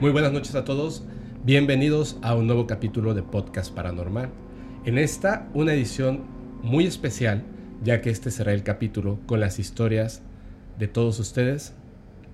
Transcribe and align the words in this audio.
Muy 0.00 0.12
buenas 0.12 0.32
noches 0.32 0.54
a 0.54 0.64
todos. 0.64 1.02
Bienvenidos 1.44 2.18
a 2.22 2.36
un 2.36 2.46
nuevo 2.46 2.68
capítulo 2.68 3.14
de 3.14 3.24
Podcast 3.24 3.74
Paranormal. 3.74 4.30
En 4.84 4.96
esta, 4.96 5.48
una 5.54 5.74
edición 5.74 6.22
muy 6.62 6.86
especial, 6.86 7.42
ya 7.82 8.00
que 8.00 8.10
este 8.10 8.30
será 8.30 8.52
el 8.52 8.62
capítulo 8.62 9.18
con 9.26 9.40
las 9.40 9.58
historias 9.58 10.22
de 10.78 10.86
todos 10.86 11.18
ustedes, 11.18 11.74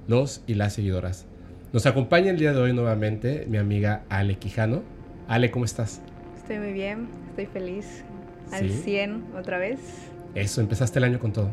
los 0.06 0.42
y 0.46 0.56
las 0.56 0.74
seguidoras. 0.74 1.24
Nos 1.72 1.86
acompaña 1.86 2.32
el 2.32 2.38
día 2.38 2.52
de 2.52 2.60
hoy 2.60 2.74
nuevamente 2.74 3.46
mi 3.48 3.56
amiga 3.56 4.04
Ale 4.10 4.36
Quijano. 4.36 4.82
Ale, 5.26 5.50
¿cómo 5.50 5.64
estás? 5.64 6.02
Estoy 6.36 6.58
muy 6.58 6.74
bien, 6.74 7.08
estoy 7.30 7.46
feliz. 7.46 8.04
Al 8.52 8.68
100 8.68 9.24
otra 9.40 9.56
vez. 9.56 9.80
Eso, 10.34 10.60
empezaste 10.60 10.98
el 10.98 11.04
año 11.06 11.18
con 11.18 11.32
todo. 11.32 11.50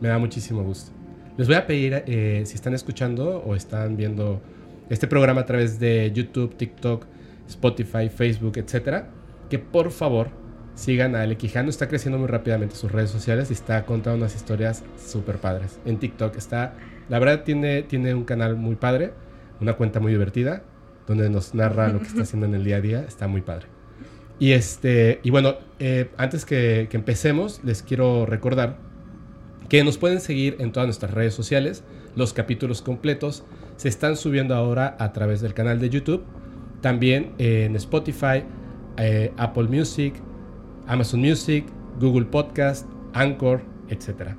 Me 0.00 0.08
da 0.08 0.18
muchísimo 0.18 0.62
gusto. 0.62 0.92
Les 1.36 1.46
voy 1.46 1.56
a 1.56 1.66
pedir, 1.66 2.04
eh, 2.06 2.44
si 2.46 2.54
están 2.54 2.72
escuchando 2.72 3.42
o 3.46 3.54
están 3.54 3.98
viendo 3.98 4.40
este 4.88 5.06
programa 5.06 5.42
a 5.42 5.46
través 5.46 5.78
de 5.78 6.12
YouTube, 6.14 6.56
TikTok, 6.56 7.06
Spotify, 7.48 8.08
Facebook, 8.08 8.58
etcétera, 8.58 9.10
que 9.48 9.58
por 9.58 9.90
favor 9.90 10.30
sigan 10.74 11.16
a 11.16 11.22
Ale 11.22 11.36
Quijano. 11.36 11.70
Está 11.70 11.88
creciendo 11.88 12.18
muy 12.18 12.28
rápidamente 12.28 12.76
sus 12.76 12.92
redes 12.92 13.10
sociales 13.10 13.50
y 13.50 13.54
está 13.54 13.84
contando 13.84 14.18
unas 14.18 14.34
historias 14.34 14.84
súper 14.96 15.38
padres. 15.38 15.80
En 15.84 15.98
TikTok 15.98 16.36
está, 16.36 16.74
la 17.08 17.18
verdad, 17.18 17.42
tiene, 17.44 17.82
tiene 17.82 18.14
un 18.14 18.24
canal 18.24 18.56
muy 18.56 18.76
padre, 18.76 19.12
una 19.60 19.74
cuenta 19.74 20.00
muy 20.00 20.12
divertida, 20.12 20.62
donde 21.06 21.30
nos 21.30 21.54
narra 21.54 21.88
lo 21.88 22.00
que 22.00 22.06
está 22.06 22.22
haciendo 22.24 22.46
en 22.46 22.54
el 22.54 22.64
día 22.64 22.76
a 22.76 22.80
día. 22.80 23.04
Está 23.06 23.26
muy 23.26 23.40
padre. 23.40 23.66
Y, 24.38 24.52
este, 24.52 25.20
y 25.22 25.30
bueno, 25.30 25.56
eh, 25.78 26.10
antes 26.18 26.44
que, 26.44 26.88
que 26.90 26.96
empecemos, 26.96 27.60
les 27.64 27.82
quiero 27.82 28.26
recordar 28.26 28.76
que 29.68 29.82
nos 29.82 29.98
pueden 29.98 30.20
seguir 30.20 30.56
en 30.60 30.72
todas 30.72 30.86
nuestras 30.86 31.12
redes 31.12 31.34
sociales. 31.34 31.82
Los 32.14 32.32
capítulos 32.32 32.82
completos 32.82 33.44
se 33.76 33.88
están 33.88 34.16
subiendo 34.16 34.54
ahora 34.54 34.96
a 34.98 35.12
través 35.12 35.40
del 35.40 35.54
canal 35.54 35.80
de 35.80 35.90
YouTube, 35.90 36.24
también 36.80 37.32
en 37.38 37.76
Spotify, 37.76 38.42
eh, 38.96 39.32
Apple 39.36 39.64
Music, 39.64 40.14
Amazon 40.86 41.20
Music, 41.20 41.66
Google 42.00 42.24
Podcast, 42.26 42.88
Anchor, 43.12 43.62
etc. 43.88 44.36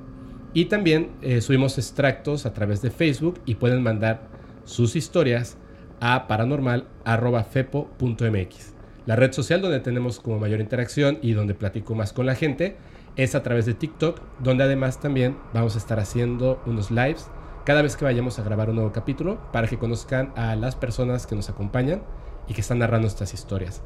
Y 0.53 0.65
también 0.65 1.11
eh, 1.21 1.41
subimos 1.41 1.77
extractos 1.77 2.45
a 2.45 2.53
través 2.53 2.81
de 2.81 2.91
Facebook 2.91 3.39
y 3.45 3.55
pueden 3.55 3.83
mandar 3.83 4.29
sus 4.63 4.95
historias 4.95 5.57
a 5.99 6.27
paranormal.fepo.mx. 6.27 8.73
La 9.05 9.15
red 9.15 9.31
social 9.31 9.61
donde 9.61 9.79
tenemos 9.79 10.19
como 10.19 10.39
mayor 10.39 10.59
interacción 10.59 11.19
y 11.21 11.33
donde 11.33 11.53
platico 11.53 11.93
más 11.95 12.11
con 12.11 12.25
la 12.25 12.35
gente 12.35 12.75
es 13.15 13.35
a 13.35 13.43
través 13.43 13.65
de 13.65 13.73
TikTok, 13.73 14.19
donde 14.39 14.65
además 14.65 14.99
también 14.99 15.37
vamos 15.53 15.75
a 15.75 15.77
estar 15.79 15.97
haciendo 15.99 16.61
unos 16.65 16.91
lives 16.91 17.29
cada 17.67 17.81
vez 17.81 17.97
que 17.97 18.05
vayamos 18.05 18.39
a 18.39 18.43
grabar 18.43 18.69
un 18.69 18.77
nuevo 18.77 18.93
capítulo 18.93 19.39
para 19.51 19.67
que 19.67 19.77
conozcan 19.77 20.31
a 20.37 20.55
las 20.55 20.77
personas 20.77 21.27
que 21.27 21.35
nos 21.35 21.49
acompañan 21.49 22.01
y 22.47 22.53
que 22.53 22.61
están 22.61 22.79
narrando 22.79 23.09
estas 23.09 23.33
historias. 23.33 23.81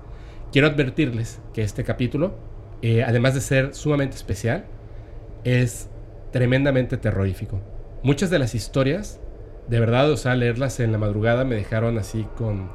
Quiero 0.51 0.67
advertirles 0.67 1.41
que 1.51 1.63
este 1.63 1.83
capítulo, 1.83 2.35
eh, 2.83 3.03
además 3.03 3.33
de 3.33 3.41
ser 3.41 3.73
sumamente 3.73 4.15
especial, 4.15 4.65
es 5.45 5.89
tremendamente 6.31 6.97
terrorífico. 6.97 7.59
Muchas 8.03 8.29
de 8.29 8.37
las 8.37 8.53
historias, 8.53 9.19
de 9.67 9.79
verdad, 9.79 10.11
o 10.11 10.17
sea, 10.17 10.35
leerlas 10.35 10.79
en 10.79 10.91
la 10.91 10.99
madrugada 10.99 11.43
me 11.43 11.55
dejaron 11.55 11.97
así 11.97 12.27
con, 12.37 12.69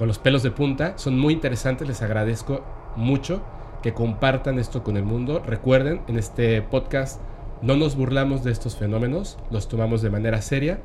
con 0.00 0.08
los 0.08 0.18
pelos 0.18 0.42
de 0.42 0.50
punta. 0.50 0.98
Son 0.98 1.16
muy 1.16 1.32
interesantes, 1.32 1.86
les 1.86 2.02
agradezco 2.02 2.64
mucho 2.96 3.44
que 3.84 3.94
compartan 3.94 4.58
esto 4.58 4.82
con 4.82 4.96
el 4.96 5.04
mundo. 5.04 5.44
Recuerden, 5.46 6.00
en 6.08 6.18
este 6.18 6.60
podcast 6.60 7.20
no 7.62 7.76
nos 7.76 7.96
burlamos 7.96 8.44
de 8.44 8.52
estos 8.52 8.76
fenómenos, 8.76 9.38
los 9.50 9.68
tomamos 9.68 10.02
de 10.02 10.10
manera 10.10 10.40
seria 10.42 10.80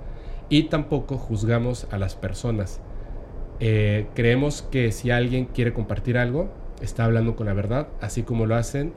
y 0.50 0.64
tampoco 0.64 1.18
juzgamos 1.18 1.88
a 1.92 1.98
las 1.98 2.16
personas. 2.16 2.82
Eh, 3.60 4.08
creemos 4.14 4.62
que 4.62 4.92
si 4.92 5.12
alguien 5.12 5.46
quiere 5.46 5.74
compartir 5.74 6.18
algo, 6.18 6.50
está 6.82 7.06
hablando 7.06 7.36
con 7.36 7.46
la 7.46 7.54
verdad, 7.54 7.88
así 8.02 8.24
como 8.24 8.46
lo 8.46 8.56
hacen 8.56 8.94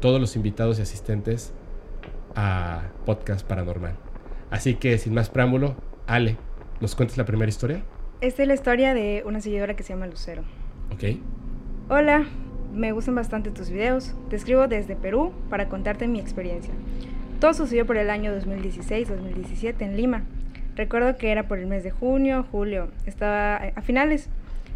todos 0.00 0.20
los 0.20 0.36
invitados 0.36 0.78
y 0.78 0.82
asistentes 0.82 1.52
a 2.34 2.90
Podcast 3.04 3.46
Paranormal. 3.46 3.94
Así 4.50 4.74
que 4.74 4.96
sin 4.98 5.14
más 5.14 5.28
preámbulo, 5.28 5.74
Ale, 6.06 6.36
¿nos 6.80 6.94
cuentas 6.94 7.18
la 7.18 7.24
primera 7.24 7.48
historia? 7.48 7.82
Esta 8.20 8.42
es 8.42 8.48
la 8.48 8.54
historia 8.54 8.94
de 8.94 9.22
una 9.26 9.40
seguidora 9.40 9.74
que 9.74 9.82
se 9.82 9.92
llama 9.92 10.06
Lucero. 10.06 10.42
Ok. 10.92 11.18
Hola, 11.88 12.26
me 12.72 12.92
gustan 12.92 13.14
bastante 13.14 13.50
tus 13.50 13.70
videos. 13.70 14.14
Te 14.30 14.36
escribo 14.36 14.68
desde 14.68 14.96
Perú 14.96 15.32
para 15.50 15.68
contarte 15.68 16.06
mi 16.06 16.20
experiencia. 16.20 16.72
Todo 17.40 17.52
sucedió 17.52 17.84
por 17.84 17.98
el 17.98 18.08
año 18.08 18.34
2016-2017 18.34 19.82
en 19.82 19.96
Lima. 19.96 20.22
Recuerdo 20.74 21.18
que 21.18 21.30
era 21.30 21.46
por 21.46 21.58
el 21.58 21.66
mes 21.66 21.84
de 21.84 21.90
junio, 21.90 22.46
julio. 22.50 22.88
Estaba 23.04 23.56
a 23.56 23.82
finales. 23.82 24.30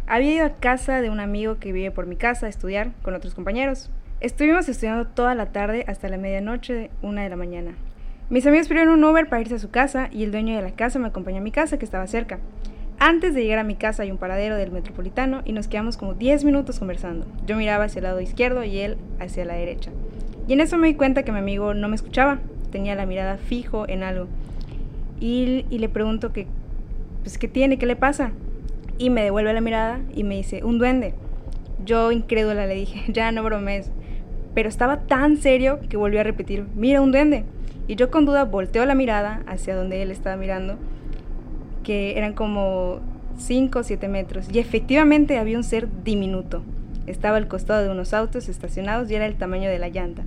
Había 0.05 0.35
ido 0.35 0.45
a 0.45 0.55
casa 0.57 1.01
de 1.01 1.09
un 1.09 1.19
amigo 1.19 1.57
que 1.57 1.71
vive 1.71 1.89
por 1.89 2.05
mi 2.05 2.17
casa 2.17 2.45
a 2.45 2.49
estudiar 2.49 2.91
con 3.01 3.15
otros 3.15 3.33
compañeros. 3.33 3.89
Estuvimos 4.19 4.69
estudiando 4.69 5.07
toda 5.07 5.33
la 5.33 5.47
tarde 5.47 5.85
hasta 5.87 6.07
la 6.07 6.17
medianoche, 6.17 6.91
una 7.01 7.23
de 7.23 7.29
la 7.29 7.35
mañana. 7.35 7.71
Mis 8.29 8.45
amigos 8.45 8.67
pidieron 8.67 8.93
un 8.93 9.03
Uber 9.03 9.27
para 9.27 9.41
irse 9.41 9.55
a 9.55 9.59
su 9.59 9.71
casa 9.71 10.09
y 10.11 10.23
el 10.23 10.31
dueño 10.31 10.55
de 10.55 10.61
la 10.61 10.71
casa 10.71 10.99
me 10.99 11.07
acompañó 11.07 11.39
a 11.39 11.41
mi 11.41 11.51
casa 11.51 11.79
que 11.79 11.85
estaba 11.85 12.05
cerca. 12.05 12.37
Antes 12.99 13.33
de 13.33 13.41
llegar 13.41 13.57
a 13.57 13.63
mi 13.63 13.75
casa 13.75 14.03
hay 14.03 14.11
un 14.11 14.19
paradero 14.19 14.55
del 14.55 14.71
metropolitano 14.71 15.41
y 15.45 15.53
nos 15.53 15.67
quedamos 15.67 15.97
como 15.97 16.13
10 16.13 16.45
minutos 16.45 16.77
conversando. 16.77 17.25
Yo 17.47 17.55
miraba 17.57 17.85
hacia 17.85 17.99
el 17.99 18.03
lado 18.03 18.21
izquierdo 18.21 18.63
y 18.63 18.77
él 18.77 18.97
hacia 19.19 19.45
la 19.45 19.55
derecha. 19.55 19.89
Y 20.47 20.53
en 20.53 20.61
eso 20.61 20.77
me 20.77 20.87
di 20.87 20.93
cuenta 20.93 21.23
que 21.23 21.31
mi 21.31 21.39
amigo 21.39 21.73
no 21.73 21.87
me 21.87 21.95
escuchaba, 21.95 22.39
tenía 22.71 22.95
la 22.95 23.05
mirada 23.05 23.37
fijo 23.37 23.87
en 23.87 24.03
algo. 24.03 24.27
Y, 25.19 25.65
le 25.69 25.89
pregunto 25.89 26.33
que, 26.33 26.47
pues, 27.21 27.37
¿qué 27.37 27.47
tiene? 27.47 27.77
¿Qué 27.77 27.85
le 27.85 27.95
pasa? 27.95 28.31
Y 28.97 29.09
me 29.09 29.23
devuelve 29.23 29.53
la 29.53 29.61
mirada 29.61 29.99
y 30.15 30.23
me 30.23 30.35
dice, 30.35 30.63
un 30.63 30.79
duende. 30.79 31.13
Yo 31.85 32.11
incrédula 32.11 32.65
le 32.65 32.75
dije, 32.75 33.11
ya 33.13 33.31
no 33.31 33.43
bromes. 33.43 33.91
Pero 34.55 34.67
estaba 34.67 35.01
tan 35.01 35.37
serio 35.37 35.79
que 35.89 35.97
volvió 35.97 36.19
a 36.19 36.23
repetir, 36.23 36.65
mira 36.75 37.01
un 37.01 37.11
duende. 37.11 37.45
Y 37.87 37.95
yo 37.95 38.09
con 38.09 38.25
duda 38.25 38.45
volteo 38.45 38.85
la 38.85 38.95
mirada 38.95 39.43
hacia 39.47 39.75
donde 39.75 40.01
él 40.01 40.11
estaba 40.11 40.35
mirando 40.37 40.77
que 41.83 42.17
eran 42.17 42.33
como 42.33 42.99
5 43.37 43.79
o 43.79 43.83
7 43.83 44.07
metros. 44.07 44.47
Y 44.51 44.59
efectivamente 44.59 45.37
había 45.37 45.57
un 45.57 45.63
ser 45.63 45.87
diminuto. 46.03 46.63
Estaba 47.07 47.37
al 47.37 47.47
costado 47.47 47.83
de 47.83 47.89
unos 47.89 48.13
autos 48.13 48.49
estacionados 48.49 49.09
y 49.09 49.15
era 49.15 49.25
el 49.25 49.35
tamaño 49.35 49.69
de 49.69 49.79
la 49.79 49.89
llanta. 49.89 50.23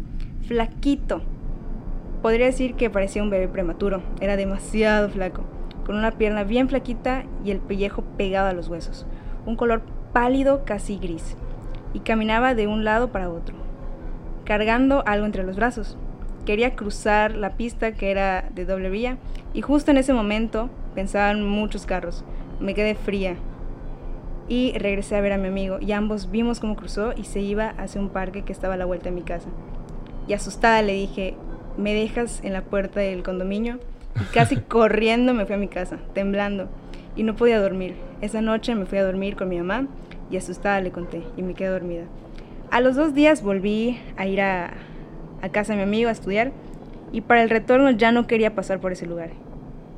Flaquito. 0.47 1.23
Podría 2.25 2.47
decir 2.47 2.73
que 2.73 2.89
parecía 2.89 3.23
un 3.23 3.29
bebé 3.29 3.49
prematuro. 3.49 4.01
Era 4.19 4.39
demasiado 4.39 5.11
flaco. 5.11 5.43
Con 5.85 5.95
una 5.95 6.13
pierna 6.13 6.43
bien 6.43 6.71
flaquita 6.71 7.25
y 7.45 7.51
el 7.51 7.59
pellejo 7.59 8.01
pegado 8.17 8.49
a 8.49 8.55
los 8.55 8.69
huesos. 8.69 9.05
Un 9.45 9.57
color 9.57 9.83
pálido 10.15 10.65
casi 10.65 10.97
gris. 10.97 11.37
Y 11.93 12.01
caminaba 12.01 12.55
de 12.55 12.67
un 12.67 12.83
lado 12.83 13.13
para 13.13 13.29
otro. 13.29 13.57
Cargando 14.47 15.03
algo 15.05 15.27
entre 15.27 15.43
los 15.43 15.57
brazos. 15.57 15.99
Quería 16.47 16.75
cruzar 16.75 17.35
la 17.35 17.59
pista 17.59 17.93
que 17.93 18.11
era 18.11 18.49
de 18.55 18.65
doble 18.65 18.89
vía 18.89 19.19
y 19.53 19.61
justo 19.61 19.91
en 19.91 19.99
ese 19.99 20.15
momento 20.15 20.71
pensaban 20.95 21.47
muchos 21.47 21.85
carros. 21.85 22.25
Me 22.59 22.73
quedé 22.73 22.95
fría 22.95 23.37
y 24.49 24.73
regresé 24.79 25.17
a 25.17 25.21
ver 25.21 25.33
a 25.35 25.39
mi 25.39 25.49
amigo 25.49 25.77
y 25.79 25.93
ambos 25.93 26.31
vimos 26.31 26.59
cómo 26.59 26.75
cruzó 26.75 27.13
y 27.15 27.25
se 27.25 27.41
iba 27.41 27.75
hacia 27.77 28.01
un 28.01 28.09
parque 28.09 28.45
que 28.45 28.53
estaba 28.55 28.73
a 28.73 28.79
la 28.79 28.87
vuelta 28.87 29.11
de 29.11 29.15
mi 29.15 29.25
casa. 29.25 29.51
Y 30.27 30.33
asustada 30.33 30.81
le 30.81 30.95
dije, 30.95 31.37
¿me 31.77 31.95
dejas 31.95 32.41
en 32.43 32.53
la 32.53 32.63
puerta 32.63 33.01
del 33.01 33.23
condominio? 33.23 33.79
Y 34.21 34.25
casi 34.33 34.57
corriendo 34.69 35.35
me 35.35 35.47
fui 35.47 35.55
a 35.55 35.59
mi 35.59 35.69
casa, 35.69 35.99
temblando, 36.13 36.69
y 37.17 37.23
no 37.23 37.37
podía 37.37 37.61
dormir. 37.61 37.95
Esa 38.21 38.41
noche 38.41 38.75
me 38.75 38.87
fui 38.87 38.99
a 38.99 39.05
dormir 39.05 39.37
con 39.37 39.49
mi 39.49 39.59
mamá 39.59 39.87
y 40.31 40.37
asustada 40.37 40.81
le 40.81 40.91
conté 40.91 41.23
y 41.37 41.43
me 41.43 41.55
quedé 41.55 41.69
dormida. 41.69 42.05
A 42.71 42.81
los 42.81 42.97
dos 42.97 43.15
días 43.15 43.43
volví 43.43 43.99
a 44.17 44.27
ir 44.27 44.41
a, 44.41 44.73
a 45.43 45.49
casa 45.51 45.73
de 45.73 45.77
mi 45.79 45.83
amigo 45.83 46.09
a 46.09 46.13
estudiar 46.13 46.53
y 47.13 47.21
para 47.21 47.43
el 47.43 47.51
retorno 47.51 47.91
ya 47.91 48.11
no 48.13 48.27
quería 48.27 48.55
pasar 48.55 48.81
por 48.81 48.93
ese 48.93 49.07
lugar 49.07 49.31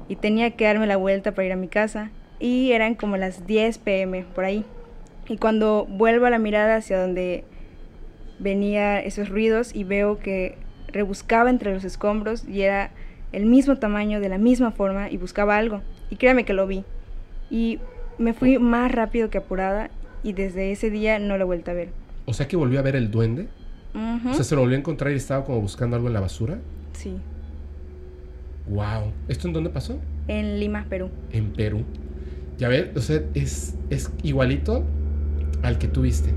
y 0.08 0.16
tenía 0.16 0.50
que 0.52 0.64
darme 0.64 0.86
la 0.86 0.96
vuelta 0.96 1.32
para 1.32 1.46
ir 1.46 1.52
a 1.52 1.56
mi 1.56 1.68
casa 1.68 2.10
y 2.38 2.72
eran 2.72 2.94
como 2.94 3.16
las 3.16 3.46
10 3.46 3.78
pm 3.78 4.24
por 4.34 4.44
ahí. 4.44 4.64
Y 5.28 5.38
cuando 5.38 5.86
vuelvo 5.86 6.26
a 6.26 6.30
la 6.30 6.38
mirada 6.38 6.76
hacia 6.76 7.00
donde 7.00 7.44
venía 8.38 9.00
esos 9.00 9.28
ruidos 9.28 9.74
y 9.74 9.84
veo 9.84 10.18
que 10.18 10.58
rebuscaba 10.96 11.50
entre 11.50 11.72
los 11.72 11.84
escombros 11.84 12.44
y 12.48 12.62
era 12.62 12.90
el 13.32 13.46
mismo 13.46 13.76
tamaño, 13.76 14.20
de 14.20 14.28
la 14.28 14.38
misma 14.38 14.70
forma 14.70 15.10
y 15.10 15.16
buscaba 15.16 15.56
algo. 15.56 15.82
Y 16.10 16.16
créame 16.16 16.44
que 16.44 16.52
lo 16.52 16.66
vi. 16.66 16.84
Y 17.50 17.78
me 18.18 18.32
fui 18.32 18.58
más 18.58 18.90
rápido 18.90 19.30
que 19.30 19.38
apurada 19.38 19.90
y 20.22 20.32
desde 20.32 20.72
ese 20.72 20.90
día 20.90 21.18
no 21.18 21.36
lo 21.36 21.44
he 21.44 21.46
vuelto 21.46 21.70
a 21.70 21.74
ver. 21.74 21.90
O 22.24 22.32
sea 22.32 22.48
que 22.48 22.56
volvió 22.56 22.78
a 22.78 22.82
ver 22.82 22.96
el 22.96 23.10
duende. 23.10 23.48
O 24.28 24.34
sea, 24.34 24.44
se 24.44 24.54
lo 24.54 24.60
volvió 24.60 24.76
a 24.76 24.80
encontrar 24.80 25.10
y 25.12 25.16
estaba 25.16 25.44
como 25.44 25.60
buscando 25.60 25.96
algo 25.96 26.08
en 26.08 26.14
la 26.14 26.20
basura. 26.20 26.58
Sí. 26.92 27.16
Wow. 28.68 29.12
¿Esto 29.28 29.48
en 29.48 29.54
dónde 29.54 29.70
pasó? 29.70 29.98
En 30.28 30.60
Lima, 30.60 30.84
Perú. 30.88 31.08
En 31.32 31.52
Perú. 31.52 31.84
Ya 32.58 32.68
ves, 32.68 32.90
o 32.94 33.00
sea, 33.00 33.22
es, 33.32 33.74
es 33.88 34.10
igualito 34.22 34.84
al 35.62 35.78
que 35.78 35.88
tuviste. 35.88 36.30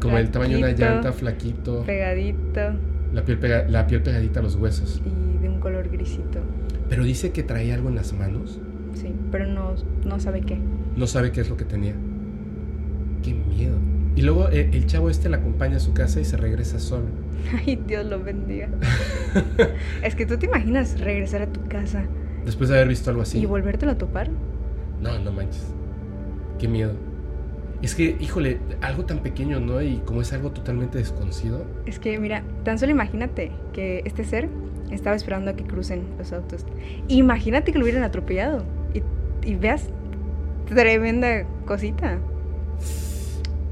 Como 0.00 0.18
el 0.18 0.30
tamaño 0.30 0.58
de 0.58 0.64
una 0.64 0.72
llanta, 0.72 1.12
flaquito. 1.12 1.82
Pegadito. 1.84 2.74
La 3.16 3.24
piel, 3.24 3.38
la 3.70 3.86
piel 3.86 4.02
pegadita 4.02 4.40
a 4.40 4.42
los 4.42 4.56
huesos. 4.56 5.00
Y 5.06 5.42
de 5.42 5.48
un 5.48 5.58
color 5.58 5.88
grisito. 5.88 6.38
Pero 6.90 7.02
dice 7.02 7.32
que 7.32 7.42
traía 7.42 7.74
algo 7.74 7.88
en 7.88 7.94
las 7.94 8.12
manos. 8.12 8.60
Sí, 8.92 9.10
pero 9.32 9.46
no, 9.46 9.74
no 10.04 10.20
sabe 10.20 10.42
qué. 10.42 10.58
No 10.96 11.06
sabe 11.06 11.32
qué 11.32 11.40
es 11.40 11.48
lo 11.48 11.56
que 11.56 11.64
tenía. 11.64 11.94
Qué 13.22 13.32
miedo. 13.32 13.78
Y 14.16 14.20
luego 14.20 14.50
eh, 14.50 14.68
el 14.70 14.84
chavo 14.84 15.08
este 15.08 15.30
la 15.30 15.38
acompaña 15.38 15.78
a 15.78 15.80
su 15.80 15.94
casa 15.94 16.20
y 16.20 16.26
se 16.26 16.36
regresa 16.36 16.78
solo. 16.78 17.06
Ay, 17.66 17.80
Dios 17.86 18.04
lo 18.04 18.22
bendiga. 18.22 18.68
es 20.02 20.14
que 20.14 20.26
tú 20.26 20.36
te 20.36 20.44
imaginas 20.44 21.00
regresar 21.00 21.40
a 21.40 21.46
tu 21.46 21.66
casa 21.68 22.04
Después 22.44 22.68
de 22.68 22.76
haber 22.76 22.88
visto 22.88 23.08
algo 23.08 23.22
así. 23.22 23.38
y 23.38 23.46
volvértelo 23.46 23.92
a 23.92 23.98
topar. 23.98 24.28
No, 25.00 25.18
no 25.18 25.32
manches. 25.32 25.66
Qué 26.58 26.68
miedo. 26.68 26.92
Es 27.82 27.94
que, 27.94 28.16
híjole, 28.20 28.58
algo 28.80 29.04
tan 29.04 29.18
pequeño, 29.20 29.60
¿no? 29.60 29.82
Y 29.82 29.98
como 29.98 30.22
es 30.22 30.32
algo 30.32 30.50
totalmente 30.50 30.98
desconocido. 30.98 31.64
Es 31.84 31.98
que, 31.98 32.18
mira, 32.18 32.42
tan 32.64 32.78
solo 32.78 32.92
imagínate 32.92 33.52
que 33.72 34.02
este 34.04 34.24
ser 34.24 34.48
estaba 34.90 35.14
esperando 35.16 35.50
a 35.50 35.56
que 35.56 35.64
crucen 35.64 36.04
los 36.18 36.32
autos. 36.32 36.64
Imagínate 37.08 37.72
que 37.72 37.78
lo 37.78 37.84
hubieran 37.84 38.02
atropellado. 38.02 38.64
Y, 38.94 39.02
y 39.48 39.54
veas, 39.56 39.88
tremenda 40.66 41.44
cosita. 41.66 42.18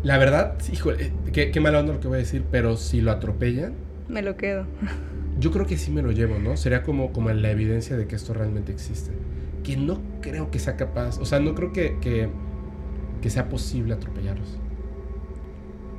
La 0.03 0.19
verdad, 0.19 0.57
híjole, 0.71 1.12
qué, 1.33 1.50
qué 1.50 1.61
mala 1.61 1.81
onda 1.81 1.95
lo 1.95 2.00
que 2.00 2.09
voy 2.09 2.17
a 2.17 2.21
decir, 2.21 2.45
pero 2.50 2.77
si 2.77 3.00
lo 3.00 3.11
atropellan, 3.11 3.73
Me 4.09 4.21
lo 4.21 4.37
quedo. 4.37 4.67
yo 5.41 5.50
creo 5.50 5.67
que 5.67 5.79
sí 5.79 5.91
me 5.91 6.03
lo 6.03 6.12
llevo, 6.12 6.39
¿no? 6.39 6.57
Sería 6.59 6.83
como, 6.83 7.11
como 7.12 7.31
la 7.31 7.50
evidencia 7.50 7.97
de 7.97 8.07
que 8.07 8.17
esto 8.17 8.35
realmente 8.35 8.71
existe. 8.71 9.12
Que 9.62 9.77
no 9.79 10.03
creo 10.21 10.50
que 10.50 10.59
sea 10.59 10.77
capaz, 10.77 11.19
o 11.19 11.25
sea, 11.25 11.41
no 11.41 11.55
creo 11.55 11.73
que, 11.73 11.99
que, 12.00 12.29
que 13.25 13.31
sea 13.31 13.49
posible 13.49 13.94
atropellarlos. 13.94 14.59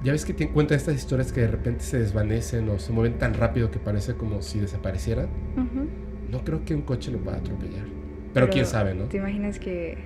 Ya 0.04 0.12
ves 0.12 0.26
que 0.26 0.34
te 0.36 0.48
cuentan 0.50 0.78
estas 0.78 0.94
historias 0.94 1.32
que 1.32 1.42
de 1.42 1.48
repente 1.48 1.84
se 1.84 1.98
desvanecen 1.98 2.70
o 2.70 2.78
se 2.78 2.94
mueven 2.94 3.18
tan 3.18 3.34
rápido 3.34 3.72
que 3.72 3.80
parece 3.80 4.14
como 4.14 4.44
si 4.44 4.60
desaparecieran. 4.60 5.26
Ujú. 5.58 5.88
No 6.30 6.44
creo 6.44 6.64
que 6.64 6.76
un 6.76 6.84
coche 6.84 7.10
lo 7.12 7.18
pueda 7.18 7.38
atropellar. 7.38 7.88
Pero, 8.32 8.48
quién 8.52 8.68
sabe, 8.68 8.94
¿no? 8.94 9.06
¿Te 9.06 9.18
imaginas 9.18 9.58
que 9.58 9.98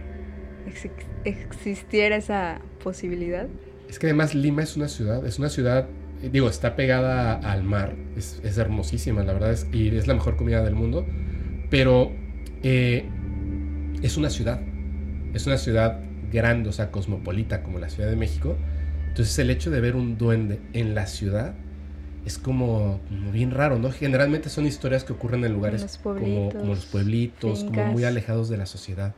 ex- 0.65 0.87
existiera 1.25 2.15
esa 2.15 2.61
posibilidad? 2.81 3.47
Es 3.89 3.99
que 3.99 4.07
además 4.07 4.33
Lima 4.33 4.63
es 4.63 4.77
una 4.77 4.87
ciudad, 4.87 5.25
es 5.25 5.39
una 5.39 5.49
ciudad, 5.49 5.87
eh, 6.23 6.29
digo, 6.31 6.47
está 6.47 6.77
pegada 6.77 7.33
al 7.33 7.63
mar, 7.63 7.97
es, 8.15 8.39
es 8.45 8.57
hermosísima, 8.57 9.25
la 9.25 9.33
verdad, 9.33 9.51
es, 9.51 9.67
y 9.73 9.93
es 9.93 10.07
la 10.07 10.13
mejor 10.13 10.37
comida 10.37 10.63
del 10.63 10.75
mundo, 10.75 11.05
pero 11.69 12.13
eh, 12.63 13.03
es 14.01 14.15
una 14.15 14.29
ciudad, 14.29 14.61
es 15.33 15.45
una 15.45 15.57
ciudad 15.57 15.99
grande, 16.31 16.69
o 16.69 16.71
sea, 16.71 16.91
cosmopolita 16.91 17.63
como 17.63 17.79
la 17.79 17.89
Ciudad 17.89 18.09
de 18.09 18.15
México. 18.15 18.57
Entonces 19.07 19.37
el 19.39 19.49
hecho 19.49 19.71
de 19.71 19.81
ver 19.81 19.95
un 19.95 20.17
duende 20.17 20.59
en 20.73 20.95
la 20.95 21.07
ciudad 21.07 21.55
es 22.25 22.37
como, 22.37 22.99
como 23.09 23.31
bien 23.31 23.51
raro, 23.51 23.79
¿no? 23.79 23.91
Generalmente 23.91 24.49
son 24.49 24.65
historias 24.67 25.03
que 25.03 25.13
ocurren 25.13 25.43
en 25.45 25.53
lugares 25.53 25.81
los 25.81 25.97
como, 25.97 26.51
los 26.63 26.85
pueblitos, 26.85 27.63
como 27.63 27.85
muy 27.87 28.03
alejados 28.03 28.49
de 28.49 28.57
la 28.57 28.65
sociedad. 28.65 29.15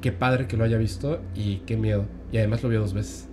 Qué 0.00 0.12
padre 0.12 0.46
que 0.46 0.56
lo 0.56 0.64
haya 0.64 0.78
visto 0.78 1.20
y 1.34 1.58
qué 1.66 1.76
miedo. 1.76 2.06
Y 2.32 2.38
además 2.38 2.62
lo 2.62 2.68
vio 2.68 2.80
dos 2.80 2.94
veces. 2.94 3.28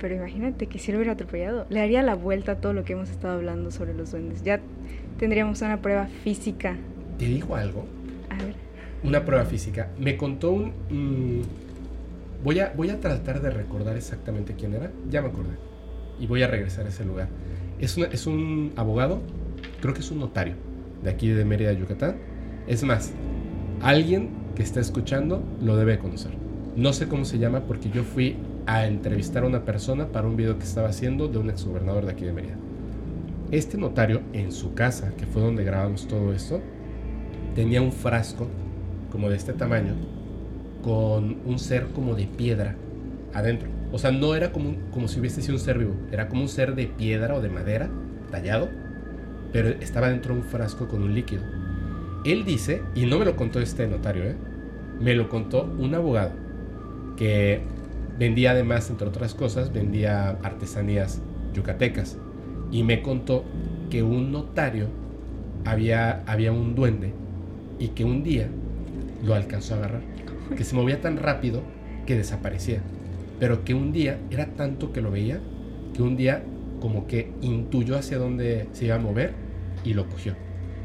Pero 0.00 0.14
imagínate 0.14 0.66
que 0.66 0.78
si 0.78 0.92
lo 0.92 0.98
hubiera 0.98 1.12
atropellado, 1.14 1.66
le 1.70 1.80
daría 1.80 2.02
la 2.02 2.14
vuelta 2.14 2.52
a 2.52 2.60
todo 2.60 2.72
lo 2.72 2.84
que 2.84 2.92
hemos 2.92 3.10
estado 3.10 3.34
hablando 3.34 3.70
sobre 3.70 3.94
los 3.94 4.10
duendes. 4.10 4.42
Ya 4.42 4.60
tendríamos 5.18 5.62
una 5.62 5.80
prueba 5.80 6.06
física. 6.06 6.76
¿Te 7.18 7.26
digo 7.26 7.56
algo? 7.56 7.86
A 8.28 8.36
ver, 8.42 8.54
Una 9.02 9.24
prueba 9.24 9.44
física. 9.44 9.90
Me 9.98 10.16
contó 10.16 10.50
un... 10.52 10.72
mm, 10.90 11.42
voy, 12.46 12.90
a, 12.90 13.00
tratar 13.00 13.42
de 13.42 13.50
recordar 13.50 13.96
exactamente 13.96 14.54
quién 14.54 14.74
era. 14.74 14.92
Ya 15.10 15.20
me 15.20 15.28
acordé. 15.28 15.56
Y 16.20 16.26
voy 16.26 16.42
a 16.42 16.46
regresar 16.46 16.86
a 16.86 16.90
ese 16.90 17.04
lugar. 17.04 17.28
Es, 17.80 17.98
es 17.98 18.26
un 18.26 18.72
abogado, 18.76 19.20
creo 19.80 19.92
que 19.92 20.00
es 20.00 20.10
un 20.10 20.20
notario, 20.20 20.54
de 21.02 21.10
aquí 21.10 21.28
de 21.28 21.44
Mérida, 21.44 21.72
Yucatán. 21.72 22.16
Es 22.68 22.84
más, 22.84 23.12
alguien 23.82 24.30
que 24.54 24.62
está 24.62 24.80
escuchando 24.80 25.42
lo 25.60 25.76
debe 25.76 25.98
conocer. 25.98 26.32
No 26.76 26.92
sé 26.92 27.08
cómo 27.08 27.24
se 27.24 27.38
llama 27.38 27.60
porque 27.66 27.90
yo 27.90 28.04
fui 28.04 28.36
a 28.66 28.86
entrevistar 28.86 29.42
a 29.42 29.46
una 29.46 29.64
persona 29.64 30.08
para 30.08 30.28
un 30.28 30.36
video 30.36 30.58
que 30.58 30.64
estaba 30.64 30.88
haciendo 30.88 31.28
de 31.28 31.38
un 31.38 31.50
exgobernador 31.50 32.06
de 32.06 32.12
aquí 32.12 32.24
de 32.24 32.32
Mérida. 32.32 32.56
Este 33.50 33.76
notario, 33.76 34.22
en 34.32 34.52
su 34.52 34.74
casa, 34.74 35.12
que 35.16 35.26
fue 35.26 35.42
donde 35.42 35.64
grabamos 35.64 36.06
todo 36.06 36.32
esto, 36.32 36.60
tenía 37.54 37.82
un 37.82 37.92
frasco 37.92 38.46
como 39.10 39.30
de 39.30 39.36
este 39.36 39.52
tamaño 39.52 39.94
con 40.86 41.38
un 41.44 41.58
ser 41.58 41.88
como 41.88 42.14
de 42.14 42.28
piedra 42.28 42.76
adentro. 43.34 43.68
O 43.90 43.98
sea, 43.98 44.12
no 44.12 44.36
era 44.36 44.52
como, 44.52 44.76
como 44.92 45.08
si 45.08 45.18
hubiese 45.18 45.42
sido 45.42 45.54
un 45.54 45.60
ser 45.60 45.78
vivo, 45.78 45.94
era 46.12 46.28
como 46.28 46.42
un 46.42 46.48
ser 46.48 46.76
de 46.76 46.86
piedra 46.86 47.34
o 47.34 47.40
de 47.40 47.48
madera 47.48 47.90
tallado, 48.30 48.68
pero 49.52 49.70
estaba 49.70 50.10
dentro 50.10 50.32
de 50.32 50.42
un 50.42 50.46
frasco 50.46 50.86
con 50.86 51.02
un 51.02 51.12
líquido. 51.12 51.42
Él 52.24 52.44
dice, 52.44 52.82
y 52.94 53.04
no 53.06 53.18
me 53.18 53.24
lo 53.24 53.34
contó 53.34 53.58
este 53.58 53.88
notario, 53.88 54.22
¿eh? 54.26 54.36
me 55.00 55.14
lo 55.14 55.28
contó 55.28 55.64
un 55.76 55.92
abogado 55.92 56.30
que 57.16 57.62
vendía 58.16 58.52
además, 58.52 58.88
entre 58.88 59.08
otras 59.08 59.34
cosas, 59.34 59.72
vendía 59.72 60.38
artesanías 60.44 61.20
yucatecas. 61.52 62.16
Y 62.70 62.84
me 62.84 63.02
contó 63.02 63.42
que 63.90 64.04
un 64.04 64.30
notario 64.30 64.86
había, 65.64 66.22
había 66.26 66.52
un 66.52 66.76
duende 66.76 67.12
y 67.80 67.88
que 67.88 68.04
un 68.04 68.22
día 68.22 68.46
lo 69.24 69.34
alcanzó 69.34 69.74
a 69.74 69.78
agarrar. 69.78 70.15
Que 70.54 70.64
se 70.64 70.74
movía 70.74 71.00
tan 71.00 71.16
rápido 71.16 71.62
que 72.06 72.16
desaparecía. 72.16 72.80
Pero 73.40 73.64
que 73.64 73.74
un 73.74 73.92
día 73.92 74.18
era 74.30 74.46
tanto 74.54 74.92
que 74.92 75.00
lo 75.00 75.10
veía 75.10 75.40
que 75.94 76.02
un 76.02 76.16
día 76.16 76.44
como 76.80 77.06
que 77.06 77.32
intuyó 77.40 77.96
hacia 77.96 78.18
dónde 78.18 78.68
se 78.72 78.84
iba 78.84 78.96
a 78.96 78.98
mover 78.98 79.32
y 79.82 79.94
lo 79.94 80.08
cogió. 80.08 80.34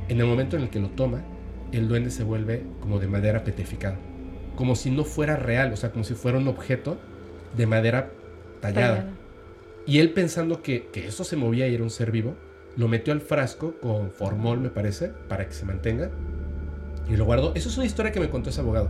En 0.07 0.19
el 0.19 0.25
momento 0.25 0.55
en 0.55 0.63
el 0.63 0.69
que 0.69 0.79
lo 0.79 0.89
toma, 0.89 1.21
el 1.71 1.87
duende 1.87 2.11
se 2.11 2.23
vuelve 2.23 2.63
como 2.79 2.99
de 2.99 3.07
madera 3.07 3.43
petrificada. 3.43 3.97
Como 4.55 4.75
si 4.75 4.89
no 4.89 5.03
fuera 5.03 5.35
real, 5.35 5.73
o 5.73 5.77
sea, 5.77 5.91
como 5.91 6.03
si 6.03 6.13
fuera 6.13 6.37
un 6.37 6.47
objeto 6.47 6.97
de 7.55 7.67
madera 7.67 8.11
tallada. 8.61 8.95
tallada. 8.95 9.13
Y 9.85 9.99
él 9.99 10.11
pensando 10.11 10.61
que, 10.61 10.87
que 10.93 11.07
eso 11.07 11.23
se 11.23 11.35
movía 11.35 11.67
y 11.67 11.75
era 11.75 11.83
un 11.83 11.89
ser 11.89 12.11
vivo, 12.11 12.35
lo 12.77 12.87
metió 12.87 13.13
al 13.13 13.21
frasco 13.21 13.75
con 13.81 14.11
formol, 14.11 14.59
me 14.59 14.69
parece, 14.69 15.11
para 15.27 15.47
que 15.47 15.53
se 15.53 15.65
mantenga. 15.65 16.09
Y 17.09 17.17
lo 17.17 17.25
guardó. 17.25 17.53
Eso 17.55 17.69
es 17.69 17.77
una 17.77 17.85
historia 17.85 18.11
que 18.11 18.19
me 18.19 18.29
contó 18.29 18.49
ese 18.49 18.61
abogado. 18.61 18.89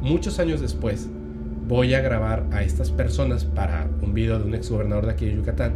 Muchos 0.00 0.38
años 0.38 0.62
después, 0.62 1.10
voy 1.68 1.92
a 1.92 2.00
grabar 2.00 2.46
a 2.52 2.62
estas 2.62 2.90
personas 2.90 3.44
para 3.44 3.86
un 4.00 4.14
video 4.14 4.38
de 4.38 4.46
un 4.46 4.54
ex 4.54 4.70
gobernador 4.70 5.04
de 5.04 5.12
aquí 5.12 5.26
de 5.26 5.36
Yucatán 5.36 5.74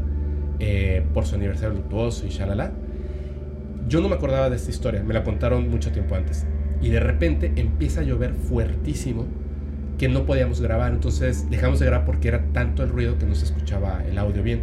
eh, 0.61 1.05
por 1.13 1.27
su 1.27 1.35
aniversario 1.35 1.75
luctuoso 1.75 2.27
y 2.27 2.31
shalala. 2.31 2.73
Yo 3.87 4.01
no 4.01 4.09
me 4.09 4.15
acordaba 4.15 4.49
de 4.49 4.57
esta 4.57 4.71
historia, 4.71 5.03
me 5.03 5.13
la 5.13 5.25
contaron 5.25 5.69
mucho 5.69 5.93
tiempo 5.93 6.15
antes. 6.15 6.47
Y 6.81 6.89
de 6.89 7.01
repente 7.01 7.53
empieza 7.57 8.01
a 8.01 8.05
llover 8.05 8.33
fuertísimo 8.33 9.27
que 9.99 10.09
no 10.09 10.25
podíamos 10.25 10.63
grabar. 10.63 10.93
Entonces 10.93 11.51
dejamos 11.51 11.81
de 11.81 11.87
grabar 11.87 12.07
porque 12.07 12.29
era 12.29 12.47
tanto 12.55 12.83
el 12.83 12.89
ruido 12.89 13.19
que 13.19 13.27
no 13.27 13.35
se 13.35 13.45
escuchaba 13.45 14.03
el 14.07 14.17
audio 14.17 14.43
bien. 14.43 14.63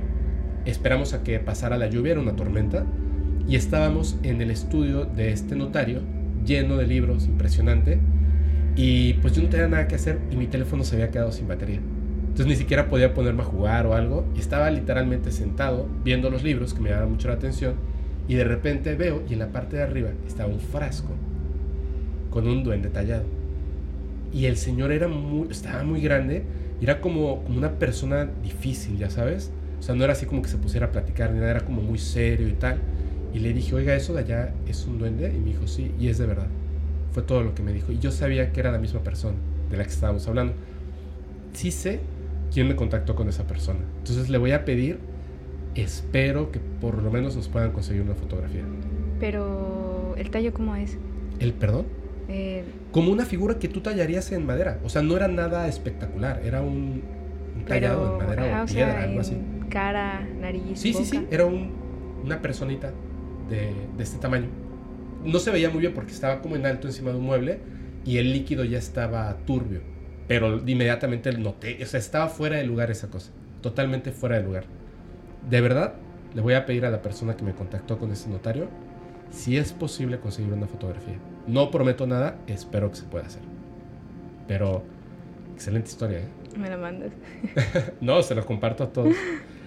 Esperamos 0.66 1.14
a 1.14 1.22
que 1.22 1.40
pasara 1.40 1.78
la 1.78 1.88
lluvia, 1.88 2.14
era 2.14 2.22
una 2.22 2.36
tormenta. 2.36 2.84
Y 3.48 3.58
estábamos 3.58 4.18
en 4.24 4.42
el 4.42 4.50
estudio 4.50 5.06
de 5.06 5.32
este 5.32 5.56
notario, 5.56 6.02
lleno 6.44 6.78
de 6.78 6.88
libros, 6.88 7.28
impresionante. 7.28 8.00
Y 8.76 9.14
pues 9.16 9.34
yo 9.34 9.44
no 9.44 9.50
tenía 9.50 9.68
nada 9.68 9.88
que 9.88 9.96
hacer 9.96 10.20
y 10.32 10.36
mi 10.36 10.48
teléfono 10.48 10.84
se 10.84 10.96
había 10.96 11.12
quedado 11.12 11.32
sin 11.32 11.48
batería. 11.48 11.80
Entonces 12.22 12.48
ni 12.48 12.56
siquiera 12.56 12.88
podía 12.88 13.14
ponerme 13.14 13.42
a 13.42 13.46
jugar 13.46 13.86
o 13.86 13.94
algo. 13.94 14.26
Y 14.36 14.40
estaba 14.40 14.70
literalmente 14.72 15.32
sentado 15.32 15.88
viendo 16.04 16.30
los 16.30 16.44
libros 16.44 16.74
que 16.74 16.82
me 16.82 16.90
llamaban 16.90 17.12
mucho 17.12 17.28
la 17.28 17.36
atención. 17.36 17.76
Y 18.28 18.36
de 18.36 18.44
repente 18.46 18.96
veo 18.96 19.24
y 19.30 19.34
en 19.34 19.40
la 19.40 19.52
parte 19.52 19.78
de 19.78 19.84
arriba 19.84 20.12
estaba 20.26 20.50
un 20.50 20.60
frasco 20.60 21.10
con 22.30 22.48
un 22.48 22.64
duende 22.64 22.90
tallado. 22.90 23.26
Y 24.32 24.46
el 24.46 24.56
señor 24.56 24.92
era 24.94 25.08
muy, 25.10 25.50
estaba 25.52 25.84
muy 25.84 26.02
grande. 26.02 26.44
y 26.80 26.86
Era 26.86 27.02
como, 27.02 27.44
como 27.44 27.58
una 27.58 27.74
persona 27.74 28.30
difícil, 28.42 28.98
ya 28.98 29.10
sabes. 29.10 29.52
O 29.80 29.84
sea, 29.84 29.96
no 29.96 30.04
era 30.04 30.14
así 30.14 30.26
como 30.26 30.42
que 30.42 30.50
se 30.50 30.58
pusiera 30.58 30.88
a 30.88 30.92
platicar 30.92 31.32
ni 31.32 31.40
nada, 31.40 31.52
era 31.52 31.66
como 31.66 31.82
muy 31.82 31.98
serio 31.98 32.48
y 32.48 32.54
tal. 32.54 32.80
Y 33.34 33.40
le 33.40 33.54
dije, 33.54 33.76
oiga, 33.76 33.96
¿eso 33.96 34.14
de 34.14 34.20
allá 34.22 34.54
es 34.68 34.86
un 34.86 34.98
duende? 35.00 35.34
Y 35.36 35.40
me 35.40 35.50
dijo, 35.52 35.68
sí, 35.68 35.92
y 36.00 36.08
es 36.08 36.18
de 36.18 36.26
verdad. 36.28 36.48
Fue 37.12 37.24
todo 37.24 37.44
lo 37.44 37.54
que 37.56 37.62
me 37.64 37.74
dijo. 37.74 37.92
Y 37.92 38.00
yo 38.00 38.12
sabía 38.12 38.52
que 38.52 38.60
era 38.60 38.72
la 38.72 38.78
misma 38.80 39.02
persona 39.02 39.36
de 39.70 39.78
la 39.78 39.84
que 39.84 39.90
estábamos 39.90 40.28
hablando. 40.28 40.54
Sí 41.54 41.72
sé 41.72 42.00
quién 42.54 42.68
me 42.68 42.76
contactó 42.76 43.16
con 43.16 43.28
esa 43.30 43.46
persona. 43.48 43.80
Entonces 44.00 44.30
le 44.30 44.38
voy 44.38 44.52
a 44.52 44.64
pedir, 44.66 45.00
espero 45.76 46.52
que 46.52 46.60
por 46.60 47.02
lo 47.02 47.12
menos 47.12 47.36
nos 47.36 47.48
puedan 47.48 47.72
conseguir 47.72 48.02
una 48.02 48.16
fotografía. 48.16 48.64
Pero, 49.20 50.16
¿el 50.18 50.30
tallo 50.32 50.54
cómo 50.54 50.76
es? 50.76 50.98
¿El 51.40 51.54
perdón? 51.54 51.86
Eh, 52.28 52.64
Como 52.92 53.12
una 53.12 53.26
figura 53.26 53.60
que 53.60 53.68
tú 53.68 53.82
tallarías 53.82 54.32
en 54.32 54.46
madera. 54.46 54.80
O 54.84 54.90
sea, 54.90 55.02
no 55.02 55.16
era 55.18 55.28
nada 55.28 55.68
espectacular. 55.68 56.42
Era 56.46 56.62
un, 56.62 57.02
un 57.58 57.66
tallado 57.66 58.14
en 58.20 58.26
madera 58.26 58.44
ajá, 58.46 58.62
o 58.62 58.64
o 58.64 58.68
piedra, 58.68 58.92
sea, 58.94 59.04
algo 59.04 59.20
así. 59.20 59.38
cara, 59.70 60.28
nariz, 60.40 60.80
Sí, 60.80 60.94
sí, 60.94 61.06
sí. 61.06 61.18
boca. 61.18 61.28
Era 61.32 61.46
un- 61.46 61.72
una 62.24 62.42
personita 62.42 62.92
de, 63.50 63.74
de 63.98 64.04
este 64.04 64.18
tamaño. 64.20 64.48
No 65.24 65.40
se 65.40 65.52
veía 65.52 65.70
muy 65.70 65.82
bien 65.82 65.94
porque 65.94 66.12
estaba 66.12 66.42
como 66.42 66.56
en 66.56 66.66
alto 66.66 66.88
encima 66.88 67.12
de 67.12 67.18
un 67.18 67.26
mueble 67.26 67.60
y 68.06 68.18
el 68.18 68.32
líquido 68.32 68.64
ya 68.64 68.78
estaba 68.78 69.36
turbio. 69.46 69.82
Pero 70.28 70.58
inmediatamente 70.66 71.32
noté, 71.38 71.84
o 71.84 71.86
sea, 71.86 72.00
estaba 72.00 72.28
fuera 72.30 72.58
de 72.58 72.64
lugar 72.64 72.90
esa 72.92 73.10
cosa. 73.10 73.32
Totalmente 73.62 74.12
fuera 74.12 74.38
de 74.38 74.44
lugar. 74.44 74.64
De 75.50 75.62
verdad, 75.62 75.96
le 76.34 76.42
voy 76.42 76.54
a 76.54 76.66
pedir 76.66 76.86
a 76.86 76.92
la 76.92 77.02
persona 77.02 77.36
que 77.36 77.44
me 77.44 77.54
contactó 77.54 77.98
con 77.98 78.12
ese 78.12 78.30
notario 78.30 78.68
si 79.30 79.58
es 79.58 79.74
posible 79.74 80.20
conseguir 80.20 80.54
una 80.54 80.68
fotografía. 80.68 81.16
No 81.48 81.72
prometo 81.72 82.08
nada, 82.08 82.38
espero 82.48 82.90
que 82.90 82.98
se 82.98 83.04
pueda 83.04 83.26
hacer. 83.26 83.42
Pero 84.48 84.84
excelente 85.54 85.90
historia, 85.90 86.20
¿eh? 86.20 86.28
Me 86.58 86.70
la 86.70 86.78
mandas. 86.78 87.12
no, 88.02 88.22
se 88.24 88.36
lo 88.36 88.46
comparto 88.46 88.84
a 88.84 88.92
todos. 88.92 89.16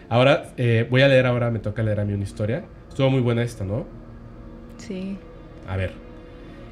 Ahora, 0.09 0.53
eh, 0.57 0.87
voy 0.91 1.03
a 1.03 1.09
leer 1.09 1.27
ahora, 1.27 1.51
me 1.51 1.59
toca 1.59 1.83
leer 1.83 2.01
a 2.01 2.05
mí 2.05 2.13
una 2.13 2.25
historia. 2.25 2.65
Estuvo 2.89 3.11
muy 3.11 3.21
buena 3.21 3.43
esta, 3.43 3.65
¿no? 3.65 3.87
Sí. 4.77 5.19
A 5.69 5.77
ver. 5.77 5.93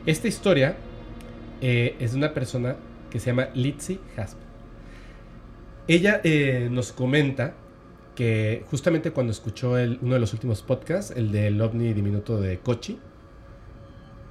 Esta 0.07 0.29
historia 0.29 0.77
eh, 1.61 1.97
es 2.01 2.13
de 2.13 2.19
una 2.19 2.35
persona 2.35 2.77
que 3.11 3.21
se 3.21 3.27
llama 3.27 3.49
Litzy 3.55 4.01
Hasp. 4.17 4.39
Ella 5.87 6.21
eh, 6.25 6.69
nos 6.71 6.93
comenta 6.93 7.55
que 8.15 8.65
justamente 8.71 9.11
cuando 9.11 9.33
escuchó 9.33 9.79
el, 9.79 9.99
uno 10.03 10.15
de 10.15 10.21
los 10.21 10.33
últimos 10.33 10.63
podcasts, 10.63 11.13
el 11.17 11.33
del 11.33 11.61
ovni 11.61 11.93
diminuto 11.93 12.41
de 12.41 12.59
Kochi, 12.59 12.99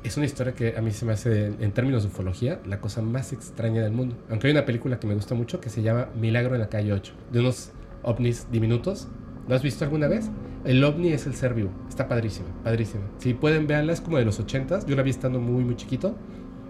es 0.04 0.18
una 0.18 0.26
historia 0.26 0.54
que 0.54 0.76
a 0.78 0.82
mí 0.82 0.92
se 0.92 1.06
me 1.06 1.14
hace, 1.14 1.48
en 1.48 1.72
términos 1.72 2.04
de 2.04 2.10
ufología, 2.10 2.60
la 2.66 2.82
cosa 2.82 3.02
más 3.02 3.34
extraña 3.34 3.84
del 3.84 3.92
mundo. 3.92 4.16
Aunque 4.30 4.48
hay 4.48 4.52
una 4.52 4.66
película 4.66 5.00
que 5.00 5.08
me 5.08 5.14
gusta 5.14 5.36
mucho 5.36 5.62
que 5.62 5.70
se 5.70 5.84
llama 5.84 6.10
Milagro 6.16 6.56
en 6.56 6.62
la 6.62 6.70
calle 6.70 6.92
8, 6.92 7.14
de 7.32 7.40
unos 7.40 7.72
ovnis 8.02 8.48
diminutos. 8.52 9.08
¿Lo 9.48 9.56
has 9.56 9.62
visto 9.62 9.84
alguna 9.84 10.08
vez? 10.08 10.30
El 10.64 10.84
ovni 10.84 11.12
es 11.12 11.26
el 11.26 11.34
ser 11.34 11.56
vivo. 11.56 11.72
Está 11.90 12.08
padrísimo, 12.08 12.48
padrísimo. 12.64 13.04
Si 13.18 13.34
pueden 13.34 13.66
verla, 13.66 13.94
es 13.94 14.02
como 14.02 14.18
de 14.18 14.26
los 14.26 14.40
80s. 14.40 14.86
Yo 14.86 14.96
la 14.96 15.02
vi 15.02 15.10
estando 15.10 15.40
muy, 15.40 15.64
muy 15.64 15.76
chiquito. 15.76 16.16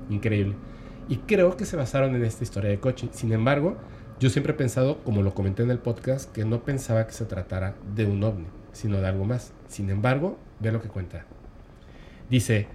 Increíble. 0.10 0.56
Y 1.10 1.18
creo 1.18 1.58
que 1.58 1.66
se 1.66 1.76
basaron 1.76 2.16
en 2.16 2.24
esta 2.24 2.44
historia 2.44 2.70
de 2.70 2.80
Kochi. 2.80 3.10
Sin 3.12 3.34
embargo, 3.34 3.76
yo 4.20 4.30
siempre 4.30 4.54
he 4.54 4.56
pensado, 4.56 5.04
como 5.04 5.24
lo 5.24 5.34
comenté 5.34 5.64
en 5.64 5.72
el 5.72 5.80
podcast, 5.80 6.32
que 6.32 6.46
no 6.46 6.64
pensaba 6.64 7.06
que 7.06 7.12
se 7.12 7.26
tratara 7.26 7.76
de 7.94 8.06
un 8.06 8.24
ovni, 8.24 8.48
sino 8.72 9.02
de 9.02 9.08
algo 9.08 9.26
más. 9.26 9.52
Sin 9.68 9.90
embargo, 9.90 10.38
ve 10.62 10.72
lo 10.72 10.82
que 10.82 10.88
cuenta. 10.88 11.26
Dice, 12.30 12.68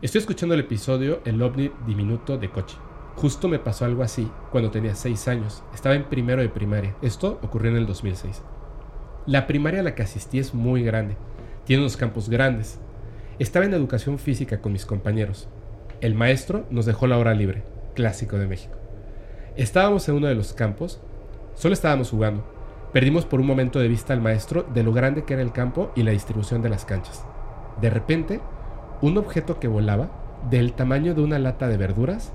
estoy 0.00 0.20
escuchando 0.20 0.54
el 0.54 0.60
episodio 0.60 1.20
El 1.26 1.42
ovni 1.42 1.70
diminuto 1.86 2.38
de 2.38 2.50
Kochi. 2.50 2.76
Justo 3.16 3.48
me 3.48 3.58
pasó 3.58 3.84
algo 3.84 4.02
así 4.02 4.30
cuando 4.50 4.70
tenía 4.70 4.94
6 4.94 5.28
años. 5.28 5.62
Estaba 5.74 5.94
en 5.94 6.04
primero 6.04 6.40
de 6.40 6.48
primaria. 6.48 6.96
Esto 7.02 7.38
ocurrió 7.42 7.70
en 7.70 7.76
el 7.76 7.86
2006. 7.86 8.42
La 9.26 9.46
primaria 9.46 9.80
a 9.80 9.82
la 9.82 9.94
que 9.94 10.02
asistí 10.02 10.38
es 10.38 10.52
muy 10.52 10.82
grande. 10.82 11.16
Tiene 11.64 11.82
unos 11.82 11.96
campos 11.96 12.28
grandes. 12.28 12.78
Estaba 13.38 13.64
en 13.64 13.72
educación 13.72 14.18
física 14.18 14.60
con 14.60 14.72
mis 14.72 14.84
compañeros. 14.84 15.48
El 16.02 16.14
maestro 16.14 16.66
nos 16.68 16.84
dejó 16.84 17.06
la 17.06 17.16
hora 17.16 17.32
libre, 17.32 17.62
clásico 17.94 18.36
de 18.36 18.46
México. 18.46 18.74
Estábamos 19.56 20.06
en 20.10 20.16
uno 20.16 20.26
de 20.26 20.34
los 20.34 20.52
campos, 20.52 21.00
solo 21.54 21.72
estábamos 21.72 22.10
jugando. 22.10 22.44
Perdimos 22.92 23.24
por 23.24 23.40
un 23.40 23.46
momento 23.46 23.78
de 23.78 23.88
vista 23.88 24.12
al 24.12 24.20
maestro 24.20 24.66
de 24.74 24.82
lo 24.82 24.92
grande 24.92 25.24
que 25.24 25.32
era 25.32 25.42
el 25.42 25.52
campo 25.52 25.90
y 25.96 26.02
la 26.02 26.10
distribución 26.10 26.60
de 26.60 26.68
las 26.68 26.84
canchas. 26.84 27.24
De 27.80 27.88
repente, 27.88 28.42
un 29.00 29.16
objeto 29.16 29.58
que 29.58 29.68
volaba, 29.68 30.10
del 30.50 30.74
tamaño 30.74 31.14
de 31.14 31.22
una 31.22 31.38
lata 31.38 31.66
de 31.68 31.78
verduras, 31.78 32.34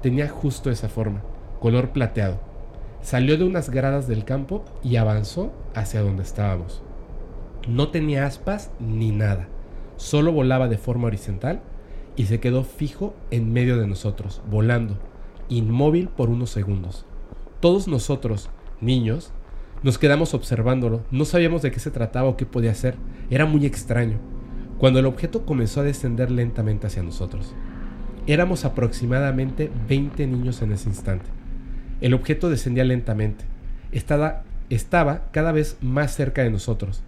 tenía 0.00 0.30
justo 0.30 0.70
esa 0.70 0.88
forma, 0.88 1.20
color 1.60 1.90
plateado 1.90 2.49
Salió 3.02 3.38
de 3.38 3.44
unas 3.44 3.70
gradas 3.70 4.06
del 4.06 4.24
campo 4.24 4.64
y 4.82 4.96
avanzó 4.96 5.52
hacia 5.74 6.02
donde 6.02 6.22
estábamos. 6.22 6.82
No 7.68 7.88
tenía 7.88 8.26
aspas 8.26 8.70
ni 8.78 9.10
nada, 9.10 9.48
solo 9.96 10.32
volaba 10.32 10.68
de 10.68 10.78
forma 10.78 11.06
horizontal 11.06 11.60
y 12.16 12.26
se 12.26 12.40
quedó 12.40 12.64
fijo 12.64 13.14
en 13.30 13.52
medio 13.52 13.78
de 13.78 13.86
nosotros, 13.86 14.42
volando, 14.50 14.98
inmóvil 15.48 16.08
por 16.08 16.28
unos 16.28 16.50
segundos. 16.50 17.06
Todos 17.60 17.88
nosotros, 17.88 18.50
niños, 18.80 19.32
nos 19.82 19.98
quedamos 19.98 20.34
observándolo, 20.34 21.02
no 21.10 21.24
sabíamos 21.24 21.62
de 21.62 21.70
qué 21.70 21.80
se 21.80 21.90
trataba 21.90 22.28
o 22.28 22.36
qué 22.36 22.44
podía 22.44 22.70
hacer, 22.70 22.96
era 23.30 23.46
muy 23.46 23.64
extraño. 23.64 24.18
Cuando 24.78 24.98
el 24.98 25.06
objeto 25.06 25.46
comenzó 25.46 25.80
a 25.80 25.84
descender 25.84 26.30
lentamente 26.30 26.86
hacia 26.86 27.02
nosotros. 27.02 27.54
Éramos 28.26 28.64
aproximadamente 28.64 29.70
20 29.88 30.26
niños 30.26 30.60
en 30.62 30.72
ese 30.72 30.88
instante. 30.88 31.39
El 32.00 32.14
objeto 32.14 32.48
descendía 32.48 32.84
lentamente. 32.84 33.44
Estaba, 33.92 34.42
cada 35.32 35.52
vez 35.52 35.76
más 35.80 36.14
cerca 36.14 36.42
de 36.42 36.50
nosotros. 36.50 37.02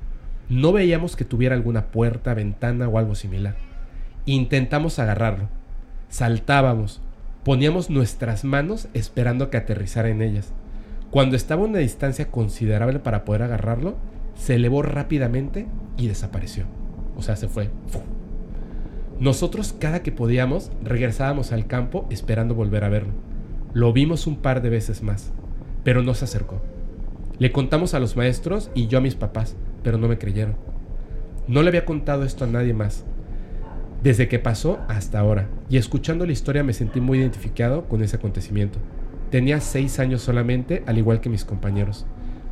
No 0.48 0.72
veíamos 0.72 1.16
que 1.16 1.24
tuviera 1.24 1.54
alguna 1.54 1.86
puerta, 1.86 2.34
ventana 2.34 2.88
o 2.88 2.98
algo 2.98 3.14
similar. 3.14 3.56
Intentamos 4.26 4.98
agarrarlo. 4.98 5.48
Saltábamos. 6.08 7.00
Poníamos 7.44 7.90
nuestras 7.90 8.44
manos 8.44 8.88
esperando 8.92 9.50
que 9.50 9.56
aterrizara 9.56 10.10
en 10.10 10.22
ellas. 10.22 10.52
Cuando 11.10 11.36
estaba 11.36 11.62
a 11.62 11.66
una 11.66 11.78
distancia 11.78 12.30
considerable 12.30 12.98
para 12.98 13.24
poder 13.24 13.42
agarrarlo, 13.42 13.96
se 14.34 14.56
elevó 14.56 14.82
rápidamente 14.82 15.66
y 15.96 16.08
desapareció. 16.08 16.64
O 17.16 17.22
sea, 17.22 17.36
se 17.36 17.48
fue. 17.48 17.70
Nosotros 19.18 19.74
cada 19.78 20.02
que 20.02 20.12
podíamos 20.12 20.70
regresábamos 20.82 21.52
al 21.52 21.66
campo 21.66 22.06
esperando 22.10 22.54
volver 22.54 22.84
a 22.84 22.88
verlo. 22.88 23.12
Lo 23.74 23.92
vimos 23.92 24.26
un 24.26 24.36
par 24.36 24.60
de 24.60 24.68
veces 24.68 25.02
más, 25.02 25.32
pero 25.82 26.02
no 26.02 26.14
se 26.14 26.26
acercó. 26.26 26.60
Le 27.38 27.52
contamos 27.52 27.94
a 27.94 28.00
los 28.00 28.16
maestros 28.16 28.70
y 28.74 28.86
yo 28.86 28.98
a 28.98 29.00
mis 29.00 29.14
papás, 29.14 29.56
pero 29.82 29.96
no 29.96 30.08
me 30.08 30.18
creyeron. 30.18 30.56
No 31.48 31.62
le 31.62 31.68
había 31.68 31.86
contado 31.86 32.24
esto 32.24 32.44
a 32.44 32.48
nadie 32.48 32.74
más. 32.74 33.04
Desde 34.02 34.28
que 34.28 34.38
pasó 34.38 34.78
hasta 34.88 35.18
ahora, 35.18 35.48
y 35.70 35.76
escuchando 35.76 36.26
la 36.26 36.32
historia 36.32 36.62
me 36.62 36.74
sentí 36.74 37.00
muy 37.00 37.18
identificado 37.18 37.88
con 37.88 38.02
ese 38.02 38.16
acontecimiento. 38.16 38.78
Tenía 39.30 39.60
seis 39.60 39.98
años 39.98 40.20
solamente, 40.20 40.82
al 40.86 40.98
igual 40.98 41.20
que 41.20 41.30
mis 41.30 41.44
compañeros. 41.44 42.04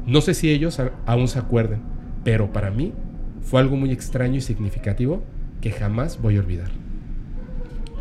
No 0.06 0.22
sé 0.22 0.32
si 0.32 0.50
ellos 0.50 0.80
aún 1.04 1.28
se 1.28 1.38
acuerden, 1.38 1.82
pero 2.24 2.52
para 2.52 2.70
mí 2.70 2.94
fue 3.42 3.60
algo 3.60 3.76
muy 3.76 3.92
extraño 3.92 4.36
y 4.36 4.40
significativo 4.40 5.22
que 5.60 5.70
jamás 5.70 6.20
voy 6.20 6.36
a 6.36 6.40
olvidar. 6.40 6.70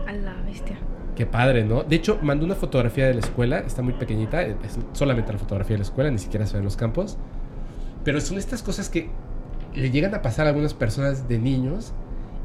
A 0.07 0.13
la 0.13 0.41
bestia. 0.43 0.77
Qué 1.19 1.25
padre, 1.25 1.65
¿no? 1.65 1.83
De 1.83 1.97
hecho, 1.97 2.17
mandó 2.21 2.45
una 2.45 2.55
fotografía 2.55 3.05
de 3.07 3.13
la 3.13 3.19
escuela, 3.19 3.59
está 3.59 3.81
muy 3.81 3.91
pequeñita, 3.91 4.41
es 4.41 4.79
solamente 4.93 5.33
la 5.33 5.37
fotografía 5.37 5.73
de 5.73 5.79
la 5.79 5.83
escuela, 5.83 6.09
ni 6.09 6.17
siquiera 6.17 6.45
se 6.45 6.53
ven 6.53 6.63
los 6.63 6.77
campos. 6.77 7.17
Pero 8.05 8.21
son 8.21 8.37
estas 8.37 8.63
cosas 8.63 8.87
que 8.87 9.09
le 9.75 9.91
llegan 9.91 10.15
a 10.15 10.21
pasar 10.21 10.45
a 10.45 10.51
algunas 10.51 10.73
personas 10.73 11.27
de 11.27 11.37
niños 11.37 11.91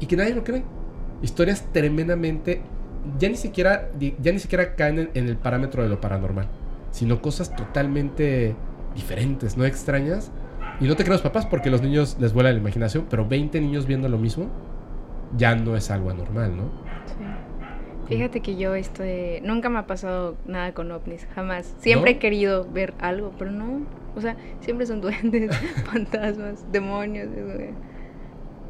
y 0.01 0.07
que 0.07 0.17
nadie 0.17 0.35
lo 0.35 0.43
cree. 0.43 0.65
Historias 1.21 1.71
tremendamente 1.71 2.63
ya 3.17 3.29
ni 3.29 3.37
siquiera 3.37 3.91
ya 3.97 4.33
ni 4.33 4.39
siquiera 4.39 4.75
caen 4.75 5.09
en, 5.13 5.29
el 5.29 5.37
parámetro 5.37 5.81
de 5.81 5.87
lo 5.87 6.01
paranormal, 6.01 6.49
sino 6.91 7.21
cosas 7.21 7.55
totalmente 7.55 8.57
diferentes, 8.93 9.55
no 9.55 9.63
extrañas. 9.63 10.33
Y 10.81 10.87
no 10.89 10.97
te 10.97 11.05
creas 11.05 11.21
papás 11.21 11.45
porque 11.45 11.69
los 11.69 11.81
niños 11.81 12.17
les 12.19 12.33
vuela 12.33 12.51
la 12.51 12.57
imaginación, 12.57 13.05
pero 13.09 13.25
20 13.25 13.61
niños 13.61 13.85
viendo 13.85 14.09
lo 14.09 14.17
mismo 14.17 14.49
ya 15.37 15.55
no 15.55 15.77
es 15.77 15.89
algo 15.91 16.09
anormal, 16.09 16.57
¿no? 16.57 16.63
Sí. 17.05 17.23
Fíjate 18.07 18.41
que 18.41 18.55
yo 18.55 18.75
estoy, 18.75 19.41
nunca 19.41 19.69
me 19.69 19.79
ha 19.79 19.87
pasado 19.87 20.37
nada 20.45 20.73
con 20.73 20.91
ovnis, 20.91 21.27
jamás. 21.33 21.73
Siempre 21.79 22.11
he 22.11 22.19
querido 22.19 22.69
ver 22.71 22.93
algo, 22.99 23.31
pero 23.37 23.51
no. 23.51 23.85
O 24.15 24.21
sea, 24.21 24.37
siempre 24.61 24.85
son 24.85 25.01
duendes, 25.01 25.55
fantasmas, 25.91 26.71
demonios. 26.71 27.29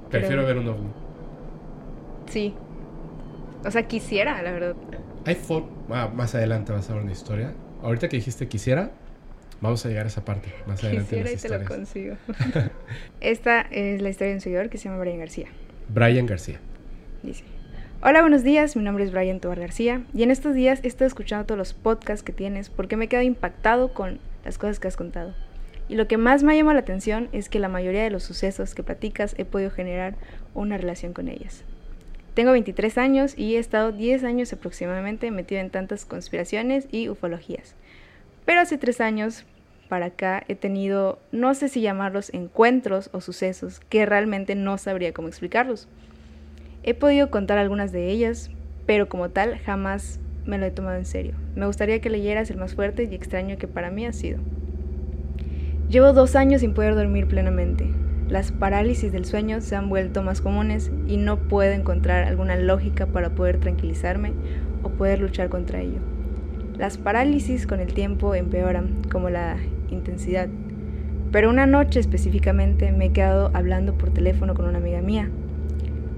Prefiero 0.10 0.46
ver 0.46 0.58
un 0.58 0.68
ovni. 0.70 0.90
Sí. 2.28 2.56
O 3.66 3.72
sea, 3.72 3.88
quisiera, 3.88 4.42
la 4.42 4.52
verdad. 4.52 4.76
Hay 5.26 5.38
ah, 5.92 6.10
más 6.14 6.36
adelante 6.36 6.72
vas 6.72 6.90
a 6.90 6.94
ver 6.94 7.04
una 7.04 7.12
historia. 7.12 7.54
Ahorita 7.82 8.08
que 8.08 8.18
dijiste 8.18 8.48
quisiera, 8.48 8.92
vamos 9.60 9.86
a 9.86 9.90
llegar 9.90 10.06
a 10.06 10.08
esa 10.08 10.24
parte. 10.24 10.54
Más 10.66 10.84
adelante. 10.84 11.18
Quisiera 11.18 11.32
y 11.32 11.36
te 11.36 11.50
lo 11.50 11.66
consigo. 11.66 12.16
Esta 13.22 13.62
es 13.62 14.02
la 14.02 14.10
historia 14.10 14.30
de 14.30 14.36
un 14.36 14.42
seguidor 14.42 14.70
que 14.70 14.78
se 14.78 14.86
llama 14.86 15.02
Brian 15.02 15.20
García. 15.20 15.48
Brian 15.90 16.26
García. 16.26 16.60
Dice. 17.22 17.55
Hola, 18.08 18.22
buenos 18.22 18.44
días. 18.44 18.76
Mi 18.76 18.84
nombre 18.84 19.04
es 19.04 19.12
Brian 19.12 19.40
Tobar 19.40 19.60
García 19.60 20.04
y 20.14 20.22
en 20.22 20.30
estos 20.30 20.54
días 20.54 20.80
he 20.84 20.88
estado 20.88 21.08
escuchando 21.08 21.48
todos 21.48 21.58
los 21.58 21.74
podcasts 21.74 22.22
que 22.22 22.34
tienes 22.34 22.70
porque 22.70 22.98
me 22.98 23.06
he 23.06 23.08
quedado 23.08 23.26
impactado 23.26 23.96
con 23.96 24.20
las 24.44 24.60
cosas 24.60 24.80
que 24.80 24.88
has 24.88 24.96
contado. 24.96 25.34
Y 25.90 25.96
lo 25.96 26.08
que 26.08 26.18
más 26.18 26.44
me 26.44 26.54
ha 26.54 26.56
llamado 26.56 26.76
la 26.76 26.82
atención 26.82 27.30
es 27.32 27.50
que 27.50 27.58
la 27.58 27.68
mayoría 27.68 28.04
de 28.04 28.12
los 28.12 28.22
sucesos 28.22 28.76
que 28.76 28.84
platicas 28.84 29.34
he 29.40 29.46
podido 29.46 29.72
generar 29.72 30.14
una 30.54 30.78
relación 30.78 31.14
con 31.14 31.30
ellas. 31.30 31.64
Tengo 32.36 32.52
23 32.52 32.96
años 33.00 33.36
y 33.36 33.56
he 33.56 33.58
estado 33.58 33.92
10 33.92 34.24
años 34.24 34.54
aproximadamente 34.54 35.32
metido 35.32 35.62
en 35.62 35.72
tantas 35.72 36.06
conspiraciones 36.06 36.88
y 36.92 37.10
ufologías. 37.10 37.74
Pero 38.46 38.62
hace 38.62 38.78
3 38.78 39.02
años 39.02 39.46
para 39.90 40.08
acá 40.08 40.44
he 40.48 40.54
tenido, 40.54 41.18
no 41.32 41.56
sé 41.56 41.70
si 41.70 41.82
llamarlos 41.82 42.32
encuentros 42.36 43.10
o 43.14 43.22
sucesos, 43.22 43.80
que 43.90 44.06
realmente 44.06 44.54
no 44.54 44.78
sabría 44.78 45.12
cómo 45.12 45.28
explicarlos. 45.28 45.88
He 46.88 46.94
podido 46.94 47.32
contar 47.32 47.58
algunas 47.58 47.92
de 47.92 48.12
ellas, 48.12 48.52
pero 48.86 49.10
como 49.10 49.30
tal 49.30 49.58
jamás 49.58 50.20
me 50.46 50.60
lo 50.60 50.68
he 50.68 50.72
tomado 50.72 50.98
en 50.98 51.06
serio. 51.06 51.34
Me 51.56 51.66
gustaría 51.66 52.00
que 52.00 52.12
leyeras 52.12 52.52
el 52.52 52.58
más 52.58 52.76
fuerte 52.76 53.10
y 53.10 53.16
extraño 53.16 53.58
que 53.58 53.68
para 53.68 53.90
mí 53.90 54.06
ha 54.06 54.14
sido. 54.14 54.38
Llevo 55.90 56.14
dos 56.14 56.36
años 56.36 56.62
sin 56.62 56.76
poder 56.76 56.94
dormir 56.94 57.26
plenamente. 57.26 57.88
Las 58.30 58.52
parálisis 58.52 59.12
del 59.12 59.26
sueño 59.26 59.62
se 59.62 59.76
han 59.76 59.90
vuelto 59.90 60.22
más 60.22 60.42
comunes 60.42 60.92
y 61.08 61.18
no 61.18 61.48
puedo 61.48 61.72
encontrar 61.72 62.24
alguna 62.24 62.56
lógica 62.56 63.08
para 63.08 63.32
poder 63.32 63.60
tranquilizarme 63.60 64.34
o 64.84 64.90
poder 64.90 65.22
luchar 65.22 65.50
contra 65.50 65.82
ello. 65.82 66.02
Las 66.78 67.00
parálisis 67.00 67.66
con 67.66 67.80
el 67.80 67.96
tiempo 67.96 68.36
empeoran, 68.36 69.02
como 69.12 69.32
la 69.32 69.58
intensidad. 69.90 70.50
Pero 71.32 71.50
una 71.50 71.66
noche 71.66 72.00
específicamente 72.00 72.92
me 72.92 73.06
he 73.06 73.12
quedado 73.12 73.50
hablando 73.56 73.98
por 73.98 74.12
teléfono 74.12 74.54
con 74.54 74.66
una 74.66 74.78
amiga 74.78 75.02
mía, 75.02 75.32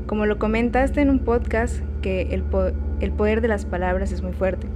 como 0.07 0.25
lo 0.25 0.39
comentaste 0.39 1.01
en 1.01 1.09
un 1.09 1.19
podcast, 1.19 1.81
que 2.01 2.33
el, 2.33 2.43
el 3.01 3.11
poder 3.11 3.41
de 3.41 3.47
las 3.47 3.65
palabras 3.65 4.11
es 4.11 4.23
muy 4.23 4.33
fuerte. 4.33 4.67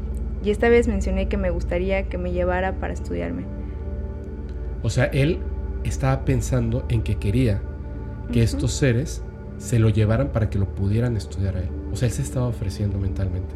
y 0.44 0.50
esta 0.50 0.70
vez 0.70 0.88
mencioné 0.88 1.28
que 1.28 1.38
me 1.38 1.50
gustaría 1.52 2.04
que 2.04 2.18
me 2.18 2.32
llevara 2.32 2.74
para 2.74 2.94
estudiarme. 2.94 3.46
O 4.84 4.90
sea, 4.90 5.06
él 5.06 5.40
estaba 5.84 6.26
pensando 6.26 6.86
en 6.90 7.04
que 7.04 7.16
quería 7.16 7.62
que 8.32 8.44
estos 8.44 8.72
seres 8.72 9.24
se 9.58 9.78
lo 9.78 9.90
llevaran 9.90 10.30
para 10.30 10.50
que 10.50 10.58
lo 10.58 10.66
pudieran 10.66 11.16
estudiar 11.16 11.58
a 11.58 11.60
él. 11.60 11.70
O 11.92 11.96
sea, 11.96 12.08
él 12.08 12.14
se 12.14 12.24
estaba 12.24 12.48
ofreciendo 12.48 12.98
mentalmente. 12.98 13.54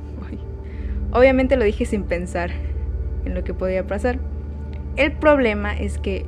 Obviamente 1.12 1.56
lo 1.56 1.64
dije 1.64 1.86
sin 1.86 2.04
pensar 2.04 2.52
en 3.24 3.36
lo 3.36 3.44
que 3.44 3.54
podía 3.54 3.88
pasar. 3.88 4.20
El 4.98 5.14
problema 5.14 5.74
es 5.74 5.98
que 5.98 6.26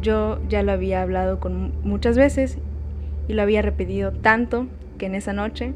yo 0.00 0.40
ya 0.48 0.62
lo 0.62 0.72
había 0.72 1.02
hablado 1.02 1.40
con 1.40 1.72
muchas 1.82 2.16
veces 2.16 2.58
y 3.28 3.34
lo 3.34 3.42
había 3.42 3.60
repetido 3.60 4.12
tanto 4.12 4.66
que 5.00 5.06
en 5.06 5.14
esa 5.14 5.32
noche, 5.32 5.72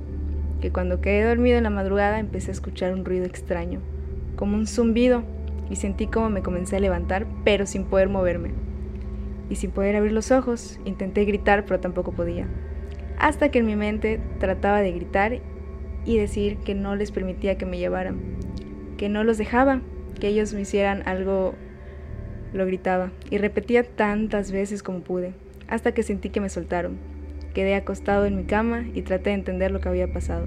que 0.60 0.70
cuando 0.70 1.00
quedé 1.00 1.24
dormido 1.24 1.56
en 1.56 1.64
la 1.64 1.70
madrugada 1.70 2.20
empecé 2.20 2.50
a 2.50 2.52
escuchar 2.52 2.92
un 2.92 3.06
ruido 3.06 3.24
extraño, 3.24 3.80
como 4.36 4.54
un 4.54 4.66
zumbido, 4.66 5.24
y 5.70 5.76
sentí 5.76 6.06
como 6.08 6.28
me 6.28 6.42
comencé 6.42 6.76
a 6.76 6.80
levantar, 6.80 7.26
pero 7.42 7.64
sin 7.64 7.84
poder 7.84 8.10
moverme. 8.10 8.50
Y 9.48 9.54
sin 9.54 9.70
poder 9.70 9.96
abrir 9.96 10.12
los 10.12 10.30
ojos, 10.30 10.78
intenté 10.84 11.24
gritar, 11.24 11.64
pero 11.64 11.80
tampoco 11.80 12.12
podía. 12.12 12.46
Hasta 13.18 13.48
que 13.48 13.60
en 13.60 13.66
mi 13.66 13.76
mente 13.76 14.20
trataba 14.40 14.82
de 14.82 14.92
gritar 14.92 15.40
y 16.04 16.18
decir 16.18 16.58
que 16.58 16.74
no 16.74 16.94
les 16.94 17.10
permitía 17.10 17.56
que 17.56 17.64
me 17.64 17.78
llevaran, 17.78 18.20
que 18.98 19.08
no 19.08 19.24
los 19.24 19.38
dejaba, 19.38 19.80
que 20.20 20.28
ellos 20.28 20.52
me 20.52 20.60
hicieran 20.60 21.02
algo, 21.08 21.54
lo 22.52 22.66
gritaba, 22.66 23.10
y 23.30 23.38
repetía 23.38 23.84
tantas 23.84 24.52
veces 24.52 24.82
como 24.82 25.00
pude, 25.00 25.32
hasta 25.66 25.92
que 25.92 26.02
sentí 26.02 26.28
que 26.28 26.42
me 26.42 26.50
soltaron. 26.50 27.13
Quedé 27.54 27.76
acostado 27.76 28.26
en 28.26 28.36
mi 28.36 28.44
cama 28.44 28.84
y 28.94 29.02
traté 29.02 29.30
de 29.30 29.36
entender 29.36 29.70
lo 29.70 29.80
que 29.80 29.88
había 29.88 30.12
pasado. 30.12 30.46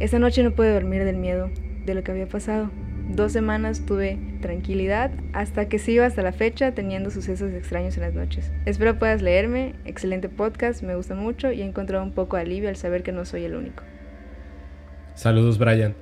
Esa 0.00 0.18
noche 0.18 0.42
no 0.42 0.50
pude 0.50 0.74
dormir 0.74 1.04
del 1.04 1.16
miedo 1.16 1.50
de 1.86 1.94
lo 1.94 2.02
que 2.02 2.10
había 2.10 2.28
pasado. 2.28 2.70
Dos 3.08 3.32
semanas 3.32 3.86
tuve 3.86 4.18
tranquilidad 4.42 5.12
hasta 5.32 5.68
que 5.68 5.78
sigo 5.78 6.02
hasta 6.02 6.22
la 6.22 6.32
fecha 6.32 6.72
teniendo 6.72 7.10
sucesos 7.10 7.52
extraños 7.52 7.96
en 7.96 8.02
las 8.02 8.14
noches. 8.14 8.50
Espero 8.64 8.98
puedas 8.98 9.22
leerme, 9.22 9.76
excelente 9.84 10.28
podcast, 10.28 10.82
me 10.82 10.96
gusta 10.96 11.14
mucho 11.14 11.52
y 11.52 11.62
he 11.62 11.64
encontrado 11.64 12.02
un 12.02 12.12
poco 12.12 12.36
de 12.36 12.42
alivio 12.42 12.68
al 12.68 12.76
saber 12.76 13.04
que 13.04 13.12
no 13.12 13.24
soy 13.24 13.44
el 13.44 13.54
único. 13.54 13.84
Saludos 15.14 15.58
Brian. 15.58 15.94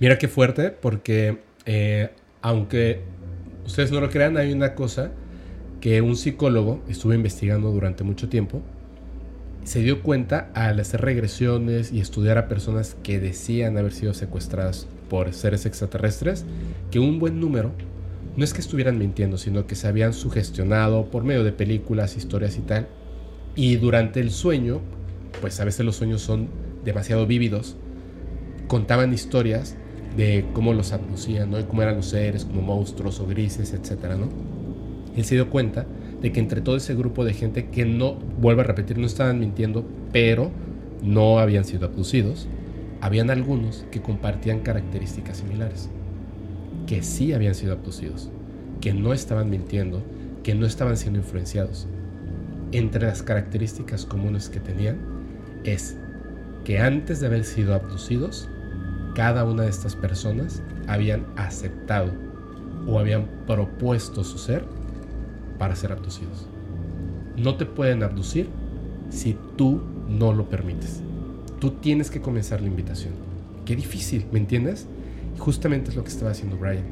Mira 0.00 0.16
qué 0.16 0.26
fuerte 0.26 0.70
porque 0.70 1.38
eh, 1.66 2.08
aunque 2.40 3.02
ustedes 3.66 3.92
no 3.92 4.00
lo 4.00 4.08
crean, 4.08 4.38
hay 4.38 4.52
una 4.52 4.74
cosa 4.74 5.12
que 5.82 6.00
un 6.00 6.16
psicólogo 6.16 6.82
estuvo 6.88 7.12
investigando 7.12 7.70
durante 7.70 8.02
mucho 8.02 8.30
tiempo. 8.30 8.62
Se 9.68 9.80
dio 9.80 10.02
cuenta 10.02 10.50
al 10.54 10.80
hacer 10.80 11.02
regresiones 11.02 11.92
y 11.92 12.00
estudiar 12.00 12.38
a 12.38 12.48
personas 12.48 12.96
que 13.02 13.20
decían 13.20 13.76
haber 13.76 13.92
sido 13.92 14.14
secuestradas 14.14 14.86
por 15.10 15.34
seres 15.34 15.66
extraterrestres, 15.66 16.46
que 16.90 16.98
un 16.98 17.18
buen 17.18 17.38
número 17.38 17.72
no 18.34 18.44
es 18.44 18.54
que 18.54 18.62
estuvieran 18.62 18.96
mintiendo, 18.96 19.36
sino 19.36 19.66
que 19.66 19.74
se 19.74 19.86
habían 19.86 20.14
sugestionado 20.14 21.10
por 21.10 21.22
medio 21.22 21.44
de 21.44 21.52
películas, 21.52 22.16
historias 22.16 22.56
y 22.56 22.62
tal. 22.62 22.88
Y 23.56 23.76
durante 23.76 24.20
el 24.20 24.30
sueño, 24.30 24.80
pues 25.42 25.60
a 25.60 25.66
veces 25.66 25.84
los 25.84 25.96
sueños 25.96 26.22
son 26.22 26.48
demasiado 26.82 27.26
vívidos, 27.26 27.76
contaban 28.68 29.12
historias 29.12 29.76
de 30.16 30.46
cómo 30.54 30.72
los 30.72 30.92
abducían, 30.92 31.50
¿no? 31.50 31.68
cómo 31.68 31.82
eran 31.82 31.96
los 31.96 32.06
seres, 32.06 32.46
como 32.46 32.62
monstruos 32.62 33.20
o 33.20 33.26
grises, 33.26 33.74
etcétera, 33.74 34.16
¿no? 34.16 34.30
Él 35.14 35.26
se 35.26 35.34
dio 35.34 35.50
cuenta 35.50 35.84
de 36.20 36.32
que 36.32 36.40
entre 36.40 36.60
todo 36.60 36.76
ese 36.76 36.94
grupo 36.94 37.24
de 37.24 37.34
gente 37.34 37.68
que 37.68 37.84
no, 37.84 38.14
vuelvo 38.14 38.62
a 38.62 38.64
repetir, 38.64 38.98
no 38.98 39.06
estaban 39.06 39.38
mintiendo, 39.38 39.84
pero 40.12 40.50
no 41.02 41.38
habían 41.38 41.64
sido 41.64 41.86
abducidos, 41.86 42.48
habían 43.00 43.30
algunos 43.30 43.86
que 43.90 44.02
compartían 44.02 44.60
características 44.60 45.38
similares, 45.38 45.88
que 46.86 47.02
sí 47.02 47.32
habían 47.32 47.54
sido 47.54 47.72
abducidos, 47.72 48.30
que 48.80 48.92
no 48.92 49.12
estaban 49.12 49.50
mintiendo, 49.50 50.02
que 50.42 50.54
no 50.54 50.66
estaban 50.66 50.96
siendo 50.96 51.20
influenciados. 51.20 51.86
Entre 52.72 53.06
las 53.06 53.22
características 53.22 54.04
comunes 54.04 54.48
que 54.48 54.60
tenían 54.60 54.98
es 55.64 55.96
que 56.64 56.80
antes 56.80 57.20
de 57.20 57.26
haber 57.26 57.44
sido 57.44 57.74
abducidos, 57.74 58.48
cada 59.14 59.44
una 59.44 59.62
de 59.62 59.70
estas 59.70 59.96
personas 59.96 60.62
habían 60.86 61.26
aceptado 61.36 62.12
o 62.86 62.98
habían 62.98 63.26
propuesto 63.46 64.24
su 64.24 64.38
ser 64.38 64.64
para 65.58 65.76
ser 65.76 65.92
abducidos. 65.92 66.46
No 67.36 67.56
te 67.56 67.66
pueden 67.66 68.02
abducir 68.02 68.48
si 69.10 69.36
tú 69.56 69.80
no 70.08 70.32
lo 70.32 70.48
permites. 70.48 71.02
Tú 71.60 71.72
tienes 71.72 72.10
que 72.10 72.20
comenzar 72.20 72.60
la 72.60 72.68
invitación. 72.68 73.14
Qué 73.64 73.76
difícil, 73.76 74.26
¿me 74.32 74.38
entiendes? 74.38 74.86
justamente 75.38 75.90
es 75.90 75.96
lo 75.96 76.02
que 76.02 76.10
estaba 76.10 76.32
haciendo 76.32 76.56
Brian. 76.56 76.84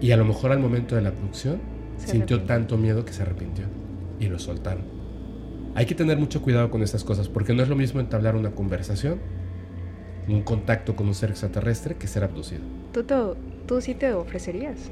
Y 0.00 0.12
a 0.12 0.16
lo 0.16 0.24
mejor 0.24 0.52
al 0.52 0.60
momento 0.60 0.94
de 0.94 1.02
la 1.02 1.08
abducción 1.08 1.60
sintió 1.96 2.42
tanto 2.42 2.76
miedo 2.76 3.04
que 3.04 3.12
se 3.12 3.22
arrepintió 3.22 3.64
y 4.20 4.28
lo 4.28 4.38
soltaron. 4.38 4.84
Hay 5.74 5.86
que 5.86 5.94
tener 5.94 6.18
mucho 6.18 6.42
cuidado 6.42 6.70
con 6.70 6.82
estas 6.82 7.04
cosas 7.04 7.28
porque 7.28 7.54
no 7.54 7.62
es 7.62 7.68
lo 7.68 7.76
mismo 7.76 8.00
entablar 8.00 8.36
una 8.36 8.52
conversación, 8.52 9.18
un 10.28 10.42
contacto 10.42 10.94
con 10.94 11.08
un 11.08 11.14
ser 11.14 11.30
extraterrestre 11.30 11.96
que 11.96 12.06
ser 12.06 12.24
abducido. 12.24 12.62
¿Tú, 12.92 13.04
tú 13.66 13.80
sí 13.80 13.94
te 13.94 14.12
ofrecerías? 14.12 14.90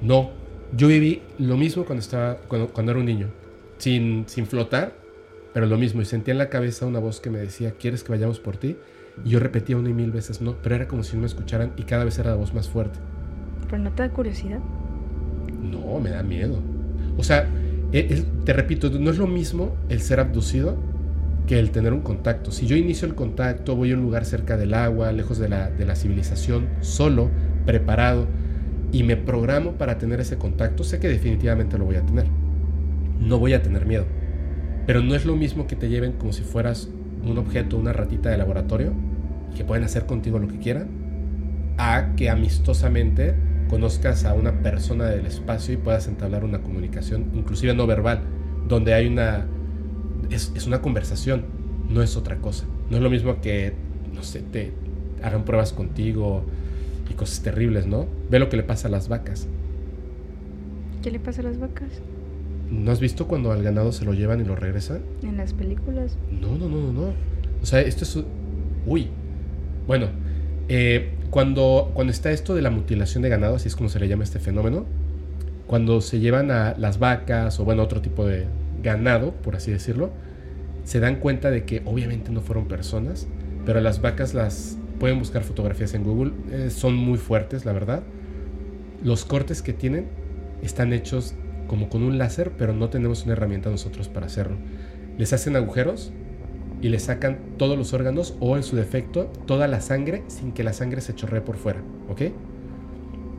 No, 0.00 0.30
yo 0.76 0.88
viví 0.88 1.22
lo 1.38 1.56
mismo 1.56 1.84
cuando, 1.84 2.00
estaba, 2.00 2.36
cuando, 2.48 2.68
cuando 2.68 2.92
era 2.92 3.00
un 3.00 3.06
niño, 3.06 3.28
sin, 3.78 4.24
sin 4.26 4.46
flotar, 4.46 4.94
pero 5.52 5.66
lo 5.66 5.76
mismo, 5.76 6.00
y 6.00 6.04
sentía 6.04 6.32
en 6.32 6.38
la 6.38 6.48
cabeza 6.48 6.86
una 6.86 6.98
voz 6.98 7.20
que 7.20 7.30
me 7.30 7.38
decía, 7.38 7.72
¿quieres 7.78 8.02
que 8.02 8.12
vayamos 8.12 8.40
por 8.40 8.56
ti? 8.56 8.76
Y 9.24 9.30
yo 9.30 9.38
repetía 9.38 9.76
una 9.76 9.90
y 9.90 9.92
mil 9.92 10.10
veces 10.10 10.40
no, 10.40 10.56
pero 10.62 10.74
era 10.74 10.88
como 10.88 11.02
si 11.02 11.14
no 11.14 11.20
me 11.20 11.26
escucharan 11.26 11.72
y 11.76 11.82
cada 11.82 12.04
vez 12.04 12.18
era 12.18 12.30
la 12.30 12.36
voz 12.36 12.54
más 12.54 12.68
fuerte. 12.68 12.98
¿Pero 13.68 13.82
no 13.82 13.92
te 13.92 14.02
da 14.02 14.10
curiosidad? 14.10 14.60
No, 15.62 16.00
me 16.00 16.10
da 16.10 16.22
miedo. 16.22 16.58
O 17.18 17.22
sea, 17.22 17.48
e, 17.92 18.24
te 18.44 18.52
repito, 18.54 18.88
no 18.88 19.10
es 19.10 19.18
lo 19.18 19.26
mismo 19.26 19.76
el 19.90 20.00
ser 20.00 20.20
abducido 20.20 20.76
que 21.46 21.58
el 21.58 21.70
tener 21.70 21.92
un 21.92 22.00
contacto. 22.00 22.50
Si 22.50 22.66
yo 22.66 22.76
inicio 22.76 23.06
el 23.06 23.14
contacto, 23.14 23.76
voy 23.76 23.92
a 23.92 23.94
un 23.96 24.02
lugar 24.02 24.24
cerca 24.24 24.56
del 24.56 24.72
agua, 24.72 25.12
lejos 25.12 25.38
de 25.38 25.48
la, 25.48 25.70
de 25.70 25.84
la 25.84 25.96
civilización, 25.96 26.68
solo, 26.80 27.30
preparado, 27.66 28.26
y 28.92 29.02
me 29.02 29.16
programo 29.16 29.72
para 29.72 29.96
tener 29.96 30.20
ese 30.20 30.36
contacto, 30.36 30.84
sé 30.84 31.00
que 31.00 31.08
definitivamente 31.08 31.78
lo 31.78 31.86
voy 31.86 31.96
a 31.96 32.02
tener. 32.02 32.26
No 33.18 33.38
voy 33.38 33.54
a 33.54 33.62
tener 33.62 33.86
miedo. 33.86 34.04
Pero 34.86 35.00
no 35.00 35.14
es 35.14 35.24
lo 35.24 35.34
mismo 35.34 35.66
que 35.66 35.76
te 35.76 35.88
lleven 35.88 36.12
como 36.12 36.32
si 36.32 36.42
fueras 36.42 36.90
un 37.24 37.38
objeto, 37.38 37.78
una 37.78 37.94
ratita 37.94 38.28
de 38.28 38.36
laboratorio, 38.36 38.92
que 39.56 39.64
pueden 39.64 39.84
hacer 39.84 40.04
contigo 40.04 40.38
lo 40.38 40.48
que 40.48 40.58
quieran, 40.58 40.88
a 41.78 42.14
que 42.16 42.28
amistosamente 42.28 43.34
conozcas 43.70 44.26
a 44.26 44.34
una 44.34 44.60
persona 44.60 45.06
del 45.06 45.24
espacio 45.24 45.72
y 45.72 45.78
puedas 45.78 46.06
entablar 46.06 46.44
una 46.44 46.60
comunicación, 46.60 47.30
inclusive 47.34 47.74
no 47.74 47.86
verbal, 47.86 48.20
donde 48.68 48.92
hay 48.92 49.06
una... 49.06 49.46
Es 50.30 50.66
una 50.66 50.80
conversación, 50.80 51.44
no 51.88 52.02
es 52.02 52.16
otra 52.16 52.36
cosa. 52.36 52.64
No 52.90 52.96
es 52.96 53.02
lo 53.02 53.10
mismo 53.10 53.40
que, 53.40 53.74
no 54.14 54.22
sé, 54.22 54.40
te 54.40 54.72
hagan 55.22 55.44
pruebas 55.44 55.72
contigo 55.72 56.44
y 57.12 57.14
cosas 57.14 57.42
terribles, 57.42 57.86
¿no? 57.86 58.06
Ve 58.30 58.38
lo 58.38 58.48
que 58.48 58.56
le 58.56 58.62
pasa 58.62 58.88
a 58.88 58.90
las 58.90 59.08
vacas. 59.08 59.46
¿Qué 61.02 61.10
le 61.10 61.20
pasa 61.20 61.40
a 61.40 61.44
las 61.44 61.58
vacas? 61.58 61.88
¿No 62.70 62.90
has 62.90 63.00
visto 63.00 63.28
cuando 63.28 63.52
al 63.52 63.62
ganado 63.62 63.92
se 63.92 64.04
lo 64.04 64.14
llevan 64.14 64.40
y 64.40 64.44
lo 64.44 64.56
regresan? 64.56 65.02
En 65.22 65.36
las 65.36 65.52
películas. 65.52 66.16
No, 66.30 66.56
no, 66.56 66.68
no, 66.68 66.80
no, 66.80 66.92
no. 66.92 67.14
O 67.62 67.66
sea, 67.66 67.80
esto 67.80 68.04
es... 68.04 68.18
Uy. 68.86 69.08
Bueno, 69.86 70.06
eh, 70.68 71.12
cuando, 71.30 71.90
cuando 71.92 72.12
está 72.12 72.30
esto 72.30 72.54
de 72.54 72.62
la 72.62 72.70
mutilación 72.70 73.22
de 73.22 73.28
ganado, 73.28 73.56
así 73.56 73.68
es 73.68 73.76
como 73.76 73.88
se 73.88 74.00
le 74.00 74.08
llama 74.08 74.24
este 74.24 74.38
fenómeno, 74.38 74.86
cuando 75.66 76.00
se 76.00 76.18
llevan 76.18 76.50
a 76.50 76.74
las 76.78 76.98
vacas 76.98 77.58
o 77.60 77.64
bueno, 77.64 77.82
otro 77.82 78.00
tipo 78.00 78.26
de 78.26 78.46
ganado, 78.82 79.32
por 79.32 79.56
así 79.56 79.70
decirlo, 79.70 80.10
se 80.84 81.00
dan 81.00 81.16
cuenta 81.16 81.50
de 81.50 81.64
que 81.64 81.82
obviamente 81.84 82.30
no 82.30 82.40
fueron 82.40 82.68
personas, 82.68 83.26
pero 83.64 83.80
las 83.80 84.00
vacas 84.00 84.34
las 84.34 84.78
pueden 85.02 85.18
buscar 85.18 85.42
fotografías 85.42 85.94
en 85.94 86.04
Google, 86.04 86.30
eh, 86.52 86.70
son 86.70 86.94
muy 86.94 87.18
fuertes, 87.18 87.64
la 87.64 87.72
verdad. 87.72 88.04
Los 89.02 89.24
cortes 89.24 89.60
que 89.60 89.72
tienen 89.72 90.06
están 90.62 90.92
hechos 90.92 91.34
como 91.66 91.88
con 91.88 92.04
un 92.04 92.18
láser, 92.18 92.52
pero 92.56 92.72
no 92.72 92.88
tenemos 92.88 93.24
una 93.24 93.32
herramienta 93.32 93.68
nosotros 93.68 94.08
para 94.08 94.26
hacerlo. 94.26 94.58
Les 95.18 95.32
hacen 95.32 95.56
agujeros 95.56 96.12
y 96.80 96.88
les 96.88 97.02
sacan 97.02 97.40
todos 97.58 97.76
los 97.76 97.92
órganos 97.92 98.36
o 98.38 98.56
en 98.56 98.62
su 98.62 98.76
defecto 98.76 99.24
toda 99.44 99.66
la 99.66 99.80
sangre 99.80 100.22
sin 100.28 100.52
que 100.52 100.62
la 100.62 100.72
sangre 100.72 101.00
se 101.00 101.16
chorree 101.16 101.40
por 101.40 101.56
fuera, 101.56 101.82
¿ok? 102.08 102.22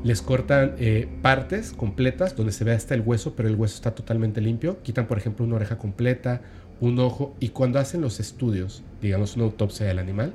Les 0.04 0.22
cortan 0.22 0.76
eh, 0.80 1.08
partes 1.22 1.72
completas 1.72 2.36
donde 2.36 2.52
se 2.52 2.66
ve 2.66 2.74
hasta 2.74 2.94
el 2.94 3.00
hueso, 3.00 3.38
pero 3.38 3.48
el 3.48 3.56
hueso 3.56 3.76
está 3.76 3.96
totalmente 3.96 4.42
limpio. 4.42 4.84
Quitan, 4.84 5.08
por 5.08 5.18
ejemplo, 5.18 5.46
una 5.46 5.56
oreja 5.56 5.78
completa, 5.78 6.42
un 6.82 7.00
ojo, 7.00 7.38
y 7.40 7.50
cuando 7.50 7.80
hacen 7.80 8.02
los 8.02 8.20
estudios, 8.20 8.84
digamos 9.02 9.38
una 9.38 9.46
autopsia 9.46 9.86
del 9.86 10.00
animal, 10.00 10.34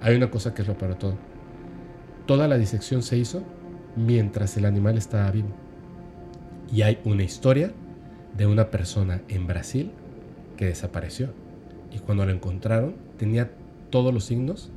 hay 0.00 0.16
una 0.16 0.30
cosa 0.30 0.54
que 0.54 0.62
es 0.62 0.68
lo 0.68 0.76
para 0.76 0.98
todo. 0.98 1.16
Toda 2.26 2.48
la 2.48 2.58
disección 2.58 3.02
se 3.02 3.16
hizo 3.16 3.42
mientras 3.96 4.56
el 4.56 4.64
animal 4.64 4.98
estaba 4.98 5.30
vivo. 5.30 5.48
Y 6.72 6.82
hay 6.82 6.98
una 7.04 7.22
historia 7.22 7.72
de 8.36 8.46
una 8.46 8.70
persona 8.70 9.22
en 9.28 9.46
Brasil 9.46 9.92
que 10.56 10.66
desapareció. 10.66 11.30
Y 11.92 12.00
cuando 12.00 12.26
la 12.26 12.32
encontraron 12.32 12.96
tenía 13.18 13.50
todos 13.90 14.12
los 14.12 14.24
signos 14.24 14.70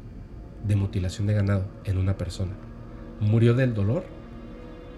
de 0.65 0.75
mutilación 0.75 1.27
de 1.27 1.33
ganado 1.33 1.65
en 1.85 1.97
una 1.97 2.17
persona. 2.17 2.53
Murió 3.19 3.53
del 3.53 3.73
dolor 3.73 4.03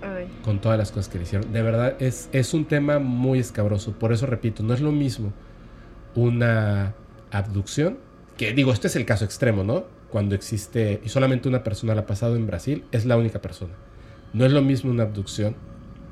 Ay. 0.02 0.28
con 0.44 0.60
todas 0.60 0.78
las 0.78 0.92
cosas 0.92 1.10
que 1.10 1.18
le 1.18 1.24
hicieron. 1.24 1.52
De 1.54 1.62
verdad, 1.62 1.96
es, 2.00 2.30
es 2.32 2.54
un 2.54 2.66
tema 2.66 3.00
muy 3.00 3.40
escabroso. 3.40 3.94
Por 3.94 4.12
eso 4.12 4.26
repito, 4.26 4.64
no 4.64 4.74
es 4.74 4.82
lo 4.82 4.92
mismo 4.92 5.32
una 6.16 6.94
abducción, 7.32 7.98
que 8.38 8.54
digo, 8.54 8.74
este 8.74 8.88
es 8.88 8.96
el 8.96 9.06
caso 9.06 9.26
extremo, 9.26 9.64
¿no? 9.64 9.86
Cuando 10.12 10.36
existe, 10.36 11.02
y 11.04 11.10
solamente 11.10 11.48
una 11.48 11.64
persona 11.64 11.96
la 11.96 12.02
ha 12.02 12.06
pasado 12.06 12.36
en 12.36 12.46
Brasil, 12.46 12.84
es 12.92 13.06
la 13.06 13.18
única 13.18 13.42
persona. 13.42 13.74
No 14.34 14.46
es 14.46 14.52
lo 14.52 14.62
mismo 14.62 14.92
una 14.92 15.04
abducción 15.04 15.56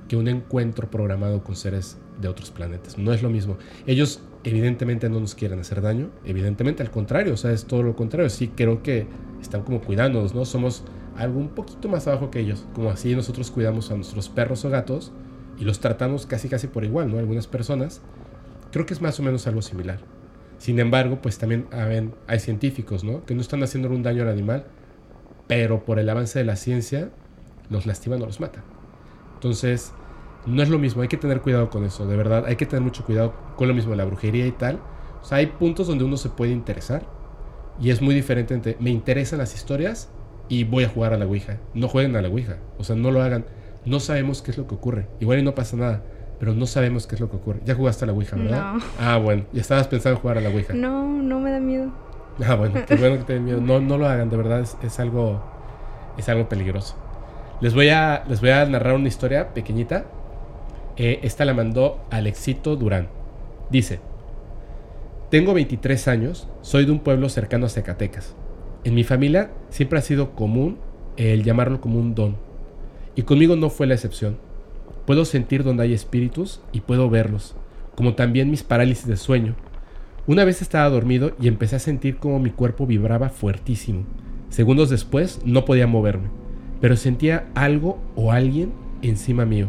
que 0.08 0.16
un 0.16 0.28
encuentro 0.28 0.90
programado 0.90 1.44
con 1.44 1.56
seres 1.56 1.98
de 2.20 2.28
otros 2.28 2.50
planetas. 2.50 2.98
No 2.98 3.12
es 3.14 3.22
lo 3.22 3.30
mismo. 3.30 3.58
Ellos 3.86 4.22
evidentemente 4.44 5.10
no 5.10 5.20
nos 5.20 5.36
quieren 5.36 5.60
hacer 5.60 5.82
daño, 5.82 6.10
evidentemente 6.24 6.82
al 6.82 6.92
contrario, 6.92 7.34
o 7.34 7.38
sea, 7.38 7.52
es 7.52 7.66
todo 7.66 7.84
lo 7.84 7.96
contrario. 7.96 8.30
Sí 8.30 8.48
creo 8.48 8.82
que 8.82 9.06
están 9.42 9.64
como 9.64 9.82
cuidándonos, 9.82 10.34
¿no? 10.34 10.46
Somos 10.46 10.84
algo 11.18 11.40
un 11.40 11.50
poquito 11.50 11.90
más 11.90 12.08
abajo 12.08 12.32
que 12.32 12.40
ellos, 12.40 12.66
como 12.74 12.90
así 12.92 13.14
nosotros 13.16 13.52
cuidamos 13.52 13.92
a 13.92 13.96
nuestros 13.96 14.30
perros 14.30 14.64
o 14.64 14.70
gatos 14.70 15.12
y 15.58 15.66
los 15.66 15.82
tratamos 15.82 16.26
casi 16.26 16.48
casi 16.48 16.68
por 16.68 16.86
igual, 16.86 17.12
¿no? 17.12 17.20
Algunas 17.20 17.48
personas. 17.48 18.02
Creo 18.72 18.86
que 18.86 18.94
es 18.94 19.02
más 19.02 19.20
o 19.20 19.24
menos 19.24 19.46
algo 19.46 19.62
similar. 19.62 20.00
Sin 20.60 20.78
embargo, 20.80 21.20
pues 21.22 21.38
también 21.38 21.68
hay, 22.28 22.40
científicos, 22.40 23.04
¿no? 23.04 23.26
Que 23.26 23.34
no 23.34 23.42
están 23.42 23.64
haciendo 23.64 23.90
un 23.90 24.04
daño 24.04 24.24
al 24.24 24.30
animal, 24.30 24.66
pero 25.48 25.86
por 25.86 26.00
el 26.00 26.10
avance 26.10 26.38
de 26.38 26.46
la 26.46 26.58
ciencia 26.58 27.10
los 27.70 27.86
lastiman 27.86 28.22
o 28.22 28.26
los 28.26 28.42
matan. 28.42 28.64
Entonces, 29.36 29.94
no 30.46 30.62
es 30.62 30.70
lo 30.70 30.78
mismo, 30.78 31.02
hay 31.02 31.08
que 31.08 31.18
tener 31.18 31.42
cuidado 31.42 31.70
con 31.70 31.86
eso, 31.86 32.06
de 32.06 32.18
verdad, 32.18 32.46
hay 32.46 32.58
que 32.58 32.66
tener 32.66 32.84
mucho 32.84 33.06
cuidado 33.06 33.34
con 33.56 33.70
lo 33.70 33.74
mismo, 33.74 33.96
la 33.96 34.04
brujería 34.04 34.46
y 34.46 34.52
tal. 34.52 34.80
O 35.22 35.26
sea, 35.26 35.38
hay 35.38 35.48
puntos 35.48 35.88
donde 35.88 36.04
uno 36.04 36.18
se 36.18 36.30
puede 36.30 36.52
interesar 36.52 37.04
y 37.80 37.92
es 37.92 38.02
muy 38.02 38.14
diferente 38.14 38.54
entre 38.54 38.76
me 38.82 38.90
interesan 38.90 39.40
las 39.40 39.56
historias 39.56 40.10
y 40.50 40.66
voy 40.66 40.84
a 40.84 40.90
jugar 40.90 41.14
a 41.14 41.18
la 41.18 41.26
Ouija. 41.26 41.58
No 41.74 41.88
jueguen 41.88 42.18
a 42.18 42.22
la 42.22 42.28
Ouija, 42.28 42.58
o 42.78 42.84
sea, 42.84 42.98
no 42.98 43.12
lo 43.12 43.22
hagan. 43.22 43.46
No 43.86 44.02
sabemos 44.02 44.42
qué 44.42 44.52
es 44.52 44.58
lo 44.58 44.68
que 44.68 44.76
ocurre. 44.76 45.08
Igual 45.22 45.40
y 45.40 45.44
no 45.44 45.56
pasa 45.56 45.78
nada, 45.78 46.04
pero 46.40 46.54
no 46.54 46.66
sabemos 46.66 47.06
qué 47.06 47.16
es 47.16 47.22
lo 47.22 47.30
que 47.30 47.36
ocurre. 47.36 47.60
Ya 47.66 47.76
jugaste 47.76 48.06
a 48.06 48.08
la 48.08 48.14
Ouija, 48.14 48.36
¿verdad? 48.38 48.74
No. 48.74 48.84
Ah, 49.00 49.18
bueno, 49.18 49.44
ya 49.52 49.62
estabas 49.62 49.88
pensando 49.88 50.18
en 50.18 50.22
jugar 50.22 50.38
a 50.38 50.42
la 50.42 50.50
Ouija. 50.50 50.74
No, 50.74 51.06
no 51.22 51.40
me 51.40 51.52
da 51.52 51.60
miedo. 51.60 51.92
Ah, 52.46 52.56
bueno, 52.56 52.80
qué 52.88 52.96
bueno 52.96 53.18
que 53.18 53.24
te 53.26 53.34
den 53.34 53.46
miedo. 53.46 53.60
No, 53.60 53.80
no 53.82 53.98
lo 53.98 54.08
hagan, 54.08 54.30
de 54.30 54.38
verdad, 54.38 54.62
es, 54.62 54.78
es 54.82 55.00
algo, 55.00 55.42
es 56.18 56.30
algo 56.30 56.48
peligroso. 56.48 56.96
Les 57.60 57.74
voy, 57.74 57.90
a, 57.90 58.24
les 58.30 58.40
voy 58.40 58.52
a 58.52 58.66
narrar 58.66 58.96
una 58.96 59.10
historia 59.10 59.54
pequeñita. 59.54 60.06
Eh, 60.96 61.20
esta 61.24 61.44
la 61.44 61.54
mandó 61.54 62.00
Alexito 62.10 62.78
Durán. 62.78 63.10
Dice, 63.70 64.00
tengo 65.30 65.54
23 65.54 66.08
años, 66.08 66.48
soy 66.62 66.86
de 66.86 66.92
un 66.92 67.00
pueblo 67.00 67.28
cercano 67.28 67.66
a 67.66 67.70
Zacatecas. 67.70 68.36
En 68.86 68.96
mi 68.96 69.04
familia 69.04 69.52
siempre 69.70 70.00
ha 70.00 70.02
sido 70.02 70.32
común 70.32 70.80
el 71.18 71.44
llamarlo 71.44 71.82
como 71.82 72.00
un 72.00 72.16
don. 72.16 72.38
Y 73.16 73.24
conmigo 73.24 73.58
no 73.58 73.70
fue 73.70 73.88
la 73.88 73.96
excepción. 73.96 74.38
Puedo 75.10 75.26
sentir 75.26 75.64
donde 75.64 75.82
hay 75.82 75.94
espíritus 75.94 76.62
y 76.72 76.82
puedo 76.82 77.10
verlos, 77.10 77.56
como 77.96 78.14
también 78.14 78.52
mis 78.52 78.62
parálisis 78.62 79.08
de 79.08 79.18
sueño. 79.18 79.56
Una 80.28 80.44
vez 80.44 80.62
estaba 80.62 80.88
dormido 80.88 81.32
y 81.42 81.48
empecé 81.48 81.78
a 81.78 81.80
sentir 81.80 82.18
como 82.18 82.38
mi 82.38 82.52
cuerpo 82.52 82.86
vibraba 82.86 83.30
fuertísimo. 83.30 84.04
Segundos 84.50 84.92
después 84.92 85.40
no 85.44 85.66
podía 85.66 85.88
moverme, 85.88 86.30
pero 86.80 86.96
sentía 86.96 87.48
algo 87.56 88.00
o 88.16 88.32
alguien 88.32 88.72
encima 89.02 89.46
mío. 89.46 89.68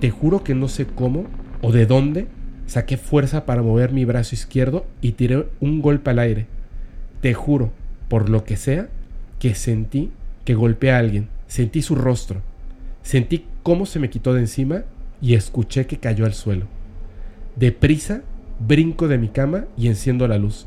Te 0.00 0.08
juro 0.08 0.42
que 0.42 0.54
no 0.54 0.68
sé 0.68 0.86
cómo 0.86 1.26
o 1.60 1.70
de 1.70 1.84
dónde 1.84 2.28
saqué 2.64 2.96
fuerza 2.96 3.44
para 3.44 3.60
mover 3.60 3.92
mi 3.92 4.06
brazo 4.06 4.34
izquierdo 4.34 4.86
y 5.02 5.12
tiré 5.12 5.48
un 5.60 5.82
golpe 5.82 6.08
al 6.08 6.18
aire. 6.18 6.46
Te 7.20 7.34
juro, 7.34 7.72
por 8.08 8.30
lo 8.30 8.44
que 8.44 8.56
sea, 8.56 8.88
que 9.38 9.54
sentí 9.54 10.12
que 10.46 10.54
golpeé 10.54 10.92
a 10.92 10.98
alguien, 10.98 11.28
sentí 11.46 11.82
su 11.82 11.94
rostro, 11.94 12.40
sentí 13.02 13.44
cómo 13.62 13.86
se 13.86 13.98
me 13.98 14.10
quitó 14.10 14.34
de 14.34 14.40
encima 14.40 14.84
y 15.20 15.34
escuché 15.34 15.86
que 15.86 15.98
cayó 15.98 16.24
al 16.24 16.34
suelo. 16.34 16.66
Deprisa, 17.56 18.22
brinco 18.66 19.08
de 19.08 19.18
mi 19.18 19.28
cama 19.28 19.66
y 19.76 19.88
enciendo 19.88 20.26
la 20.28 20.38
luz. 20.38 20.66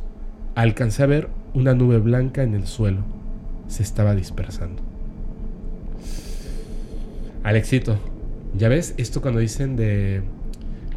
Alcancé 0.55 1.03
a 1.03 1.07
ver 1.07 1.29
una 1.53 1.73
nube 1.73 1.99
blanca 1.99 2.43
en 2.43 2.53
el 2.53 2.67
suelo. 2.67 3.01
Se 3.67 3.83
estaba 3.83 4.15
dispersando. 4.15 4.81
Alexito, 7.43 7.99
¿ya 8.57 8.69
ves 8.69 8.95
esto 8.97 9.21
cuando 9.21 9.39
dicen 9.39 9.75
de 9.75 10.23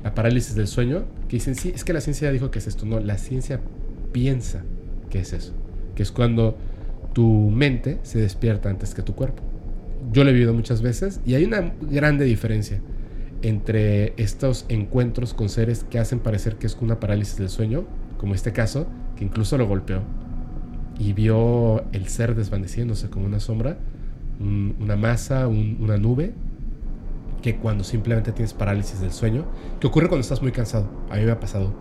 la 0.03 0.15
parálisis 0.15 0.55
del 0.55 0.67
sueño? 0.67 1.05
Que 1.29 1.37
dicen, 1.37 1.55
sí, 1.55 1.73
es 1.75 1.85
que 1.85 1.93
la 1.93 2.01
ciencia 2.01 2.29
ya 2.29 2.33
dijo 2.33 2.51
que 2.51 2.59
es 2.59 2.67
esto. 2.67 2.87
No, 2.87 3.01
la 3.01 3.19
ciencia 3.19 3.61
piensa 4.13 4.63
que 5.11 5.21
es 5.21 5.33
eso. 5.33 5.53
Que 5.95 6.03
es 6.03 6.13
cuando 6.13 6.57
tu 7.13 7.51
mente 7.51 7.99
se 8.03 8.21
despierta 8.21 8.71
antes 8.71 8.95
que 8.95 9.03
tu 9.03 9.15
cuerpo. 9.15 9.43
Yo 10.11 10.25
lo 10.25 10.31
he 10.31 10.33
vivido 10.33 10.55
muchas 10.55 10.81
veces 10.83 11.21
y 11.27 11.35
hay 11.35 11.45
una 11.45 11.73
grande 11.81 12.25
diferencia 12.25 12.81
entre 13.43 14.15
estos 14.17 14.65
encuentros 14.69 15.35
con 15.35 15.49
seres 15.49 15.85
que 15.89 15.99
hacen 15.99 16.19
parecer 16.19 16.57
que 16.57 16.67
es 16.67 16.77
una 16.81 16.99
parálisis 16.99 17.37
del 17.37 17.49
sueño, 17.51 17.85
como 18.17 18.35
este 18.35 18.53
caso, 18.53 18.87
que 19.17 19.25
incluso 19.25 19.57
lo 19.59 19.67
golpeó 19.67 20.03
y 20.99 21.13
vio 21.13 21.85
el 21.93 22.09
ser 22.09 22.35
desvaneciéndose 22.35 23.11
como 23.11 23.27
una 23.27 23.39
sombra, 23.39 23.79
un- 24.41 24.75
una 24.81 24.97
masa, 24.97 25.47
un- 25.47 25.77
una 25.81 25.97
nube, 25.99 26.33
que 27.43 27.57
cuando 27.57 27.85
simplemente 27.85 28.33
tienes 28.33 28.53
parálisis 28.55 29.01
del 29.01 29.13
sueño, 29.13 29.45
que 29.79 29.87
ocurre 29.87 30.09
cuando 30.09 30.23
estás 30.23 30.43
muy 30.43 30.51
cansado. 30.51 30.89
A 31.11 31.17
mí 31.17 31.25
me 31.25 31.31
ha 31.31 31.39
pasado. 31.39 31.73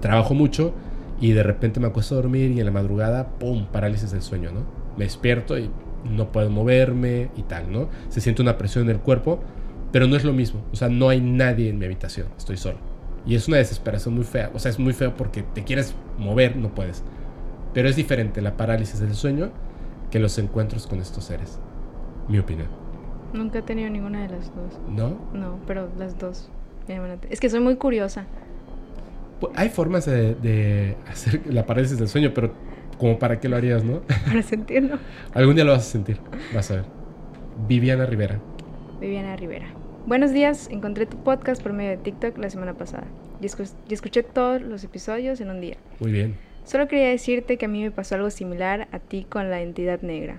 Trabajo 0.00 0.34
mucho 0.34 0.72
y 1.20 1.30
de 1.32 1.44
repente 1.44 1.78
me 1.78 1.86
acuesto 1.86 2.14
a 2.14 2.18
dormir 2.22 2.50
y 2.50 2.58
en 2.58 2.66
la 2.66 2.72
madrugada, 2.72 3.38
¡pum!, 3.38 3.66
parálisis 3.70 4.10
del 4.10 4.22
sueño, 4.22 4.50
¿no? 4.50 4.64
Me 4.96 5.04
despierto 5.04 5.56
y 5.58 5.70
no 6.04 6.32
puedo 6.32 6.50
moverme 6.50 7.30
y 7.36 7.42
tal, 7.42 7.70
¿no? 7.72 7.88
Se 8.08 8.20
siente 8.20 8.42
una 8.42 8.58
presión 8.58 8.84
en 8.84 8.90
el 8.90 9.00
cuerpo, 9.00 9.40
pero 9.92 10.06
no 10.06 10.16
es 10.16 10.24
lo 10.24 10.32
mismo. 10.32 10.62
O 10.72 10.76
sea, 10.76 10.88
no 10.88 11.08
hay 11.08 11.20
nadie 11.20 11.68
en 11.68 11.78
mi 11.78 11.86
habitación, 11.86 12.28
estoy 12.36 12.56
solo. 12.56 12.78
Y 13.26 13.34
es 13.34 13.48
una 13.48 13.58
desesperación 13.58 14.14
muy 14.14 14.24
fea. 14.24 14.50
O 14.54 14.58
sea, 14.58 14.70
es 14.70 14.78
muy 14.78 14.92
feo 14.92 15.14
porque 15.16 15.42
te 15.42 15.64
quieres 15.64 15.94
mover, 16.18 16.56
no 16.56 16.74
puedes. 16.74 17.02
Pero 17.74 17.88
es 17.88 17.96
diferente 17.96 18.40
la 18.40 18.56
parálisis 18.56 19.00
del 19.00 19.14
sueño 19.14 19.50
que 20.10 20.18
los 20.18 20.38
encuentros 20.38 20.86
con 20.86 21.00
estos 21.00 21.24
seres. 21.24 21.58
Mi 22.28 22.38
opinión. 22.38 22.68
Nunca 23.32 23.60
he 23.60 23.62
tenido 23.62 23.90
ninguna 23.90 24.22
de 24.22 24.28
las 24.30 24.54
dos. 24.54 24.78
¿No? 24.88 25.18
No, 25.32 25.58
pero 25.66 25.88
las 25.98 26.18
dos. 26.18 26.50
Es 27.28 27.38
que 27.40 27.48
soy 27.48 27.60
muy 27.60 27.76
curiosa. 27.76 28.24
Pues, 29.38 29.52
Hay 29.56 29.68
formas 29.68 30.06
de, 30.06 30.34
de 30.34 30.96
hacer 31.08 31.42
la 31.46 31.66
parálisis 31.66 31.98
del 31.98 32.08
sueño, 32.08 32.32
pero 32.34 32.52
como 33.00 33.18
para 33.18 33.40
qué 33.40 33.48
lo 33.48 33.56
harías, 33.56 33.82
¿no? 33.82 34.02
Para 34.26 34.42
sentirlo. 34.42 34.98
Algún 35.34 35.54
día 35.56 35.64
lo 35.64 35.72
vas 35.72 35.86
a 35.88 35.90
sentir, 35.90 36.18
vas 36.54 36.70
a 36.70 36.76
ver. 36.76 36.84
Viviana 37.66 38.04
Rivera. 38.06 38.38
Viviana 39.00 39.34
Rivera. 39.36 39.66
Buenos 40.06 40.32
días, 40.32 40.68
encontré 40.70 41.06
tu 41.06 41.16
podcast 41.24 41.62
por 41.62 41.72
medio 41.72 41.90
de 41.90 41.96
TikTok 41.96 42.36
la 42.38 42.50
semana 42.50 42.74
pasada 42.74 43.04
y, 43.40 43.46
escu- 43.46 43.72
y 43.88 43.94
escuché 43.94 44.22
todos 44.22 44.60
los 44.62 44.84
episodios 44.84 45.40
en 45.40 45.50
un 45.50 45.60
día. 45.60 45.76
Muy 45.98 46.12
bien. 46.12 46.36
Solo 46.64 46.88
quería 46.88 47.08
decirte 47.08 47.56
que 47.56 47.64
a 47.64 47.68
mí 47.68 47.82
me 47.82 47.90
pasó 47.90 48.14
algo 48.16 48.30
similar 48.30 48.86
a 48.92 48.98
ti 48.98 49.26
con 49.28 49.50
la 49.50 49.60
entidad 49.62 50.02
negra. 50.02 50.38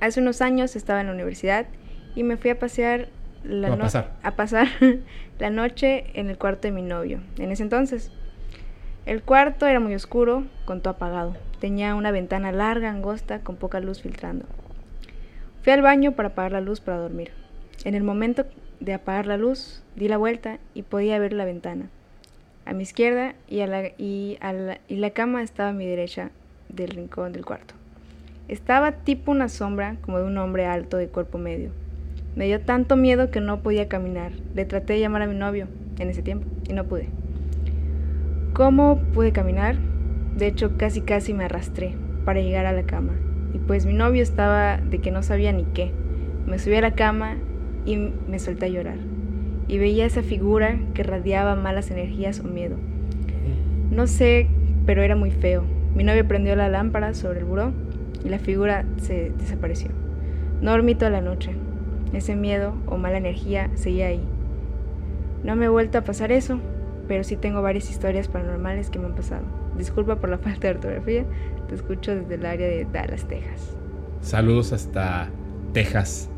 Hace 0.00 0.20
unos 0.20 0.40
años 0.40 0.76
estaba 0.76 1.00
en 1.00 1.08
la 1.08 1.12
universidad 1.12 1.66
y 2.14 2.22
me 2.22 2.36
fui 2.36 2.50
a 2.50 2.58
pasear 2.58 3.08
la 3.44 3.68
No, 3.68 3.74
a 3.74 3.76
no- 3.76 3.82
pasar. 3.82 4.12
a 4.22 4.36
pasar 4.36 4.68
la 5.40 5.50
noche 5.50 6.04
en 6.14 6.30
el 6.30 6.38
cuarto 6.38 6.68
de 6.68 6.72
mi 6.72 6.82
novio, 6.82 7.20
en 7.38 7.50
ese 7.50 7.64
entonces. 7.64 8.12
El 9.04 9.20
cuarto 9.20 9.66
era 9.66 9.80
muy 9.80 9.96
oscuro, 9.96 10.44
con 10.64 10.80
todo 10.80 10.94
apagado. 10.94 11.34
Tenía 11.60 11.96
una 11.96 12.12
ventana 12.12 12.52
larga, 12.52 12.88
angosta, 12.88 13.40
con 13.40 13.56
poca 13.56 13.80
luz 13.80 14.00
filtrando. 14.00 14.46
Fui 15.62 15.72
al 15.72 15.82
baño 15.82 16.12
para 16.12 16.28
apagar 16.28 16.52
la 16.52 16.60
luz 16.60 16.80
para 16.80 16.98
dormir. 16.98 17.32
En 17.84 17.96
el 17.96 18.04
momento 18.04 18.44
de 18.78 18.94
apagar 18.94 19.26
la 19.26 19.36
luz, 19.36 19.82
di 19.96 20.06
la 20.06 20.18
vuelta 20.18 20.58
y 20.72 20.82
podía 20.82 21.18
ver 21.18 21.32
la 21.32 21.44
ventana. 21.44 21.88
A 22.64 22.74
mi 22.74 22.84
izquierda 22.84 23.34
y, 23.48 23.56
la, 23.66 23.88
y, 23.98 24.38
la, 24.40 24.78
y 24.86 24.96
la 24.96 25.10
cama 25.10 25.42
estaba 25.42 25.70
a 25.70 25.72
mi 25.74 25.84
derecha 25.84 26.30
del 26.68 26.90
rincón 26.90 27.32
del 27.32 27.44
cuarto. 27.44 27.74
Estaba 28.46 28.92
tipo 28.92 29.32
una 29.32 29.48
sombra, 29.48 29.96
como 30.02 30.18
de 30.18 30.24
un 30.24 30.38
hombre 30.38 30.66
alto 30.66 30.96
de 30.96 31.08
cuerpo 31.08 31.38
medio. 31.38 31.72
Me 32.36 32.46
dio 32.46 32.60
tanto 32.60 32.94
miedo 32.94 33.32
que 33.32 33.40
no 33.40 33.62
podía 33.62 33.88
caminar. 33.88 34.30
Le 34.54 34.64
traté 34.64 34.92
de 34.92 35.00
llamar 35.00 35.22
a 35.22 35.26
mi 35.26 35.34
novio 35.34 35.66
en 35.98 36.08
ese 36.08 36.22
tiempo 36.22 36.46
y 36.68 36.72
no 36.72 36.84
pude. 36.84 37.08
¿Cómo 38.52 38.98
pude 39.14 39.32
caminar? 39.32 39.76
De 40.36 40.46
hecho, 40.46 40.76
casi 40.76 41.00
casi 41.00 41.32
me 41.32 41.44
arrastré 41.44 41.94
para 42.26 42.42
llegar 42.42 42.66
a 42.66 42.72
la 42.72 42.82
cama. 42.82 43.14
Y 43.54 43.58
pues 43.58 43.86
mi 43.86 43.94
novio 43.94 44.22
estaba 44.22 44.76
de 44.76 44.98
que 44.98 45.10
no 45.10 45.22
sabía 45.22 45.52
ni 45.52 45.64
qué. 45.64 45.90
Me 46.46 46.58
subí 46.58 46.74
a 46.74 46.82
la 46.82 46.94
cama 46.94 47.36
y 47.86 47.96
me 47.96 48.38
solté 48.38 48.66
a 48.66 48.68
llorar. 48.68 48.98
Y 49.68 49.78
veía 49.78 50.04
esa 50.04 50.22
figura 50.22 50.78
que 50.92 51.02
radiaba 51.02 51.56
malas 51.56 51.90
energías 51.90 52.40
o 52.40 52.44
miedo. 52.44 52.76
No 53.90 54.06
sé, 54.06 54.48
pero 54.84 55.00
era 55.00 55.16
muy 55.16 55.30
feo. 55.30 55.64
Mi 55.94 56.04
novio 56.04 56.28
prendió 56.28 56.54
la 56.54 56.68
lámpara 56.68 57.14
sobre 57.14 57.38
el 57.38 57.46
buró 57.46 57.72
y 58.22 58.28
la 58.28 58.38
figura 58.38 58.84
se 58.98 59.32
desapareció. 59.38 59.92
No 60.60 60.72
dormí 60.72 60.94
toda 60.94 61.10
la 61.10 61.22
noche. 61.22 61.52
Ese 62.12 62.36
miedo 62.36 62.74
o 62.84 62.98
mala 62.98 63.16
energía 63.16 63.70
seguía 63.76 64.08
ahí. 64.08 64.20
No 65.42 65.56
me 65.56 65.64
he 65.64 65.70
vuelto 65.70 65.96
a 65.96 66.02
pasar 66.02 66.32
eso, 66.32 66.60
pero 67.12 67.24
sí 67.24 67.36
tengo 67.36 67.60
varias 67.60 67.90
historias 67.90 68.26
paranormales 68.26 68.88
que 68.88 68.98
me 68.98 69.04
han 69.04 69.14
pasado. 69.14 69.42
Disculpa 69.76 70.16
por 70.16 70.30
la 70.30 70.38
falta 70.46 70.68
de 70.68 70.74
ortografía, 70.76 71.26
te 71.68 71.74
escucho 71.74 72.14
desde 72.14 72.36
el 72.36 72.46
área 72.46 72.66
de 72.66 72.86
Dallas, 72.90 73.28
Texas. 73.28 73.76
Saludos 74.22 74.72
hasta 74.72 75.28
Texas, 75.74 76.30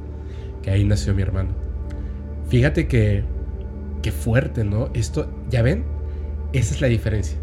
que 0.63 0.73
ahí 0.73 0.85
nació 0.85 1.15
mi 1.15 1.23
hermano. 1.23 1.51
Fíjate 2.49 2.89
que, 2.89 3.23
qué 4.03 4.11
fuerte, 4.11 4.65
¿no? 4.65 4.89
Esto, 4.95 5.33
¿ya 5.49 5.63
ven? 5.63 5.85
Esa 6.53 6.75
es 6.75 6.81
la 6.81 6.89
diferencia. 6.89 7.39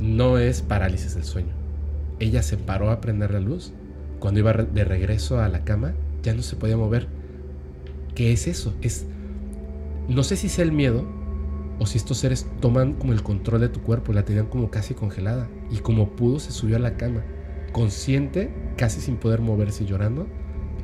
No 0.00 0.38
es 0.38 0.60
parálisis 0.60 1.14
del 1.14 1.22
sueño. 1.22 1.54
Ella 2.18 2.42
se 2.42 2.56
paró 2.56 2.90
a 2.90 3.00
prender 3.00 3.30
la 3.30 3.38
luz. 3.38 3.72
Cuando 4.18 4.40
iba 4.40 4.52
de 4.52 4.84
regreso 4.84 5.40
a 5.40 5.48
la 5.48 5.62
cama, 5.62 5.94
ya 6.24 6.34
no 6.34 6.42
se 6.42 6.56
podía 6.56 6.76
mover. 6.76 7.06
¿Qué 8.16 8.32
es 8.32 8.48
eso? 8.48 8.74
Es. 8.82 9.06
No 10.08 10.24
sé 10.24 10.34
si 10.34 10.48
sea 10.48 10.64
el 10.64 10.72
miedo 10.72 11.22
o 11.78 11.86
si 11.86 11.98
estos 11.98 12.18
seres 12.18 12.46
toman 12.60 12.94
como 12.94 13.12
el 13.12 13.22
control 13.22 13.60
de 13.60 13.68
tu 13.68 13.80
cuerpo. 13.82 14.12
La 14.12 14.24
tenían 14.24 14.46
como 14.46 14.70
casi 14.70 14.94
congelada. 14.94 15.48
Y 15.70 15.78
como 15.78 16.10
pudo, 16.10 16.38
se 16.38 16.52
subió 16.52 16.76
a 16.76 16.80
la 16.80 16.96
cama. 16.96 17.22
Consciente, 17.72 18.50
casi 18.76 19.00
sin 19.00 19.16
poder 19.16 19.40
moverse 19.40 19.84
y 19.84 19.86
llorando, 19.86 20.26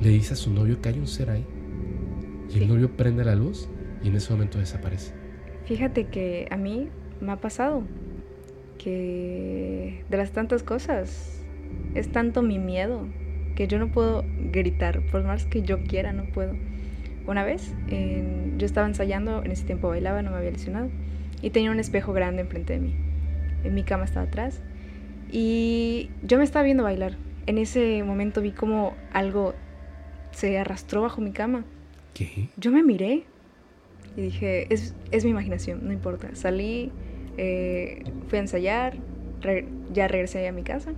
le 0.01 0.09
dice 0.09 0.35
a 0.35 0.37
su 0.37 0.51
novio 0.51 0.81
que 0.81 0.89
hay 0.89 0.99
un 0.99 1.07
ser 1.07 1.31
ahí. 1.31 1.47
Y 2.53 2.59
el 2.59 2.69
novio 2.69 2.97
prende 2.97 3.25
la 3.25 3.35
luz 3.35 3.69
y 4.03 4.09
en 4.09 4.17
ese 4.17 4.33
momento 4.33 4.59
desaparece. 4.59 5.13
Fíjate 5.67 6.07
que 6.07 6.49
a 6.51 6.57
mí 6.57 6.89
me 7.21 7.33
ha 7.33 7.37
pasado 7.37 7.85
que 8.79 10.05
de 10.09 10.17
las 10.17 10.33
tantas 10.33 10.63
cosas 10.63 11.45
es 11.95 12.11
tanto 12.11 12.43
mi 12.43 12.59
miedo 12.59 13.07
que 13.55 13.69
yo 13.69 13.79
no 13.79 13.93
puedo 13.93 14.25
gritar, 14.51 15.03
por 15.11 15.23
más 15.23 15.45
que 15.45 15.63
yo 15.63 15.83
quiera, 15.85 16.13
no 16.13 16.25
puedo. 16.33 16.55
Una 17.27 17.45
vez 17.45 17.75
yo 18.57 18.67
estaba 18.67 18.87
ensayando, 18.87 19.43
en 19.45 19.51
ese 19.51 19.65
tiempo 19.65 19.89
bailaba, 19.89 20.23
no 20.23 20.31
me 20.31 20.39
había 20.39 20.51
lesionado, 20.51 20.89
y 21.43 21.51
tenía 21.51 21.71
un 21.71 21.81
espejo 21.81 22.13
grande 22.13 22.43
enfrente 22.43 22.75
de 22.75 22.81
mí. 22.81 22.95
En 23.65 23.75
mi 23.75 23.83
cama 23.83 24.05
estaba 24.05 24.27
atrás 24.27 24.61
y 25.31 26.11
yo 26.23 26.39
me 26.39 26.45
estaba 26.45 26.65
viendo 26.65 26.83
bailar. 26.83 27.17
En 27.47 27.59
ese 27.59 28.03
momento 28.03 28.41
vi 28.41 28.53
como 28.53 28.95
algo 29.13 29.55
se 30.33 30.59
arrastró 30.59 31.03
bajo 31.03 31.21
mi 31.21 31.33
cama. 31.33 31.65
¿Qué? 32.15 32.49
Yo 32.57 32.71
me 32.71 32.83
miré 32.83 33.25
y 34.17 34.21
dije, 34.23 34.73
es, 34.73 34.95
es 35.11 35.25
mi 35.25 35.31
imaginación, 35.31 35.87
no 35.87 35.93
importa. 35.93 36.35
Salí, 36.35 36.91
eh, 37.37 38.03
fui 38.29 38.39
a 38.39 38.41
ensayar, 38.43 38.97
ya 39.93 40.09
regresé 40.09 40.47
a 40.49 40.53
mi 40.53 40.63
casa. 40.63 40.93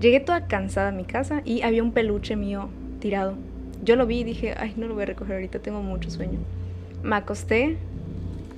Llegué 0.00 0.20
toda 0.20 0.46
cansada 0.46 0.88
a 0.88 0.92
mi 0.92 1.04
casa 1.04 1.42
y 1.44 1.62
había 1.62 1.82
un 1.82 1.92
peluche 1.92 2.36
mío 2.36 2.70
tirado. 3.00 3.36
Yo 3.82 3.96
lo 3.96 4.06
vi 4.06 4.20
y 4.20 4.24
dije, 4.24 4.54
ay, 4.56 4.74
no 4.76 4.86
lo 4.86 4.94
voy 4.94 5.02
a 5.02 5.06
recoger 5.06 5.34
ahorita, 5.34 5.58
tengo 5.58 5.82
mucho 5.82 6.10
sueño. 6.10 6.38
Me 7.02 7.16
acosté, 7.16 7.76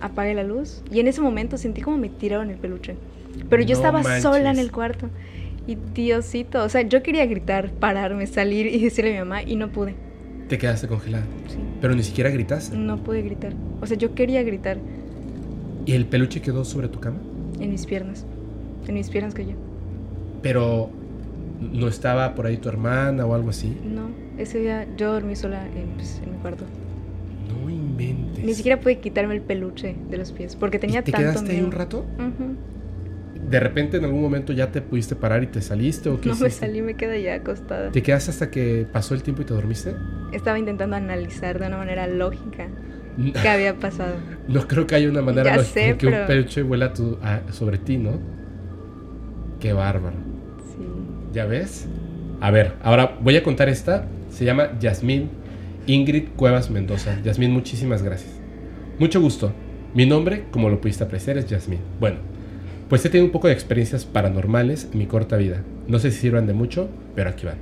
apagué 0.00 0.34
la 0.34 0.42
luz 0.42 0.82
y 0.90 1.00
en 1.00 1.08
ese 1.08 1.22
momento 1.22 1.56
sentí 1.56 1.80
como 1.80 1.96
me 1.96 2.10
tiraron 2.10 2.50
el 2.50 2.58
peluche. 2.58 2.96
Pero 3.48 3.62
yo 3.62 3.74
estaba 3.74 4.02
sola 4.20 4.50
en 4.50 4.58
el 4.58 4.70
cuarto. 4.70 5.08
Y 5.66 5.76
Diosito, 5.94 6.62
o 6.62 6.68
sea, 6.68 6.82
yo 6.82 7.02
quería 7.02 7.24
gritar, 7.24 7.70
pararme, 7.70 8.26
salir 8.26 8.66
y 8.66 8.84
decirle 8.84 9.12
a 9.12 9.24
mi 9.24 9.28
mamá 9.30 9.42
y 9.42 9.56
no 9.56 9.68
pude. 9.68 9.94
Te 10.48 10.58
quedaste 10.58 10.88
congelada. 10.88 11.24
Sí. 11.48 11.58
Pero 11.80 11.94
ni 11.94 12.02
siquiera 12.02 12.28
gritaste. 12.28 12.76
No 12.76 12.98
pude 12.98 13.22
gritar. 13.22 13.54
O 13.80 13.86
sea, 13.86 13.96
yo 13.96 14.14
quería 14.14 14.42
gritar. 14.42 14.76
¿Y 15.86 15.92
el 15.92 16.04
peluche 16.04 16.42
quedó 16.42 16.66
sobre 16.66 16.88
tu 16.88 17.00
cama? 17.00 17.16
En 17.60 17.70
mis 17.70 17.86
piernas. 17.86 18.26
En 18.86 18.94
mis 18.94 19.08
piernas 19.08 19.32
cayó. 19.32 19.54
Pero 20.42 20.90
no 21.60 21.88
estaba 21.88 22.34
por 22.34 22.46
ahí 22.46 22.58
tu 22.58 22.68
hermana 22.68 23.24
o 23.24 23.34
algo 23.34 23.48
así. 23.48 23.74
No, 23.84 24.08
ese 24.38 24.58
día 24.58 24.86
yo 24.96 25.12
dormí 25.12 25.36
sola 25.36 25.66
en, 25.66 25.90
pues, 25.96 26.20
mi 26.26 26.36
cuarto. 26.38 26.64
No 27.48 27.70
inventes. 27.70 28.44
Ni 28.44 28.54
siquiera 28.54 28.80
pude 28.80 28.98
quitarme 28.98 29.34
el 29.34 29.40
peluche 29.40 29.96
de 30.10 30.18
los 30.18 30.32
pies 30.32 30.56
porque 30.56 30.78
tenía 30.78 31.00
¿Y 31.00 31.04
te 31.04 31.12
quedaste 31.12 31.52
ahí 31.52 31.60
un 31.60 31.72
rato? 31.72 32.04
¿De 33.48 33.60
repente 33.60 33.98
en 33.98 34.04
algún 34.04 34.22
momento 34.22 34.52
ya 34.52 34.72
te 34.72 34.80
pudiste 34.80 35.16
parar 35.16 35.42
y 35.42 35.46
te 35.48 35.60
saliste 35.60 36.08
o 36.08 36.20
qué 36.20 36.30
No 36.30 36.36
me 36.36 36.50
salí, 36.50 36.80
me 36.80 36.94
quedé 36.94 37.22
ya 37.22 37.34
acostada. 37.34 37.90
¿Te 37.90 38.02
quedaste 38.02 38.30
hasta 38.30 38.50
que 38.50 38.86
pasó 38.90 39.14
el 39.14 39.22
tiempo 39.22 39.42
y 39.42 39.44
te 39.44 39.54
dormiste? 39.54 39.94
Estaba 40.32 40.58
intentando 40.58 40.96
analizar 40.96 41.58
de 41.58 41.66
una 41.66 41.76
manera 41.76 42.06
lógica 42.06 42.68
qué 43.42 43.48
había 43.48 43.74
pasado. 43.74 44.14
No 44.48 44.68
creo 44.68 44.86
que 44.86 44.94
haya 44.94 45.08
una 45.08 45.22
manera 45.22 45.56
lógica 45.56 45.96
que 45.96 46.06
un 46.06 46.26
peluche 46.26 46.62
vuela 46.62 46.92
sobre 47.50 47.78
ti, 47.78 47.96
¿no? 47.96 48.18
Qué 49.58 49.72
bárbaro. 49.72 50.16
Sí. 50.76 50.84
¿Ya 51.32 51.46
ves? 51.46 51.86
A 52.40 52.50
ver, 52.50 52.74
ahora 52.82 53.16
voy 53.22 53.36
a 53.36 53.42
contar 53.42 53.70
esta. 53.70 54.06
Se 54.34 54.44
llama 54.44 54.76
Yasmín 54.80 55.30
Ingrid 55.86 56.30
Cuevas 56.34 56.68
Mendoza. 56.68 57.20
Yasmín, 57.22 57.52
muchísimas 57.52 58.02
gracias. 58.02 58.32
Mucho 58.98 59.20
gusto. 59.20 59.52
Mi 59.94 60.06
nombre, 60.06 60.46
como 60.50 60.68
lo 60.68 60.80
pudiste 60.80 61.04
apreciar, 61.04 61.38
es 61.38 61.46
Yasmín. 61.46 61.78
Bueno, 62.00 62.16
pues 62.88 63.04
he 63.04 63.10
tenido 63.10 63.26
un 63.26 63.30
poco 63.30 63.46
de 63.46 63.52
experiencias 63.52 64.04
paranormales 64.04 64.88
en 64.92 64.98
mi 64.98 65.06
corta 65.06 65.36
vida. 65.36 65.62
No 65.86 66.00
sé 66.00 66.10
si 66.10 66.18
sirvan 66.18 66.48
de 66.48 66.52
mucho, 66.52 66.88
pero 67.14 67.30
aquí 67.30 67.46
van. 67.46 67.58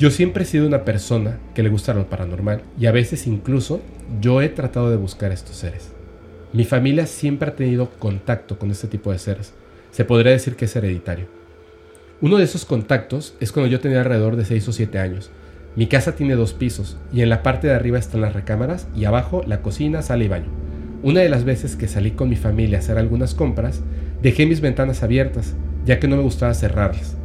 Yo 0.00 0.10
siempre 0.10 0.42
he 0.42 0.46
sido 0.46 0.66
una 0.66 0.84
persona 0.84 1.38
que 1.54 1.62
le 1.62 1.68
gusta 1.68 1.94
lo 1.94 2.10
paranormal 2.10 2.62
y 2.76 2.86
a 2.86 2.92
veces 2.92 3.28
incluso 3.28 3.80
yo 4.20 4.42
he 4.42 4.48
tratado 4.48 4.90
de 4.90 4.96
buscar 4.96 5.30
estos 5.30 5.54
seres. 5.54 5.92
Mi 6.52 6.64
familia 6.64 7.06
siempre 7.06 7.50
ha 7.50 7.54
tenido 7.54 7.90
contacto 8.00 8.58
con 8.58 8.72
este 8.72 8.88
tipo 8.88 9.12
de 9.12 9.20
seres. 9.20 9.54
Se 9.92 10.04
podría 10.04 10.32
decir 10.32 10.56
que 10.56 10.64
es 10.64 10.74
hereditario. 10.74 11.45
Uno 12.22 12.38
de 12.38 12.44
esos 12.44 12.64
contactos 12.64 13.34
es 13.40 13.52
cuando 13.52 13.70
yo 13.70 13.78
tenía 13.78 13.98
alrededor 13.98 14.36
de 14.36 14.46
6 14.46 14.68
o 14.68 14.72
7 14.72 14.98
años. 14.98 15.30
Mi 15.76 15.86
casa 15.86 16.16
tiene 16.16 16.34
dos 16.34 16.54
pisos 16.54 16.96
y 17.12 17.20
en 17.20 17.28
la 17.28 17.42
parte 17.42 17.66
de 17.66 17.74
arriba 17.74 17.98
están 17.98 18.22
las 18.22 18.32
recámaras 18.32 18.88
y 18.96 19.04
abajo 19.04 19.42
la 19.46 19.60
cocina, 19.60 20.00
sala 20.00 20.24
y 20.24 20.28
baño. 20.28 20.46
Una 21.02 21.20
de 21.20 21.28
las 21.28 21.44
veces 21.44 21.76
que 21.76 21.88
salí 21.88 22.12
con 22.12 22.30
mi 22.30 22.36
familia 22.36 22.78
a 22.78 22.80
hacer 22.80 22.96
algunas 22.96 23.34
compras, 23.34 23.82
dejé 24.22 24.46
mis 24.46 24.62
ventanas 24.62 25.02
abiertas, 25.02 25.54
ya 25.84 26.00
que 26.00 26.08
no 26.08 26.16
me 26.16 26.22
gustaba 26.22 26.54
cerrarlas. 26.54 27.18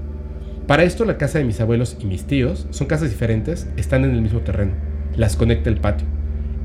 Para 0.68 0.84
esto 0.84 1.06
la 1.06 1.18
casa 1.18 1.40
de 1.40 1.46
mis 1.46 1.62
abuelos 1.62 1.96
y 2.02 2.06
mis 2.06 2.26
tíos 2.26 2.68
son 2.72 2.88
casas 2.88 3.10
diferentes, 3.10 3.70
están 3.78 4.04
en 4.04 4.12
el 4.12 4.22
mismo 4.22 4.42
terreno, 4.42 4.74
las 5.16 5.38
conecta 5.38 5.70
el 5.70 5.78
patio. 5.78 6.06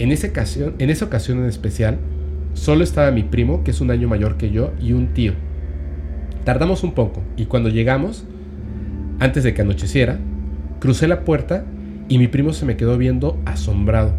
En 0.01 0.11
esa 0.11 0.27
ocasión, 0.27 0.75
en, 0.81 0.91
esa 0.91 1.05
ocasión 1.05 1.39
en 1.39 1.47
especial, 1.47 1.99
solo 2.55 2.83
estaba 2.83 3.12
mi 3.12 3.23
primo, 3.23 3.62
que 3.62 3.71
es 3.71 3.81
un 3.81 3.93
año 3.93 4.09
mayor 4.09 4.37
que 4.37 4.51
yo, 4.51 4.73
y 4.81 4.95
un 4.95 5.15
tío. 5.15 5.35
Tardamos 6.46 6.85
un 6.85 6.92
poco, 6.92 7.24
y 7.37 7.46
cuando 7.46 7.70
llegamos, 7.70 8.24
antes 9.18 9.42
de 9.42 9.52
que 9.52 9.62
anocheciera, 9.62 10.20
crucé 10.78 11.09
la 11.09 11.24
puerta 11.24 11.64
y 12.09 12.18
mi 12.18 12.28
primo 12.28 12.52
se 12.52 12.64
me 12.64 12.76
quedó 12.76 12.96
viendo 12.96 13.37
asombrado 13.46 14.14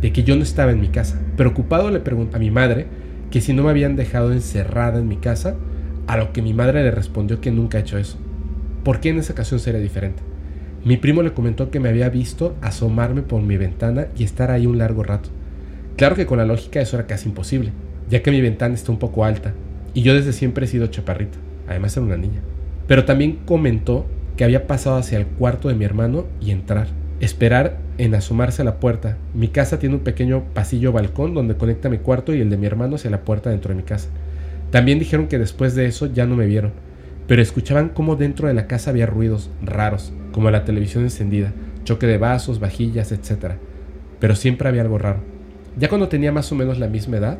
de 0.00 0.12
que 0.12 0.22
yo 0.22 0.36
no 0.36 0.44
estaba 0.44 0.70
en 0.70 0.80
mi 0.80 0.90
casa. 0.90 1.20
Preocupado 1.36 1.90
le 1.90 1.98
pregunté 1.98 2.36
a 2.36 2.38
mi 2.38 2.52
madre 2.52 2.86
que 3.32 3.40
si 3.40 3.52
no 3.52 3.64
me 3.64 3.70
habían 3.70 3.96
dejado 3.96 4.32
encerrada 4.32 5.00
en 5.00 5.08
mi 5.08 5.16
casa, 5.16 5.56
a 6.06 6.16
lo 6.16 6.32
que 6.32 6.40
mi 6.40 6.54
madre 6.54 6.84
le 6.84 6.92
respondió 6.92 7.40
que 7.40 7.50
nunca 7.50 7.78
ha 7.78 7.80
hecho 7.80 7.98
eso. 7.98 8.16
¿Por 8.84 9.00
qué 9.00 9.08
en 9.08 9.18
esa 9.18 9.32
ocasión 9.32 9.58
sería 9.58 9.80
diferente? 9.80 10.22
Mi 10.84 10.96
primo 10.98 11.24
le 11.24 11.32
comentó 11.32 11.72
que 11.72 11.80
me 11.80 11.88
había 11.88 12.10
visto 12.10 12.54
asomarme 12.60 13.22
por 13.22 13.42
mi 13.42 13.56
ventana 13.56 14.06
y 14.16 14.22
estar 14.22 14.52
ahí 14.52 14.66
un 14.68 14.78
largo 14.78 15.02
rato. 15.02 15.30
Claro 15.96 16.14
que 16.14 16.26
con 16.26 16.38
la 16.38 16.46
lógica 16.46 16.80
eso 16.80 16.96
era 16.96 17.08
casi 17.08 17.28
imposible, 17.28 17.72
ya 18.08 18.22
que 18.22 18.30
mi 18.30 18.40
ventana 18.40 18.76
está 18.76 18.92
un 18.92 19.00
poco 19.00 19.24
alta 19.24 19.52
y 19.94 20.02
yo 20.02 20.14
desde 20.14 20.34
siempre 20.34 20.66
he 20.66 20.68
sido 20.68 20.86
chaparrita, 20.88 21.38
además 21.68 21.96
era 21.96 22.06
una 22.06 22.16
niña. 22.16 22.40
Pero 22.86 23.04
también 23.04 23.38
comentó 23.44 24.06
que 24.36 24.44
había 24.44 24.66
pasado 24.66 24.96
hacia 24.96 25.18
el 25.18 25.26
cuarto 25.26 25.68
de 25.68 25.74
mi 25.74 25.84
hermano 25.84 26.26
y 26.40 26.50
entrar, 26.50 26.88
esperar 27.20 27.78
en 27.98 28.14
asomarse 28.14 28.62
a 28.62 28.64
la 28.64 28.78
puerta. 28.78 29.16
Mi 29.34 29.48
casa 29.48 29.78
tiene 29.78 29.94
un 29.94 30.02
pequeño 30.02 30.44
pasillo 30.54 30.92
balcón 30.92 31.34
donde 31.34 31.56
conecta 31.56 31.88
mi 31.88 31.98
cuarto 31.98 32.34
y 32.34 32.40
el 32.40 32.50
de 32.50 32.56
mi 32.56 32.66
hermano 32.66 32.96
hacia 32.96 33.10
la 33.10 33.22
puerta 33.22 33.50
dentro 33.50 33.70
de 33.70 33.76
mi 33.76 33.82
casa. 33.82 34.08
También 34.70 34.98
dijeron 34.98 35.28
que 35.28 35.38
después 35.38 35.74
de 35.74 35.86
eso 35.86 36.06
ya 36.06 36.26
no 36.26 36.36
me 36.36 36.46
vieron, 36.46 36.72
pero 37.26 37.42
escuchaban 37.42 37.88
cómo 37.88 38.16
dentro 38.16 38.48
de 38.48 38.54
la 38.54 38.66
casa 38.66 38.90
había 38.90 39.06
ruidos 39.06 39.50
raros, 39.62 40.12
como 40.32 40.50
la 40.50 40.64
televisión 40.64 41.04
encendida, 41.04 41.52
choque 41.84 42.06
de 42.06 42.18
vasos, 42.18 42.60
vajillas, 42.60 43.12
etc. 43.12 43.54
Pero 44.20 44.34
siempre 44.34 44.68
había 44.68 44.82
algo 44.82 44.98
raro. 44.98 45.20
Ya 45.78 45.88
cuando 45.88 46.08
tenía 46.08 46.32
más 46.32 46.50
o 46.52 46.54
menos 46.54 46.78
la 46.78 46.88
misma 46.88 47.18
edad, 47.18 47.38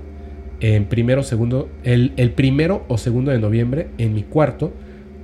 en 0.61 0.87
primero, 0.87 1.23
segundo, 1.23 1.69
el, 1.85 2.13
el 2.17 2.33
primero 2.33 2.85
o 2.89 2.99
segundo 2.99 3.31
de 3.31 3.39
noviembre, 3.39 3.89
en 3.99 4.15
mi 4.15 4.23
cuarto, 4.23 4.73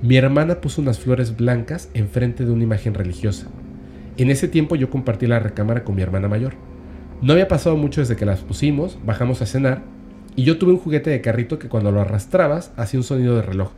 mi 0.01 0.17
hermana 0.17 0.61
puso 0.61 0.81
unas 0.81 0.99
flores 0.99 1.37
blancas 1.37 1.89
enfrente 1.93 2.45
de 2.45 2.51
una 2.51 2.63
imagen 2.63 2.93
religiosa. 2.93 3.47
En 4.17 4.29
ese 4.29 4.47
tiempo 4.47 4.75
yo 4.75 4.89
compartí 4.89 5.27
la 5.27 5.39
recámara 5.39 5.83
con 5.83 5.95
mi 5.95 6.01
hermana 6.01 6.27
mayor. 6.27 6.53
No 7.21 7.33
había 7.33 7.47
pasado 7.47 7.77
mucho 7.77 8.01
desde 8.01 8.15
que 8.15 8.25
las 8.25 8.41
pusimos, 8.41 8.99
bajamos 9.05 9.41
a 9.41 9.45
cenar, 9.45 9.81
y 10.35 10.43
yo 10.43 10.57
tuve 10.57 10.73
un 10.73 10.79
juguete 10.79 11.09
de 11.09 11.21
carrito 11.21 11.57
que 11.57 11.69
cuando 11.69 11.91
lo 11.91 12.01
arrastrabas 12.01 12.71
hacía 12.75 12.99
un 12.99 13.03
sonido 13.03 13.35
de 13.35 13.43
reloj. 13.43 13.71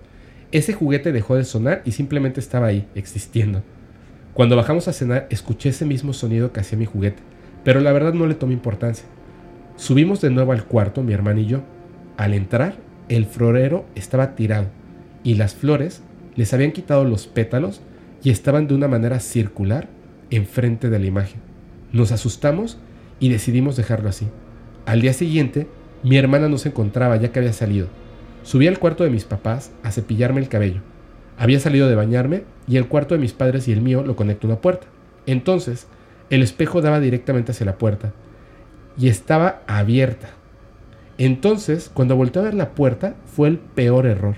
Ese 0.51 0.73
juguete 0.73 1.11
dejó 1.11 1.35
de 1.35 1.43
sonar 1.43 1.81
y 1.85 1.91
simplemente 1.91 2.39
estaba 2.39 2.67
ahí, 2.67 2.87
existiendo. 2.95 3.61
Cuando 4.33 4.55
bajamos 4.55 4.87
a 4.87 4.93
cenar 4.93 5.27
escuché 5.29 5.69
ese 5.69 5.85
mismo 5.85 6.11
sonido 6.11 6.51
que 6.51 6.59
hacía 6.59 6.77
mi 6.77 6.85
juguete, 6.85 7.21
pero 7.63 7.79
la 7.79 7.93
verdad 7.93 8.13
no 8.13 8.25
le 8.25 8.35
tomé 8.35 8.53
importancia. 8.53 9.05
Subimos 9.77 10.21
de 10.21 10.29
nuevo 10.29 10.53
al 10.53 10.65
cuarto, 10.65 11.03
mi 11.03 11.13
hermana 11.13 11.41
y 11.41 11.47
yo. 11.47 11.61
Al 12.17 12.33
entrar, 12.33 12.77
el 13.09 13.25
florero 13.25 13.85
estaba 13.95 14.35
tirado 14.35 14.67
y 15.23 15.35
las 15.35 15.53
flores 15.53 16.01
les 16.35 16.53
habían 16.53 16.71
quitado 16.71 17.03
los 17.03 17.27
pétalos 17.27 17.81
y 18.23 18.29
estaban 18.29 18.67
de 18.67 18.75
una 18.75 18.87
manera 18.87 19.19
circular 19.19 19.89
enfrente 20.29 20.89
de 20.89 20.99
la 20.99 21.05
imagen. 21.05 21.41
Nos 21.91 22.11
asustamos 22.11 22.77
y 23.19 23.29
decidimos 23.29 23.75
dejarlo 23.75 24.09
así. 24.09 24.27
Al 24.85 25.01
día 25.01 25.13
siguiente, 25.13 25.67
mi 26.03 26.17
hermana 26.17 26.47
no 26.47 26.57
se 26.57 26.69
encontraba 26.69 27.17
ya 27.17 27.31
que 27.31 27.39
había 27.39 27.53
salido. 27.53 27.87
Subí 28.43 28.67
al 28.67 28.79
cuarto 28.79 29.03
de 29.03 29.09
mis 29.09 29.25
papás 29.25 29.71
a 29.83 29.91
cepillarme 29.91 30.39
el 30.39 30.49
cabello. 30.49 30.81
Había 31.37 31.59
salido 31.59 31.89
de 31.89 31.95
bañarme 31.95 32.43
y 32.67 32.77
el 32.77 32.87
cuarto 32.87 33.13
de 33.13 33.21
mis 33.21 33.33
padres 33.33 33.67
y 33.67 33.73
el 33.73 33.81
mío 33.81 34.03
lo 34.03 34.15
conectó 34.15 34.47
una 34.47 34.61
puerta. 34.61 34.87
Entonces, 35.25 35.87
el 36.29 36.43
espejo 36.43 36.81
daba 36.81 36.99
directamente 36.99 37.51
hacia 37.51 37.65
la 37.65 37.77
puerta. 37.77 38.13
Y 38.97 39.09
estaba 39.09 39.61
abierta. 39.67 40.29
Entonces, 41.17 41.89
cuando 41.93 42.15
volteé 42.15 42.41
a 42.41 42.45
ver 42.45 42.53
la 42.53 42.75
puerta, 42.75 43.15
fue 43.25 43.47
el 43.47 43.57
peor 43.57 44.05
error. 44.05 44.35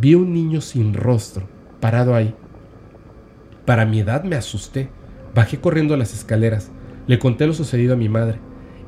Vi 0.00 0.14
un 0.14 0.32
niño 0.32 0.60
sin 0.60 0.94
rostro, 0.94 1.46
parado 1.80 2.14
ahí. 2.14 2.34
Para 3.64 3.84
mi 3.84 4.00
edad 4.00 4.24
me 4.24 4.36
asusté. 4.36 4.88
Bajé 5.34 5.60
corriendo 5.60 5.96
las 5.96 6.14
escaleras. 6.14 6.70
Le 7.06 7.18
conté 7.18 7.46
lo 7.46 7.52
sucedido 7.52 7.94
a 7.94 7.96
mi 7.96 8.08
madre. 8.08 8.38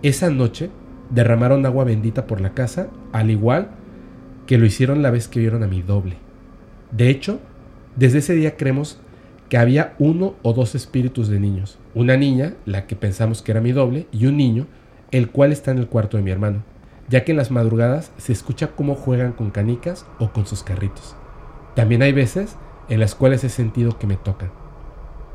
Esa 0.03 0.31
noche 0.31 0.70
derramaron 1.11 1.66
agua 1.66 1.85
bendita 1.85 2.27
por 2.27 2.40
la 2.40 2.55
casa, 2.55 2.88
al 3.12 3.31
igual 3.31 3.70
que 4.46 4.59
lo 4.59 4.66
hicieron 4.66 5.03
la 5.03 5.11
vez 5.11 5.29
que 5.29 5.40
vieron 5.40 5.62
a 5.62 5.68
mi 5.68 5.83
doble. 5.83 6.16
De 6.90 7.09
hecho, 7.09 7.38
desde 7.96 8.18
ese 8.18 8.35
día 8.35 8.57
creemos 8.57 9.01
que 9.49 9.59
había 9.59 9.94
uno 9.99 10.35
o 10.42 10.53
dos 10.53 10.75
espíritus 10.75 11.29
de 11.29 11.40
niños. 11.40 11.79
Una 11.94 12.16
niña, 12.16 12.55
la 12.66 12.87
que 12.87 12.96
pensamos 12.96 13.42
que 13.42 13.53
era 13.53 13.61
mi 13.61 13.73
doble, 13.73 14.07
y 14.12 14.27
un 14.27 14.37
niño, 14.37 14.66
el 15.11 15.31
cual 15.31 15.53
está 15.53 15.70
en 15.70 15.79
el 15.79 15.88
cuarto 15.88 16.16
de 16.16 16.23
mi 16.23 16.31
hermano, 16.31 16.62
ya 17.09 17.25
que 17.25 17.33
en 17.33 17.38
las 17.38 17.51
madrugadas 17.51 18.12
se 18.18 18.33
escucha 18.33 18.68
cómo 18.77 18.94
juegan 18.94 19.33
con 19.33 19.51
canicas 19.51 20.07
o 20.18 20.33
con 20.33 20.46
sus 20.46 20.62
carritos. 20.62 21.16
También 21.75 22.03
hay 22.03 22.12
veces 22.12 22.57
en 22.88 23.01
las 23.01 23.14
cuales 23.14 23.44
he 23.44 23.49
sentido 23.49 23.99
que 23.99 24.07
me 24.07 24.16
tocan. 24.16 24.51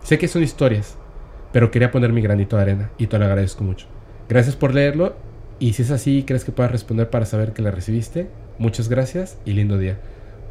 Sé 0.04 0.18
que 0.18 0.28
son 0.28 0.44
historias, 0.44 0.98
pero 1.52 1.72
quería 1.72 1.92
poner 1.92 2.14
mi 2.14 2.22
granito 2.22 2.56
de 2.56 2.62
arena 2.62 2.92
y 2.98 3.08
te 3.08 3.18
lo 3.18 3.26
agradezco 3.26 3.64
mucho. 3.64 3.88
Gracias 4.30 4.56
por 4.56 4.74
leerlo 4.74 5.16
y 5.60 5.74
si 5.74 5.82
es 5.82 5.92
así 5.92 6.20
y 6.20 6.24
crees 6.24 6.44
que 6.44 6.52
puedas 6.52 6.72
responder 6.72 7.10
para 7.10 7.26
saber 7.26 7.54
que 7.54 7.62
la 7.62 7.72
recibiste, 7.72 8.30
muchas 8.58 8.90
gracias 8.90 9.38
y 9.46 9.54
lindo 9.54 9.78
día. 9.78 10.00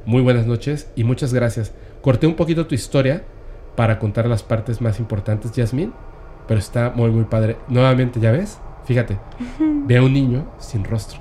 Muy 0.06 0.22
buenas 0.22 0.46
noches 0.46 0.90
y 0.96 1.04
muchas 1.04 1.32
gracias. 1.32 1.72
Corté 2.02 2.26
un 2.26 2.37
poquito 2.37 2.66
tu 2.66 2.74
historia 2.74 3.22
para 3.76 3.98
contar 3.98 4.26
las 4.26 4.42
partes 4.42 4.80
más 4.80 4.98
importantes, 4.98 5.52
Yasmin, 5.52 5.92
pero 6.46 6.60
está 6.60 6.90
muy 6.90 7.10
muy 7.10 7.24
padre. 7.24 7.56
Nuevamente, 7.68 8.20
¿ya 8.20 8.32
ves? 8.32 8.58
Fíjate, 8.85 9.18
ve 9.59 9.97
a 9.97 10.03
un 10.03 10.12
niño 10.12 10.53
sin 10.59 10.85
rostro, 10.85 11.20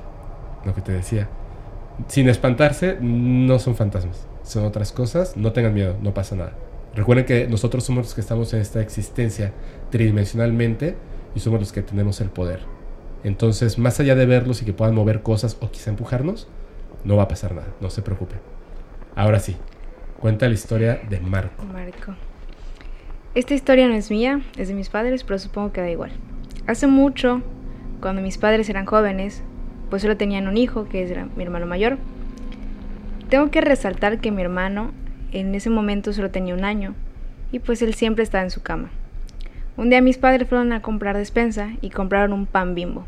lo 0.65 0.73
que 0.73 0.81
te 0.81 0.91
decía. 0.91 1.29
Sin 2.07 2.27
espantarse, 2.27 2.97
no 2.99 3.59
son 3.59 3.75
fantasmas, 3.75 4.27
son 4.43 4.65
otras 4.65 4.91
cosas, 4.91 5.37
no 5.37 5.53
tengan 5.53 5.73
miedo, 5.73 5.95
no 6.01 6.13
pasa 6.13 6.35
nada. 6.35 6.53
Recuerden 6.95 7.25
que 7.25 7.47
nosotros 7.47 7.83
somos 7.83 8.05
los 8.05 8.13
que 8.13 8.21
estamos 8.21 8.53
en 8.53 8.61
esta 8.61 8.81
existencia 8.81 9.53
tridimensionalmente 9.89 10.95
y 11.35 11.39
somos 11.39 11.59
los 11.59 11.71
que 11.71 11.81
tenemos 11.81 12.21
el 12.21 12.29
poder. 12.29 12.61
Entonces, 13.23 13.79
más 13.79 13.99
allá 13.99 14.15
de 14.15 14.25
verlos 14.25 14.61
y 14.61 14.65
que 14.65 14.73
puedan 14.73 14.93
mover 14.93 15.23
cosas 15.23 15.57
o 15.61 15.71
quizá 15.71 15.89
empujarnos, 15.89 16.47
no 17.05 17.15
va 17.15 17.23
a 17.23 17.27
pasar 17.27 17.55
nada, 17.55 17.67
no 17.79 17.89
se 17.89 18.01
preocupen. 18.01 18.39
Ahora 19.15 19.39
sí, 19.39 19.55
cuenta 20.19 20.47
la 20.47 20.53
historia 20.53 21.01
de 21.09 21.19
Marco. 21.19 21.63
Marco. 21.65 22.15
Esta 23.33 23.53
historia 23.53 23.87
no 23.87 23.95
es 23.95 24.11
mía, 24.11 24.41
es 24.57 24.67
de 24.67 24.73
mis 24.73 24.89
padres, 24.89 25.23
pero 25.23 25.39
supongo 25.39 25.71
que 25.71 25.81
da 25.81 25.89
igual. 25.89 26.11
Hace 26.65 26.87
mucho, 26.87 27.41
cuando 27.99 28.21
mis 28.21 28.37
padres 28.37 28.69
eran 28.69 28.85
jóvenes, 28.85 29.43
pues 29.89 30.01
solo 30.01 30.15
tenían 30.15 30.47
un 30.47 30.55
hijo, 30.55 30.87
que 30.87 31.03
era 31.03 31.27
mi 31.35 31.43
hermano 31.43 31.65
mayor. 31.65 31.97
Tengo 33.27 33.51
que 33.51 33.59
resaltar 33.59 34.19
que 34.19 34.31
mi 34.31 34.41
hermano 34.41 34.91
en 35.33 35.53
ese 35.55 35.69
momento 35.69 36.13
solo 36.13 36.31
tenía 36.31 36.53
un 36.53 36.63
año, 36.63 36.95
y 37.51 37.59
pues 37.59 37.81
él 37.81 37.95
siempre 37.95 38.23
estaba 38.23 38.45
en 38.45 38.49
su 38.49 38.61
cama. 38.61 38.91
Un 39.75 39.89
día 39.89 40.01
mis 40.01 40.17
padres 40.17 40.47
fueron 40.47 40.71
a 40.71 40.81
comprar 40.81 41.17
despensa 41.17 41.71
y 41.81 41.89
compraron 41.89 42.31
un 42.31 42.45
pan 42.45 42.75
bimbo. 42.75 43.05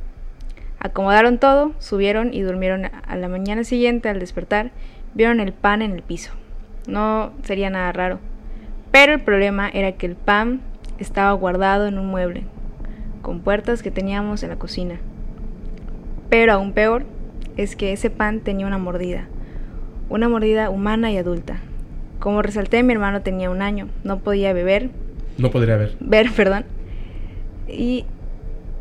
Acomodaron 0.80 1.38
todo, 1.38 1.72
subieron 1.80 2.34
y 2.34 2.42
durmieron 2.42 2.86
a 2.86 3.16
la 3.16 3.30
mañana 3.30 3.64
siguiente 3.64 4.10
al 4.10 4.20
despertar, 4.20 4.72
vieron 5.14 5.40
el 5.40 5.54
pan 5.54 5.82
en 5.82 5.94
el 5.94 6.02
piso. 6.02 6.34
No 6.88 7.32
sería 7.44 7.70
nada 7.70 7.94
raro. 7.94 8.20
Pero 8.92 9.14
el 9.14 9.22
problema 9.22 9.70
era 9.70 9.94
que 9.94 10.08
el 10.08 10.16
pan 10.16 10.60
estaba 11.00 11.32
guardado 11.32 11.88
en 11.88 11.98
un 11.98 12.08
mueble, 12.08 12.44
con 13.26 13.40
puertas 13.40 13.82
que 13.82 13.90
teníamos 13.90 14.44
en 14.44 14.50
la 14.50 14.58
cocina. 14.58 15.00
Pero 16.30 16.54
aún 16.54 16.74
peor 16.74 17.06
es 17.58 17.76
que 17.76 17.92
ese 17.92 18.12
pan 18.12 18.42
tenía 18.42 18.68
una 18.68 18.78
mordida, 18.78 19.26
una 20.10 20.30
mordida 20.30 20.70
humana 20.70 21.12
y 21.12 21.18
adulta. 21.18 21.58
Como 22.20 22.44
resalté, 22.44 22.84
mi 22.84 22.94
hermano 22.94 23.24
tenía 23.24 23.50
un 23.50 23.64
año, 23.64 23.88
no 24.04 24.20
podía 24.20 24.54
beber, 24.54 24.92
No 25.40 25.50
podría 25.50 25.76
ver. 25.76 25.96
ver, 26.00 26.32
perdón. 26.36 26.66
Y 27.68 28.06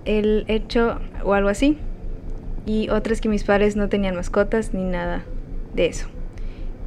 el 0.05 0.45
hecho 0.47 1.01
o 1.25 1.33
algo 1.33 1.49
así. 1.49 1.79
Y 2.67 2.91
otra 2.91 3.15
es 3.15 3.23
que 3.23 3.31
mis 3.31 3.45
padres 3.45 3.77
no 3.77 3.89
tenían 3.89 4.15
mascotas 4.15 4.75
ni 4.75 4.85
nada 4.85 5.23
de 5.75 5.87
eso. 5.87 6.07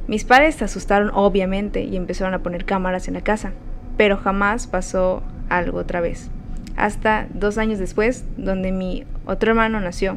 Mis 0.06 0.24
padres 0.24 0.54
se 0.54 0.64
asustaron 0.64 1.10
obviamente 1.12 1.82
y 1.82 1.96
empezaron 1.96 2.34
a 2.34 2.38
poner 2.44 2.64
cámaras 2.64 3.08
en 3.08 3.14
la 3.14 3.20
casa, 3.20 3.50
pero 3.96 4.16
jamás 4.16 4.68
pasó 4.68 5.24
algo 5.48 5.78
otra 5.78 6.00
vez. 6.00 6.30
Hasta 6.78 7.26
dos 7.34 7.58
años 7.58 7.80
después, 7.80 8.24
donde 8.36 8.70
mi 8.70 9.04
otro 9.26 9.50
hermano 9.50 9.80
nació. 9.80 10.16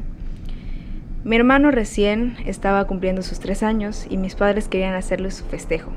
Mi 1.24 1.36
hermano 1.36 1.71
recién 1.71 2.38
estaba 2.45 2.86
cumpliendo 2.86 3.24
sus 3.24 3.39
tres 3.39 3.63
años 3.63 4.06
y 4.08 4.17
mis 4.17 4.36
padres 4.36 4.67
querían 4.67 4.93
hacerle 4.93 5.32
su 5.32 5.43
festejo. 5.45 5.91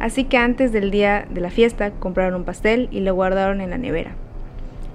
Así 0.00 0.24
que 0.24 0.38
antes 0.38 0.72
del 0.72 0.90
día 0.90 1.28
de 1.30 1.40
la 1.40 1.50
fiesta 1.50 1.92
compraron 1.92 2.34
un 2.34 2.44
pastel 2.44 2.88
y 2.90 2.98
lo 2.98 3.14
guardaron 3.14 3.60
en 3.60 3.70
la 3.70 3.78
nevera. 3.78 4.10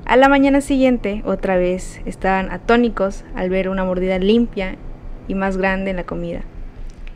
A 0.04 0.17
la 0.17 0.27
mañana 0.27 0.60
siguiente, 0.60 1.23
otra 1.25 1.56
vez, 1.56 2.01
estaban 2.06 2.51
atónicos 2.51 3.23
al 3.34 3.49
ver 3.49 3.69
una 3.69 3.86
mordida 3.86 4.19
limpia 4.19 4.75
y 5.30 5.36
más 5.36 5.56
grande 5.56 5.91
en 5.91 5.95
la 5.95 6.04
comida. 6.04 6.41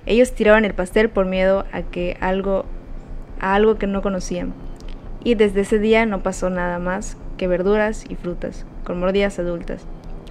Ellos 0.06 0.34
tiraron 0.34 0.64
el 0.64 0.74
pastel 0.74 1.10
por 1.10 1.26
miedo 1.26 1.66
a 1.74 1.82
que 1.82 2.16
algo 2.22 2.64
a 3.42 3.54
algo 3.54 3.78
que 3.78 3.86
no 3.86 4.02
conocían. 4.02 4.54
Y 5.26 5.36
desde 5.36 5.62
ese 5.62 5.78
día 5.78 6.06
no 6.06 6.24
pasó 6.24 6.50
nada 6.50 6.80
más 6.80 7.18
que 7.38 7.48
verduras 7.48 8.06
y 8.10 8.16
frutas, 8.16 8.66
con 8.84 9.00
mordidas 9.00 9.40
adultas, 9.40 9.86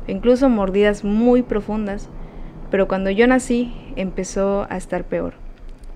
e 0.06 0.12
incluso 0.12 0.48
mordidas 0.48 1.04
muy 1.04 1.42
profundas. 1.42 2.08
Pero 2.70 2.88
cuando 2.88 3.10
yo 3.10 3.26
nací 3.26 3.74
empezó 3.96 4.66
a 4.70 4.76
estar 4.76 5.04
peor, 5.04 5.34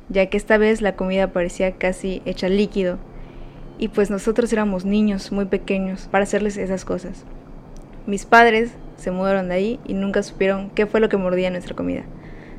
ya 0.09 0.27
que 0.27 0.37
esta 0.37 0.59
vez 0.59 0.81
la 0.81 0.97
comida 0.97 1.33
parecía 1.33 1.73
casi 1.73 2.23
hecha 2.25 2.49
líquido 2.49 2.99
y 3.79 3.88
pues 3.88 4.11
nosotros 4.11 4.53
éramos 4.53 4.85
niños 4.85 5.33
muy 5.33 5.44
pequeños 5.44 6.09
para 6.11 6.25
hacerles 6.25 6.57
esas 6.57 6.85
cosas. 6.85 7.25
Mis 8.07 8.25
padres 8.25 8.73
se 8.97 9.11
mudaron 9.11 9.49
de 9.49 9.55
ahí 9.55 9.81
y 9.87 9.94
nunca 9.94 10.23
supieron 10.23 10.71
qué 10.71 10.87
fue 10.87 11.01
lo 11.01 11.09
que 11.09 11.16
mordía 11.16 11.51
nuestra 11.51 11.77
comida. 11.77 12.05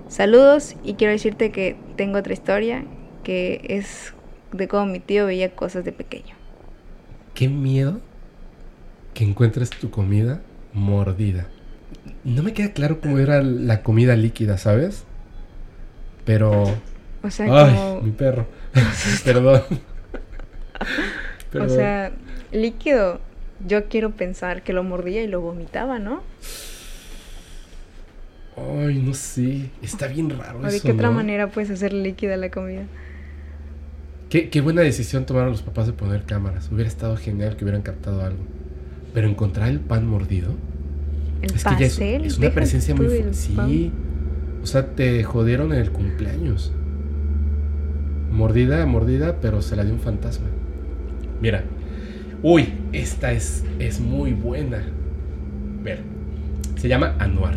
Saludos 0.07 0.75
y 0.83 0.93
quiero 0.93 1.11
decirte 1.11 1.51
que 1.51 1.75
tengo 1.95 2.17
otra 2.17 2.33
historia 2.33 2.85
que 3.23 3.61
es 3.69 4.13
de 4.51 4.67
cómo 4.67 4.85
mi 4.85 4.99
tío 4.99 5.25
veía 5.25 5.55
cosas 5.55 5.83
de 5.83 5.91
pequeño. 5.91 6.35
Qué 7.33 7.47
miedo 7.47 7.99
que 9.19 9.25
encuentres 9.25 9.69
tu 9.69 9.89
comida 9.89 10.39
mordida. 10.71 11.45
No 12.23 12.41
me 12.41 12.53
queda 12.53 12.71
claro 12.71 13.01
cómo 13.01 13.19
era 13.19 13.43
la 13.43 13.83
comida 13.83 14.15
líquida, 14.15 14.57
¿sabes? 14.57 15.03
Pero... 16.23 16.63
O 17.21 17.29
sea, 17.29 17.47
Ay, 17.47 17.75
como... 17.75 18.01
mi 18.01 18.11
perro. 18.11 18.47
Perdón. 19.25 19.61
O 21.53 21.67
sea, 21.67 22.13
líquido. 22.53 23.19
Yo 23.67 23.89
quiero 23.89 24.11
pensar 24.11 24.63
que 24.63 24.71
lo 24.71 24.85
mordía 24.85 25.21
y 25.21 25.27
lo 25.27 25.41
vomitaba, 25.41 25.99
¿no? 25.99 26.23
Ay, 28.55 28.99
no 28.99 29.13
sé. 29.13 29.69
Está 29.81 30.07
bien 30.07 30.29
raro 30.29 30.59
¿O 30.59 30.71
de 30.71 30.79
qué 30.79 30.93
otra 30.93 31.11
manera 31.11 31.47
puedes 31.47 31.69
hacer 31.71 31.91
líquida 31.91 32.37
la 32.37 32.49
comida? 32.51 32.83
Qué, 34.29 34.49
qué 34.49 34.61
buena 34.61 34.81
decisión 34.81 35.25
tomaron 35.25 35.51
los 35.51 35.61
papás 35.61 35.87
de 35.87 35.91
poner 35.91 36.23
cámaras. 36.23 36.71
Hubiera 36.71 36.87
estado 36.87 37.17
genial 37.17 37.57
que 37.57 37.65
hubieran 37.65 37.81
captado 37.81 38.23
algo. 38.23 38.58
Pero 39.13 39.27
encontrar 39.27 39.69
el 39.69 39.79
pan 39.79 40.07
mordido. 40.07 40.53
El 41.41 41.55
es 41.55 41.63
que 41.63 41.75
ya 41.79 41.85
es, 41.85 42.37
una 42.37 42.51
presencia 42.51 42.95
muy 42.95 43.07
fuerte. 43.07 43.33
Sí. 43.33 43.91
O 44.61 44.65
sea, 44.65 44.87
te 44.87 45.23
jodieron 45.23 45.73
en 45.73 45.79
el 45.79 45.91
cumpleaños. 45.91 46.73
Mordida, 48.31 48.85
mordida, 48.85 49.37
pero 49.41 49.61
se 49.61 49.75
la 49.75 49.83
dio 49.83 49.93
un 49.93 49.99
fantasma. 49.99 50.47
Mira. 51.41 51.63
Uy, 52.41 52.73
esta 52.93 53.31
es, 53.31 53.63
es 53.79 53.99
muy 53.99 54.33
buena. 54.33 54.83
Ver. 55.83 55.99
Se 56.75 56.87
llama 56.87 57.15
Anuar. 57.19 57.55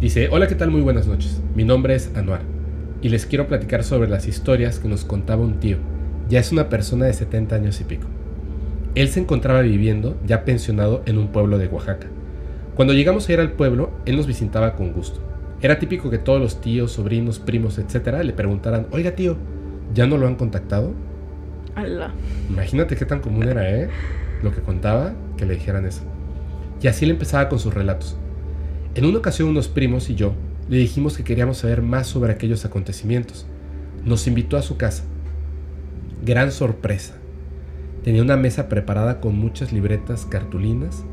Dice, 0.00 0.28
hola, 0.30 0.46
¿qué 0.46 0.54
tal? 0.54 0.70
Muy 0.70 0.80
buenas 0.80 1.06
noches. 1.06 1.40
Mi 1.54 1.64
nombre 1.64 1.94
es 1.94 2.10
Anuar. 2.14 2.42
Y 3.02 3.08
les 3.08 3.26
quiero 3.26 3.46
platicar 3.48 3.82
sobre 3.82 4.08
las 4.08 4.28
historias 4.28 4.78
que 4.78 4.88
nos 4.88 5.04
contaba 5.04 5.42
un 5.42 5.60
tío. 5.60 5.78
Ya 6.28 6.38
es 6.38 6.52
una 6.52 6.68
persona 6.68 7.06
de 7.06 7.12
70 7.12 7.56
años 7.56 7.80
y 7.80 7.84
pico. 7.84 8.06
Él 8.94 9.08
se 9.08 9.20
encontraba 9.20 9.60
viviendo, 9.60 10.18
ya 10.26 10.44
pensionado, 10.44 11.02
en 11.06 11.18
un 11.18 11.28
pueblo 11.28 11.58
de 11.58 11.68
Oaxaca. 11.68 12.08
Cuando 12.74 12.94
llegamos 12.94 13.28
a 13.28 13.32
ir 13.32 13.40
al 13.40 13.52
pueblo, 13.52 13.90
él 14.04 14.16
nos 14.16 14.26
visitaba 14.26 14.74
con 14.74 14.92
gusto. 14.92 15.20
Era 15.62 15.78
típico 15.78 16.10
que 16.10 16.18
todos 16.18 16.40
los 16.40 16.60
tíos, 16.60 16.92
sobrinos, 16.92 17.38
primos, 17.38 17.78
etcétera, 17.78 18.22
le 18.22 18.32
preguntaran, 18.32 18.86
oiga 18.90 19.12
tío, 19.12 19.36
¿ya 19.94 20.06
no 20.06 20.16
lo 20.16 20.26
han 20.26 20.36
contactado? 20.36 20.92
Ala. 21.74 22.12
Imagínate 22.48 22.96
qué 22.96 23.04
tan 23.04 23.20
común 23.20 23.44
era, 23.48 23.70
¿eh? 23.70 23.88
Lo 24.42 24.52
que 24.52 24.62
contaba, 24.62 25.12
que 25.36 25.46
le 25.46 25.54
dijeran 25.54 25.86
eso. 25.86 26.02
Y 26.82 26.88
así 26.88 27.04
le 27.04 27.12
empezaba 27.12 27.48
con 27.48 27.58
sus 27.58 27.74
relatos. 27.74 28.16
En 28.94 29.04
una 29.04 29.18
ocasión 29.18 29.48
unos 29.48 29.68
primos 29.68 30.10
y 30.10 30.14
yo 30.14 30.32
le 30.68 30.78
dijimos 30.78 31.16
que 31.16 31.24
queríamos 31.24 31.58
saber 31.58 31.82
más 31.82 32.06
sobre 32.06 32.32
aquellos 32.32 32.64
acontecimientos. 32.64 33.46
Nos 34.04 34.26
invitó 34.26 34.56
a 34.56 34.62
su 34.62 34.76
casa. 34.76 35.04
Gran 36.24 36.50
sorpresa. 36.50 37.19
Tenía 38.02 38.22
una 38.22 38.36
mesa 38.36 38.68
preparada 38.68 39.20
con 39.20 39.36
muchas 39.38 39.72
libretas 39.72 40.24
cartulinas 40.24 41.04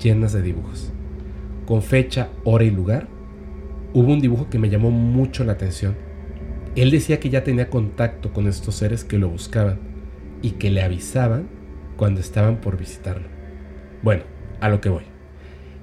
llenas 0.00 0.32
de 0.32 0.42
dibujos. 0.42 0.92
con 1.66 1.82
fecha, 1.82 2.28
hora 2.44 2.62
y 2.62 2.70
lugar, 2.70 3.08
hubo 3.92 4.12
un 4.12 4.20
dibujo 4.20 4.48
que 4.48 4.60
me 4.60 4.70
llamó 4.70 4.92
mucho 4.92 5.42
la 5.42 5.54
atención. 5.54 5.96
Él 6.76 6.92
decía 6.92 7.18
que 7.18 7.28
ya 7.28 7.42
tenía 7.42 7.70
contacto 7.70 8.32
con 8.32 8.46
estos 8.46 8.76
seres 8.76 9.02
que 9.02 9.18
lo 9.18 9.28
buscaban 9.28 9.80
y 10.42 10.52
que 10.52 10.70
le 10.70 10.82
avisaban 10.82 11.48
cuando 11.96 12.20
estaban 12.20 12.60
por 12.60 12.78
visitarlo. 12.78 13.26
Bueno, 14.04 14.22
a 14.60 14.68
lo 14.68 14.80
que 14.80 14.90
voy. 14.90 15.02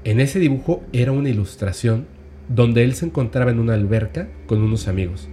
En 0.06 0.22
ese 0.22 0.40
dibujo 0.40 0.84
era 0.94 1.12
una 1.12 1.28
ilustración 1.28 2.08
donde 2.48 2.86
él 2.86 2.94
se 2.94 3.08
encontraba 3.08 3.52
en 3.52 3.60
una 3.60 3.74
alberca 3.74 4.30
con 4.48 4.62
unos 4.62 4.88
amigos. 4.88 5.28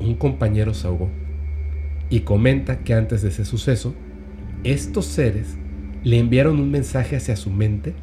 Un 0.00 0.14
compañero 0.14 0.72
se 0.72 0.86
ahogó 0.86 1.10
y 2.08 2.20
comenta 2.20 2.78
que 2.78 2.94
antes 2.94 3.20
de 3.20 3.28
ese 3.28 3.44
suceso, 3.44 3.94
estos 4.64 5.06
seres 5.06 5.56
le 6.04 6.18
enviaron 6.18 6.60
un 6.60 6.70
mensaje 6.70 7.16
hacia 7.16 7.36
su 7.36 7.50
mente 7.50 7.94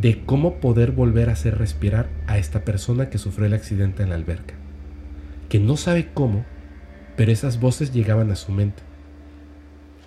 de 0.00 0.24
cómo 0.24 0.56
poder 0.56 0.92
volver 0.92 1.28
a 1.28 1.32
hacer 1.32 1.58
respirar 1.58 2.08
a 2.26 2.38
esta 2.38 2.64
persona 2.64 3.10
que 3.10 3.18
sufrió 3.18 3.46
el 3.46 3.54
accidente 3.54 4.02
en 4.02 4.10
la 4.10 4.16
alberca. 4.16 4.54
Que 5.48 5.60
no 5.60 5.76
sabe 5.76 6.08
cómo, 6.12 6.44
pero 7.16 7.30
esas 7.30 7.60
voces 7.60 7.92
llegaban 7.92 8.30
a 8.30 8.36
su 8.36 8.50
mente. 8.52 8.82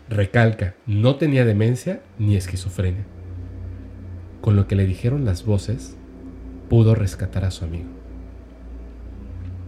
Recalca, 0.09 0.75
no 0.85 1.15
tenía 1.15 1.45
demencia 1.45 2.01
ni 2.19 2.35
esquizofrenia. 2.35 3.05
Con 4.41 4.55
lo 4.55 4.67
que 4.67 4.75
le 4.75 4.85
dijeron 4.85 5.25
las 5.25 5.45
voces, 5.45 5.95
pudo 6.69 6.95
rescatar 6.95 7.45
a 7.45 7.51
su 7.51 7.65
amigo. 7.65 7.89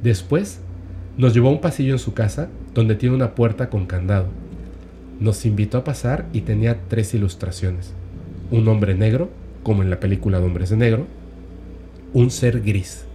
Después, 0.03 0.61
nos 1.17 1.33
llevó 1.33 1.49
a 1.49 1.51
un 1.51 1.61
pasillo 1.61 1.93
en 1.93 1.99
su 1.99 2.13
casa 2.13 2.49
donde 2.73 2.95
tiene 2.95 3.15
una 3.15 3.35
puerta 3.35 3.69
con 3.69 3.85
candado. 3.85 4.27
Nos 5.19 5.45
invitó 5.45 5.77
a 5.77 5.83
pasar 5.83 6.27
y 6.31 6.41
tenía 6.41 6.79
tres 6.87 7.13
ilustraciones. 7.13 7.93
Un 8.51 8.67
hombre 8.69 8.95
negro, 8.95 9.29
como 9.63 9.83
en 9.83 9.89
la 9.89 9.99
película 9.99 10.39
de 10.39 10.45
Hombres 10.45 10.69
de 10.69 10.77
Negro, 10.77 11.07
un 12.13 12.31
ser 12.31 12.61
gris. 12.61 13.05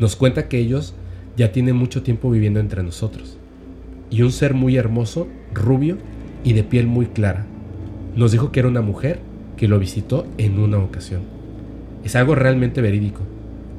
Nos 0.00 0.16
cuenta 0.16 0.48
que 0.48 0.58
ellos 0.58 0.94
ya 1.36 1.52
tienen 1.52 1.76
mucho 1.76 2.02
tiempo 2.02 2.30
viviendo 2.30 2.58
entre 2.58 2.82
nosotros. 2.82 3.38
Y 4.10 4.22
un 4.22 4.32
ser 4.32 4.54
muy 4.54 4.76
hermoso, 4.76 5.28
rubio 5.54 5.98
y 6.42 6.52
de 6.52 6.64
piel 6.64 6.88
muy 6.88 7.06
clara. 7.06 7.46
Nos 8.16 8.32
dijo 8.32 8.50
que 8.50 8.60
era 8.60 8.68
una 8.68 8.82
mujer 8.82 9.20
que 9.56 9.68
lo 9.68 9.78
visitó 9.78 10.26
en 10.36 10.58
una 10.58 10.78
ocasión. 10.78 11.22
Es 12.02 12.16
algo 12.16 12.34
realmente 12.34 12.80
verídico. 12.80 13.20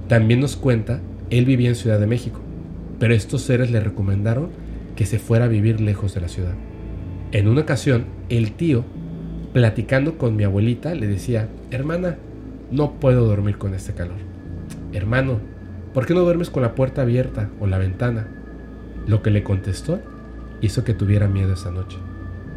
También 0.07 0.39
nos 0.39 0.55
cuenta, 0.55 1.01
él 1.29 1.43
vivía 1.43 1.67
en 1.67 1.75
Ciudad 1.75 1.99
de 1.99 2.07
México, 2.07 2.39
pero 2.97 3.13
estos 3.13 3.41
seres 3.41 3.71
le 3.71 3.81
recomendaron 3.81 4.49
que 4.95 5.05
se 5.05 5.19
fuera 5.19 5.45
a 5.45 5.49
vivir 5.49 5.81
lejos 5.81 6.13
de 6.13 6.21
la 6.21 6.27
ciudad. 6.29 6.53
En 7.33 7.47
una 7.47 7.61
ocasión, 7.61 8.05
el 8.27 8.51
tío, 8.51 8.83
platicando 9.53 10.17
con 10.17 10.35
mi 10.35 10.43
abuelita, 10.43 10.93
le 10.95 11.07
decía, 11.07 11.47
hermana, 11.71 12.17
no 12.71 12.99
puedo 12.99 13.25
dormir 13.25 13.57
con 13.57 13.73
este 13.73 13.93
calor. 13.93 14.17
Hermano, 14.91 15.39
¿por 15.93 16.05
qué 16.05 16.13
no 16.13 16.21
duermes 16.21 16.49
con 16.49 16.61
la 16.61 16.75
puerta 16.75 17.03
abierta 17.03 17.49
o 17.61 17.67
la 17.67 17.77
ventana? 17.77 18.27
Lo 19.07 19.21
que 19.21 19.31
le 19.31 19.43
contestó 19.43 20.01
hizo 20.59 20.83
que 20.83 20.93
tuviera 20.93 21.29
miedo 21.29 21.53
esa 21.53 21.71
noche. 21.71 21.97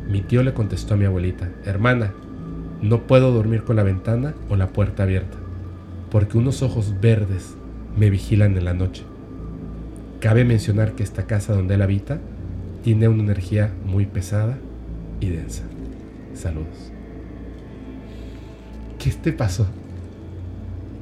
Mi 0.09 0.23
tío 0.23 0.43
le 0.43 0.55
contestó 0.55 0.95
a 0.95 0.97
mi 0.97 1.05
abuelita, 1.05 1.51
hermana, 1.65 2.13
no 2.83 3.07
puedo 3.07 3.31
dormir 3.33 3.63
con 3.63 3.77
la 3.77 3.85
ventana 3.85 4.35
o 4.49 4.57
la 4.57 4.71
puerta 4.71 5.05
abierta, 5.05 5.39
porque 6.11 6.37
unos 6.37 6.63
ojos 6.63 6.97
verdes 7.01 7.55
me 7.97 8.11
vigilan 8.11 8.59
en 8.59 8.65
la 8.65 8.75
noche. 8.75 9.05
Cabe 10.19 10.45
mencionar 10.45 10.95
que 10.97 11.05
esta 11.05 11.27
casa 11.27 11.55
donde 11.55 11.77
él 11.77 11.83
habita 11.83 12.19
tiene 12.85 13.09
una 13.09 13.23
energía 13.23 13.73
muy 13.87 14.05
pesada 14.05 14.59
y 15.19 15.31
densa. 15.31 15.63
Saludos. 16.35 16.93
¿Qué 18.99 19.11
te 19.11 19.33
pasó? 19.33 19.67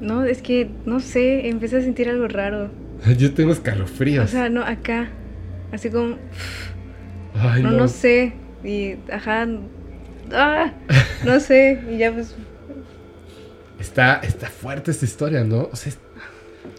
No, 0.01 0.25
es 0.25 0.43
que, 0.43 0.71
no 0.87 1.01
sé, 1.01 1.49
empecé 1.49 1.79
a 1.79 1.81
sentir 1.83 2.09
algo 2.09 2.29
raro. 2.29 2.71
Yo 3.19 3.35
tengo 3.35 3.53
escalofríos. 3.53 4.27
O 4.27 4.29
sea, 4.29 4.49
no, 4.49 4.63
acá. 4.63 5.09
Así 5.73 5.91
como... 5.91 6.17
Ay, 7.35 7.63
no, 7.65 7.73
no. 7.73 7.79
no 7.79 7.89
sé. 7.89 8.35
Y, 8.63 8.95
ajá... 9.13 9.49
Ah, 10.33 10.73
no 11.27 11.41
sé. 11.41 11.83
Y 11.91 11.99
ya 11.99 12.13
pues... 12.13 12.37
Está, 13.81 14.21
está 14.23 14.47
fuerte 14.47 14.93
esta 14.93 15.05
historia, 15.05 15.43
¿no? 15.43 15.69
O 15.73 15.75
sea, 15.75 15.93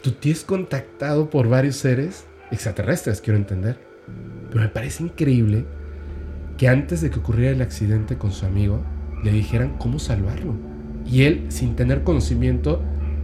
tu 0.01 0.11
tío 0.11 0.31
es 0.31 0.45
contactado 0.45 1.29
por 1.29 1.49
varios 1.49 1.75
seres 1.75 2.25
extraterrestres, 2.51 3.19
quiero 3.19 3.37
entender. 3.37 3.92
Pero 4.53 4.65
me 4.65 4.69
parece 4.69 5.01
increíble 5.01 5.65
que 6.59 6.67
antes 6.67 7.01
de 7.01 7.09
que 7.09 7.17
ocurriera 7.17 7.55
el 7.55 7.61
accidente 7.63 8.19
con 8.19 8.31
su 8.31 8.45
amigo, 8.45 8.83
le 9.23 9.31
dijeran 9.31 9.79
cómo 9.79 9.97
salvarlo. 9.97 10.53
Y 11.09 11.23
él, 11.23 11.45
sin 11.49 11.75
tener 11.75 12.03
conocimiento 12.03 12.79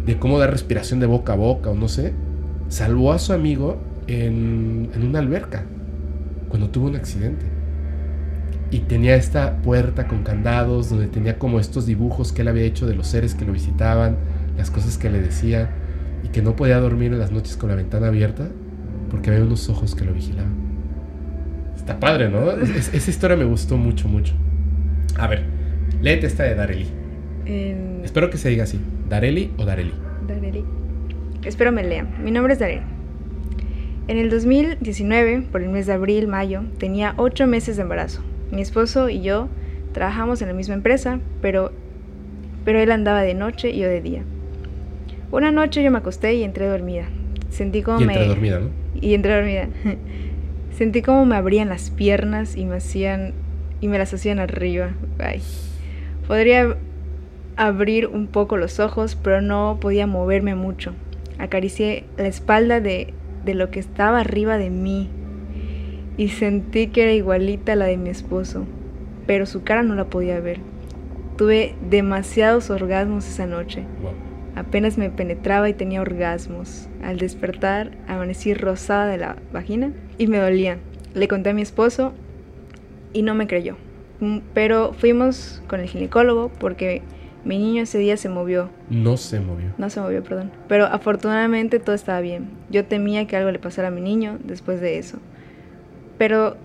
de 0.08 0.18
cómo 0.18 0.40
dar 0.40 0.50
respiración 0.50 1.00
de 1.00 1.06
boca 1.06 1.34
a 1.34 1.36
boca 1.36 1.70
o 1.70 1.76
no 1.76 1.88
sé, 1.88 2.16
salvó 2.68 3.14
a 3.14 3.20
su 3.20 3.32
amigo 3.32 3.80
en, 4.08 4.90
en 4.96 5.04
una 5.04 5.20
alberca 5.20 5.66
cuando 6.48 6.72
tuvo 6.72 6.88
un 6.88 6.96
accidente. 6.96 7.46
Y 8.72 8.80
tenía 8.80 9.16
esta 9.16 9.62
puerta 9.62 10.08
con 10.08 10.24
candados 10.24 10.90
donde 10.90 11.06
tenía 11.06 11.38
como 11.38 11.60
estos 11.60 11.86
dibujos 11.86 12.34
que 12.34 12.42
él 12.42 12.48
había 12.48 12.64
hecho 12.64 12.88
de 12.88 12.96
los 12.96 13.06
seres 13.06 13.36
que 13.36 13.46
lo 13.46 13.54
visitaban, 13.54 14.18
las 14.58 14.72
cosas 14.72 14.98
que 14.98 15.12
le 15.12 15.22
decían, 15.22 15.70
y 16.24 16.30
que 16.30 16.42
no 16.42 16.56
podía 16.56 16.80
dormir 16.80 17.14
en 17.14 17.20
las 17.20 17.32
noches 17.32 17.56
con 17.56 17.70
la 17.70 17.76
ventana 17.76 18.08
abierta 18.08 18.48
porque 19.12 19.30
había 19.30 19.44
unos 19.44 19.70
ojos 19.70 19.94
que 19.94 20.06
lo 20.06 20.14
vigilaban. 20.14 20.69
Está 21.90 22.00
padre, 22.00 22.30
¿no? 22.30 22.52
Es- 22.52 22.94
esa 22.94 23.10
historia 23.10 23.36
me 23.36 23.46
gustó 23.46 23.76
mucho, 23.76 24.08
mucho. 24.08 24.34
A 25.18 25.26
ver, 25.28 25.44
léete 26.02 26.28
esta 26.28 26.44
de 26.44 26.54
Dareli. 26.54 26.86
En... 27.48 28.02
Espero 28.04 28.30
que 28.30 28.38
se 28.38 28.50
diga 28.50 28.64
así, 28.66 28.80
Dareli 29.10 29.52
o 29.58 29.66
Dareli. 29.66 29.94
Dareli. 30.28 30.64
Espero 31.44 31.72
me 31.72 31.84
lean. 31.84 32.10
Mi 32.24 32.30
nombre 32.30 32.54
es 32.54 32.60
Dareli. 32.60 32.82
En 34.08 34.18
el 34.18 34.30
2019, 34.30 35.44
por 35.52 35.64
el 35.64 35.70
mes 35.70 35.88
de 35.88 35.94
abril, 35.94 36.28
mayo, 36.28 36.62
tenía 36.78 37.16
ocho 37.18 37.48
meses 37.48 37.76
de 37.78 37.82
embarazo. 37.84 38.22
Mi 38.52 38.62
esposo 38.62 39.10
y 39.10 39.22
yo 39.22 39.50
trabajamos 39.92 40.42
en 40.44 40.48
la 40.50 40.54
misma 40.54 40.76
empresa, 40.76 41.20
pero, 41.42 41.72
pero 42.66 42.80
él 42.80 42.92
andaba 42.92 43.22
de 43.24 43.34
noche 43.34 43.72
y 43.72 43.80
yo 43.80 43.88
de 43.88 44.02
día. 44.02 44.22
Una 45.32 45.52
noche 45.52 45.84
yo 45.84 45.90
me 45.90 45.98
acosté 45.98 46.36
y 46.36 46.44
entré 46.44 46.68
dormida. 46.68 47.06
Sentí 47.50 47.82
como 47.82 48.00
Y 48.02 48.06
me... 48.06 48.14
entre 48.14 48.28
dormida, 48.28 48.60
¿no? 48.60 48.68
y 49.02 49.14
entré 49.16 49.34
dormida. 49.36 49.68
Sentí 50.80 51.02
como 51.02 51.26
me 51.26 51.36
abrían 51.36 51.68
las 51.68 51.90
piernas 51.90 52.56
y 52.56 52.64
me 52.64 52.78
hacían 52.78 53.34
y 53.82 53.90
me 53.90 53.98
las 53.98 54.14
hacían 54.14 54.40
arriba. 54.40 54.92
Ay. 55.18 55.42
Podría 56.26 56.78
abrir 57.58 58.08
un 58.08 58.28
poco 58.28 58.56
los 58.56 58.80
ojos, 58.80 59.18
pero 59.22 59.42
no 59.42 59.80
podía 59.82 60.08
moverme 60.08 60.56
mucho. 60.56 60.94
Acaricié 61.38 62.06
la 62.16 62.28
espalda 62.28 62.80
de, 62.80 63.14
de 63.44 63.56
lo 63.56 63.72
que 63.72 63.82
estaba 63.82 64.22
arriba 64.22 64.58
de 64.58 64.70
mí 64.70 65.10
y 66.16 66.30
sentí 66.30 66.88
que 66.88 67.04
era 67.04 67.12
igualita 67.12 67.74
a 67.74 67.76
la 67.76 67.88
de 67.88 67.98
mi 67.98 68.10
esposo, 68.10 68.66
pero 69.28 69.46
su 69.46 69.64
cara 69.64 69.84
no 69.84 69.96
la 69.96 70.06
podía 70.06 70.40
ver. 70.40 70.62
Tuve 71.36 71.76
demasiados 71.90 72.70
orgasmos 72.70 73.28
esa 73.28 73.48
noche. 73.48 73.84
Apenas 74.56 74.98
me 74.98 75.10
penetraba 75.10 75.70
y 75.70 75.74
tenía 75.74 76.02
orgasmos. 76.02 76.90
Al 77.04 77.18
despertar, 77.18 77.92
amanecí 78.08 78.54
rosada 78.54 79.08
de 79.08 79.18
la 79.18 79.38
vagina 79.54 79.94
y 80.18 80.28
me 80.28 80.38
dolía. 80.38 80.80
Le 81.14 81.28
conté 81.28 81.50
a 81.50 81.54
mi 81.54 81.62
esposo 81.62 82.14
y 83.14 83.22
no 83.22 83.36
me 83.36 83.48
creyó. 83.48 83.78
Mm, 84.20 84.40
Pero 84.54 84.94
fuimos 84.94 85.64
con 85.68 85.80
el 85.80 85.88
ginecólogo 85.88 86.50
porque 86.60 87.02
mi 87.46 87.58
niño 87.58 87.84
ese 87.84 87.98
día 87.98 88.18
se 88.18 88.28
movió. 88.30 88.70
No 88.90 89.18
se 89.18 89.40
movió. 89.40 89.74
No 89.78 89.90
se 89.90 90.02
movió, 90.02 90.24
perdón. 90.24 90.52
Pero 90.68 90.86
afortunadamente 90.86 91.80
todo 91.80 91.96
estaba 91.96 92.20
bien. 92.20 92.50
Yo 92.70 92.86
temía 92.86 93.26
que 93.28 93.38
algo 93.38 93.52
le 93.52 93.60
pasara 93.60 93.88
a 93.88 93.92
mi 93.92 94.02
niño 94.02 94.38
después 94.44 94.82
de 94.82 94.98
eso. 94.98 95.20
Pero 96.18 96.58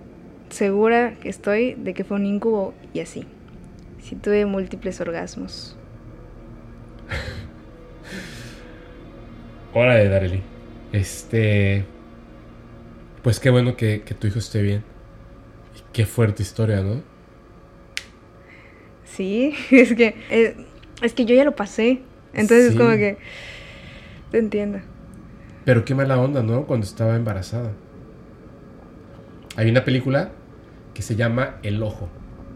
segura 0.48 1.14
que 1.20 1.28
estoy 1.28 1.74
de 1.74 1.94
que 1.94 2.04
fue 2.04 2.16
un 2.16 2.26
incubo 2.26 2.74
y 2.92 3.00
así. 3.00 3.24
Sí 4.00 4.16
tuve 4.16 4.44
múltiples 4.46 5.00
orgasmos. 5.00 5.76
Hora 9.74 9.94
de 9.96 10.08
Dareli. 10.08 10.42
Este. 10.92 11.84
Pues 13.22 13.40
qué 13.40 13.50
bueno 13.50 13.76
que, 13.76 14.02
que 14.02 14.14
tu 14.14 14.26
hijo 14.26 14.38
esté 14.38 14.62
bien. 14.62 14.84
Y 15.76 15.82
qué 15.92 16.06
fuerte 16.06 16.42
historia, 16.42 16.80
¿no? 16.82 17.02
Sí, 19.04 19.54
es 19.70 19.94
que 19.94 20.14
eh, 20.30 20.56
es 21.02 21.12
que 21.14 21.24
yo 21.24 21.34
ya 21.34 21.44
lo 21.44 21.56
pasé. 21.56 22.00
Entonces 22.32 22.66
Sí. 22.66 22.72
es 22.72 22.76
como 22.76 22.90
que 22.96 23.18
te 24.30 24.38
entiendo. 24.38 24.78
Pero 25.64 25.84
qué 25.84 25.94
mala 25.94 26.20
onda, 26.20 26.42
¿no? 26.42 26.66
Cuando 26.66 26.84
estaba 26.86 27.16
embarazada. 27.16 27.72
Hay 29.56 29.70
una 29.70 29.84
película 29.84 30.30
que 30.94 31.02
se 31.02 31.16
llama 31.16 31.56
El 31.62 31.82
Ojo. 31.82 32.08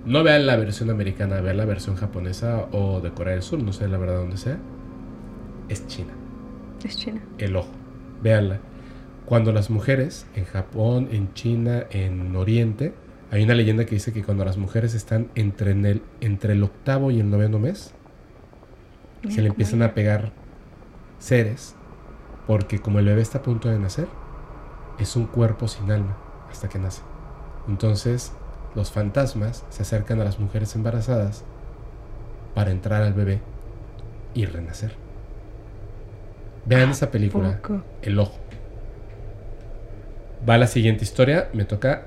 No 0.04 0.22
vean 0.24 0.46
la 0.46 0.56
versión 0.56 0.90
americana, 0.90 1.40
vean 1.40 1.56
la 1.56 1.64
versión 1.64 1.96
japonesa 1.96 2.66
o 2.72 3.00
de 3.00 3.10
Corea 3.10 3.34
del 3.34 3.42
Sur, 3.42 3.62
no 3.62 3.72
sé 3.72 3.88
la 3.88 3.98
verdad 3.98 4.16
dónde 4.16 4.36
sea. 4.36 4.58
Es 5.68 5.86
China. 5.86 6.12
Es 6.84 6.96
China. 6.96 7.20
El 7.38 7.56
Ojo. 7.56 7.68
Véanla. 8.22 8.60
Cuando 9.26 9.52
las 9.52 9.68
mujeres 9.68 10.26
en 10.34 10.44
Japón, 10.44 11.08
en 11.12 11.32
China, 11.34 11.84
en 11.90 12.34
Oriente, 12.34 12.94
hay 13.30 13.42
una 13.42 13.54
leyenda 13.54 13.84
que 13.84 13.96
dice 13.96 14.12
que 14.12 14.22
cuando 14.22 14.44
las 14.44 14.56
mujeres 14.56 14.94
están 14.94 15.30
entre, 15.34 15.72
en 15.72 15.84
el, 15.84 16.02
entre 16.20 16.54
el 16.54 16.62
octavo 16.62 17.10
y 17.10 17.20
el 17.20 17.28
noveno 17.28 17.58
mes, 17.58 17.92
se 19.28 19.42
le 19.42 19.48
empiezan 19.48 19.82
a 19.82 19.92
pegar 19.92 20.32
seres, 21.18 21.74
porque 22.46 22.78
como 22.78 23.00
el 23.00 23.06
bebé 23.06 23.20
está 23.20 23.38
a 23.38 23.42
punto 23.42 23.68
de 23.68 23.78
nacer, 23.78 24.08
es 24.98 25.14
un 25.16 25.26
cuerpo 25.26 25.68
sin 25.68 25.90
alma 25.90 26.16
hasta 26.50 26.68
que 26.68 26.78
nace. 26.78 27.02
Entonces, 27.68 28.32
los 28.74 28.90
fantasmas 28.90 29.64
se 29.68 29.82
acercan 29.82 30.20
a 30.20 30.24
las 30.24 30.38
mujeres 30.38 30.74
embarazadas 30.74 31.44
para 32.54 32.70
entrar 32.70 33.02
al 33.02 33.12
bebé 33.12 33.40
y 34.32 34.46
renacer. 34.46 35.07
Vean 36.68 36.90
esa 36.90 37.10
película, 37.10 37.62
El 38.02 38.18
Ojo. 38.18 38.38
Va 40.46 40.58
la 40.58 40.66
siguiente 40.66 41.02
historia, 41.02 41.48
me 41.54 41.64
toca 41.64 42.02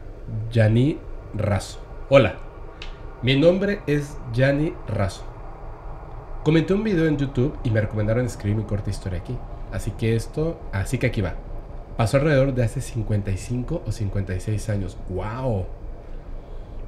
Yani 0.51 0.99
Razo. 1.33 1.79
Hola, 2.09 2.35
mi 3.23 3.39
nombre 3.39 3.79
es 3.87 4.19
Yani 4.33 4.75
Razo. 4.87 5.23
Comenté 6.43 6.75
un 6.75 6.83
video 6.83 7.07
en 7.07 7.17
YouTube 7.17 7.57
y 7.63 7.71
me 7.71 7.81
recomendaron 7.81 8.23
escribir 8.23 8.55
mi 8.55 8.63
corta 8.65 8.91
historia 8.91 9.17
aquí. 9.17 9.35
Así 9.71 9.89
que 9.97 10.15
esto, 10.15 10.61
así 10.71 10.99
que 10.99 11.07
aquí 11.07 11.21
va. 11.21 11.33
Pasó 11.97 12.17
alrededor 12.17 12.53
de 12.53 12.63
hace 12.63 12.81
55 12.81 13.81
o 13.83 13.91
56 13.91 14.69
años. 14.69 14.95
¡Wow! 15.09 15.65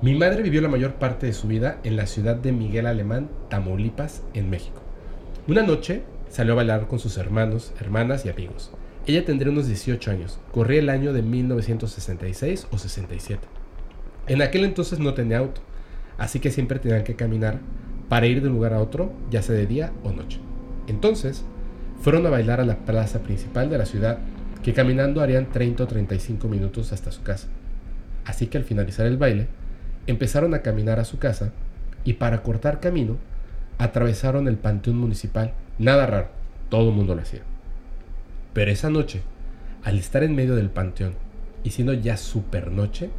Mi 0.04 0.14
madre 0.14 0.44
vivió 0.44 0.62
la 0.62 0.70
mayor 0.70 0.94
parte 0.94 1.26
de 1.26 1.34
su 1.34 1.48
vida 1.48 1.80
en 1.84 1.96
la 1.96 2.06
ciudad 2.06 2.36
de 2.36 2.52
Miguel 2.52 2.86
Alemán, 2.86 3.30
Tamaulipas, 3.50 4.22
en 4.36 4.52
México. 4.52 4.84
Una 5.48 5.64
noche 5.64 6.04
salió 6.34 6.54
a 6.54 6.56
bailar 6.56 6.88
con 6.88 6.98
sus 6.98 7.20
hermanos, 7.20 7.74
hermanas 7.80 8.26
y 8.26 8.30
amigos. 8.30 8.72
Ella 9.06 9.24
tendría 9.24 9.52
unos 9.52 9.68
18 9.68 10.10
años. 10.10 10.40
Corría 10.52 10.80
el 10.80 10.90
año 10.90 11.14
de 11.14 11.22
1966 11.22 12.68
o 12.72 12.78
67. 12.80 13.48
En 14.26 14.42
aquel 14.42 14.66
entonces 14.66 14.98
no 14.98 15.14
tenía 15.14 15.38
auto, 15.38 15.62
así 16.18 16.40
que 16.40 16.50
siempre 16.50 16.80
tenían 16.80 17.04
que 17.04 17.16
caminar 17.16 17.60
para 18.10 18.26
ir 18.26 18.42
de 18.42 18.48
un 18.48 18.56
lugar 18.56 18.74
a 18.74 18.80
otro, 18.80 19.14
ya 19.30 19.44
sea 19.44 19.54
de 19.56 19.68
día 19.68 19.94
o 20.04 20.12
noche. 20.12 20.40
Entonces, 20.88 21.46
fueron 22.02 22.26
a 22.26 22.32
bailar 22.32 22.60
a 22.60 22.66
la 22.66 22.78
plaza 22.78 23.20
principal 23.20 23.70
de 23.70 23.78
la 23.78 23.86
ciudad, 23.86 24.18
que 24.64 24.74
caminando 24.74 25.22
harían 25.22 25.52
30 25.52 25.84
o 25.84 25.88
35 25.88 26.48
minutos 26.48 26.94
hasta 26.94 27.12
su 27.12 27.22
casa. 27.22 27.48
Así 28.26 28.48
que 28.48 28.58
al 28.58 28.64
finalizar 28.64 29.06
el 29.06 29.18
baile, 29.18 29.50
empezaron 30.08 30.56
a 30.56 30.64
caminar 30.64 31.00
a 31.00 31.06
su 31.06 31.20
casa 31.20 31.54
y 32.04 32.14
para 32.14 32.42
cortar 32.42 32.80
camino, 32.80 33.18
atravesaron 33.78 34.48
el 34.48 34.58
panteón 34.58 34.98
municipal. 34.98 35.54
Nada 35.80 36.06
raro, 36.06 36.28
todo 36.70 36.90
el 36.90 36.96
mundo 36.96 37.16
lo 37.16 37.22
hacía. 37.22 37.42
Pero 38.54 38.72
esa 38.72 38.90
noche, 38.90 39.22
al 39.84 39.98
estar 39.98 40.24
en 40.24 40.36
medio 40.36 40.56
del 40.56 40.70
panteón 40.70 41.14
y 41.64 41.72
siendo 41.72 41.94
ya 41.94 42.18
super 42.18 42.72
noche, 42.72 43.10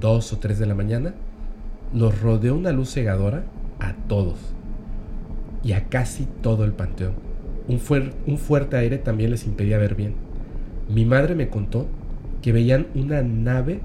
dos 0.00 0.32
o 0.32 0.38
tres 0.38 0.58
de 0.58 0.66
la 0.66 0.74
mañana, 0.74 1.14
los 1.92 2.20
rodeó 2.20 2.54
una 2.54 2.72
luz 2.72 2.92
cegadora 2.92 3.44
a 3.80 3.94
todos 4.08 4.38
y 5.62 5.72
a 5.72 5.84
casi 5.88 6.26
todo 6.42 6.64
el 6.64 6.72
panteón. 6.72 7.14
Un, 7.68 7.80
un 8.26 8.38
fuerte 8.38 8.76
aire 8.76 8.98
también 8.98 9.30
les 9.30 9.46
impedía 9.46 9.78
ver 9.78 9.94
bien. 9.94 10.14
Mi 10.88 11.04
madre 11.04 11.34
me 11.34 11.48
contó 11.48 11.86
que 12.40 12.52
veían 12.52 12.86
una 12.94 13.22
nave 13.22 13.80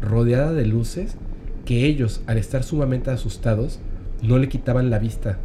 rodeada 0.00 0.52
de 0.52 0.66
luces 0.66 1.16
que 1.64 1.84
ellos, 1.84 2.22
al 2.26 2.38
estar 2.38 2.64
sumamente 2.64 3.10
asustados, 3.10 3.78
no 4.22 4.38
le 4.38 4.48
quitaban 4.48 4.90
la 4.90 4.98
vista, 4.98 5.38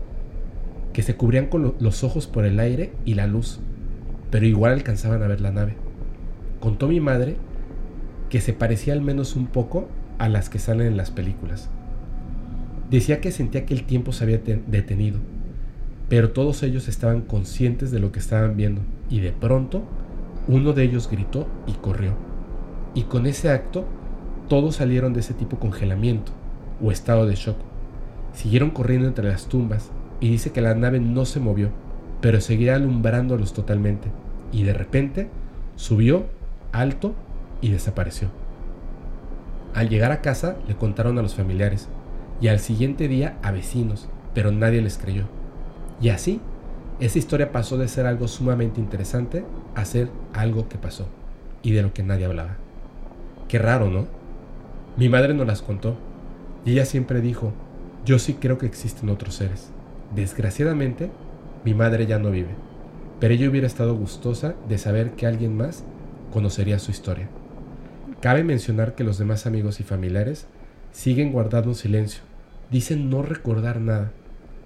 que 0.94 1.02
se 1.02 1.16
cubrían 1.16 1.48
con 1.48 1.76
los 1.80 2.04
ojos 2.04 2.28
por 2.28 2.46
el 2.46 2.60
aire 2.60 2.94
y 3.04 3.16
la 3.16 3.28
luz, 3.28 3.60
pero 4.32 4.46
igual 4.46 4.74
alcanzaban 4.74 5.24
a 5.24 5.28
ver 5.28 5.42
la 5.42 5.52
nave. 5.52 5.76
Contó 6.60 6.88
mi 6.88 7.00
madre 7.00 7.36
que 8.30 8.40
se 8.40 8.54
parecía 8.54 8.94
al 8.94 9.02
menos 9.02 9.36
un 9.36 9.48
poco 9.48 9.90
a 10.20 10.30
las 10.30 10.50
que 10.50 10.60
salen 10.60 10.88
en 10.88 10.98
las 10.98 11.12
películas. 11.12 11.70
Decía 12.90 13.22
que 13.22 13.32
sentía 13.32 13.66
que 13.66 13.74
el 13.74 13.84
tiempo 13.86 14.12
se 14.12 14.24
había 14.24 14.38
detenido, 14.38 15.20
pero 16.10 16.32
todos 16.32 16.62
ellos 16.62 16.88
estaban 16.88 17.22
conscientes 17.22 17.90
de 17.90 18.00
lo 18.00 18.12
que 18.12 18.20
estaban 18.20 18.56
viendo 18.56 18.82
y 19.10 19.20
de 19.20 19.32
pronto 19.32 19.84
uno 20.48 20.74
de 20.74 20.84
ellos 20.84 21.10
gritó 21.10 21.48
y 21.66 21.74
corrió. 21.74 22.14
Y 22.94 23.04
con 23.04 23.26
ese 23.26 23.50
acto 23.50 23.86
todos 24.48 24.76
salieron 24.76 25.14
de 25.14 25.22
ese 25.22 25.34
tipo 25.34 25.58
congelamiento 25.58 26.32
o 26.82 26.92
estado 26.92 27.26
de 27.26 27.36
shock. 27.36 27.58
Siguieron 28.34 28.70
corriendo 28.70 29.08
entre 29.08 29.28
las 29.28 29.48
tumbas 29.48 29.90
y 30.20 30.30
dice 30.30 30.52
que 30.52 30.62
la 30.62 30.76
nave 30.76 31.00
no 31.00 31.26
se 31.26 31.40
movió, 31.40 31.70
pero 32.22 32.40
seguía 32.42 32.76
alumbrándolos 32.76 33.54
totalmente 33.54 34.10
y 34.52 34.64
de 34.64 34.74
repente 34.74 35.30
subió 35.76 36.28
alto 36.72 37.14
y 37.62 37.72
desapareció. 37.72 38.30
Al 39.74 39.90
llegar 39.90 40.12
a 40.12 40.22
casa 40.22 40.56
le 40.68 40.76
contaron 40.76 41.18
a 41.18 41.22
los 41.22 41.36
familiares 41.36 41.90
y 42.40 42.48
al 42.48 42.60
siguiente 42.60 43.08
día 43.08 43.38
a 43.42 43.52
vecinos, 43.52 44.08
pero 44.34 44.52
nadie 44.52 44.82
les 44.82 44.98
creyó. 44.98 45.26
Y 46.00 46.10
así, 46.10 46.42
esa 47.00 47.18
historia 47.18 47.52
pasó 47.52 47.78
de 47.78 47.88
ser 47.88 48.06
algo 48.06 48.28
sumamente 48.28 48.80
interesante 48.80 49.44
a 49.76 49.84
ser 49.84 50.10
algo 50.34 50.70
que 50.70 50.78
pasó 50.78 51.08
y 51.64 51.72
de 51.72 51.82
lo 51.82 51.94
que 51.94 52.04
nadie 52.04 52.26
hablaba. 52.26 52.58
Qué 53.48 53.58
raro, 53.58 53.90
¿no? 53.90 54.06
Mi 54.96 55.10
madre 55.10 55.34
nos 55.34 55.48
las 55.48 55.62
contó 55.62 55.98
y 56.66 56.74
ella 56.74 56.86
siempre 56.86 57.20
dijo, 57.20 57.52
yo 58.06 58.20
sí 58.20 58.36
creo 58.36 58.58
que 58.58 58.68
existen 58.68 59.10
otros 59.10 59.36
seres. 59.36 59.73
Desgraciadamente, 60.16 61.10
mi 61.64 61.74
madre 61.74 62.06
ya 62.06 62.20
no 62.20 62.32
vive, 62.32 62.56
pero 63.20 63.34
ella 63.34 63.50
hubiera 63.50 63.68
estado 63.68 63.96
gustosa 63.96 64.56
de 64.68 64.78
saber 64.78 65.12
que 65.12 65.28
alguien 65.28 65.56
más 65.58 65.84
conocería 66.32 66.80
su 66.80 66.92
historia. 66.92 67.30
Cabe 68.22 68.44
mencionar 68.44 68.96
que 68.96 69.04
los 69.04 69.18
demás 69.18 69.46
amigos 69.46 69.80
y 69.80 69.84
familiares 69.84 70.48
siguen 70.92 71.32
guardando 71.32 71.74
silencio 71.74 72.22
Dicen 72.74 73.12
no 73.12 73.22
recordar 73.22 73.80
nada, 73.80 74.12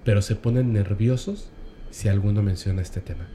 pero 0.02 0.22
se 0.22 0.34
ponen 0.34 0.72
nerviosos 0.72 1.50
si 1.90 2.08
alguno 2.08 2.42
menciona 2.42 2.80
este 2.80 3.02
tema. 3.02 3.28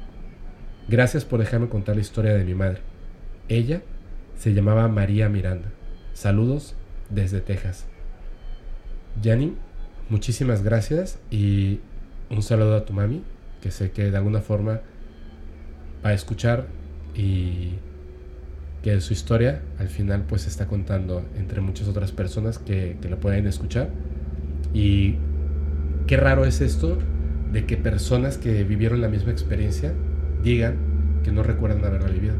Gracias 0.88 1.26
por 1.26 1.39
dejarme 1.39 1.70
contar 1.70 1.95
la 1.95 2.01
historia 2.01 2.34
de 2.34 2.43
mi 2.43 2.55
madre. 2.55 2.82
Ella 3.49 3.84
se 4.36 4.55
llamaba 4.55 4.88
María 4.88 5.30
Miranda. 5.30 5.70
Saludos 6.14 6.76
desde 7.11 7.39
Texas. 7.39 7.86
Janny, 9.24 9.55
muchísimas 10.09 10.64
gracias 10.64 11.20
y 11.30 11.82
un 12.34 12.42
saludo 12.42 12.76
a 12.76 12.86
tu 12.86 12.94
mami, 12.94 13.22
que 13.62 13.72
sé 13.72 13.92
que 13.92 14.10
de 14.12 14.18
alguna 14.18 14.42
forma 14.42 14.82
va 16.04 16.10
a 16.10 16.14
escuchar 16.14 16.68
y 17.16 17.74
que 18.82 19.00
su 19.00 19.14
historia 19.14 19.62
al 19.80 19.88
final 19.88 20.26
pues 20.28 20.48
está 20.48 20.68
contando 20.68 21.24
entre 21.38 21.62
muchas 21.62 21.88
otras 21.88 22.12
personas 22.12 22.58
que, 22.58 22.98
que 23.02 23.10
lo 23.10 23.20
pueden 23.20 23.48
escuchar. 23.48 23.90
Y 24.74 25.16
qué 26.08 26.18
raro 26.18 26.46
es 26.46 26.60
esto 26.60 26.98
de 27.52 27.66
que 27.66 27.78
personas 27.78 28.38
que 28.38 28.64
vivieron 28.64 29.00
la 29.00 29.08
misma 29.08 29.32
experiencia 29.32 29.94
digan 30.44 30.76
que 31.24 31.32
no 31.32 31.44
recuerdan 31.44 31.86
haberla 31.86 32.10
vivido. 32.10 32.36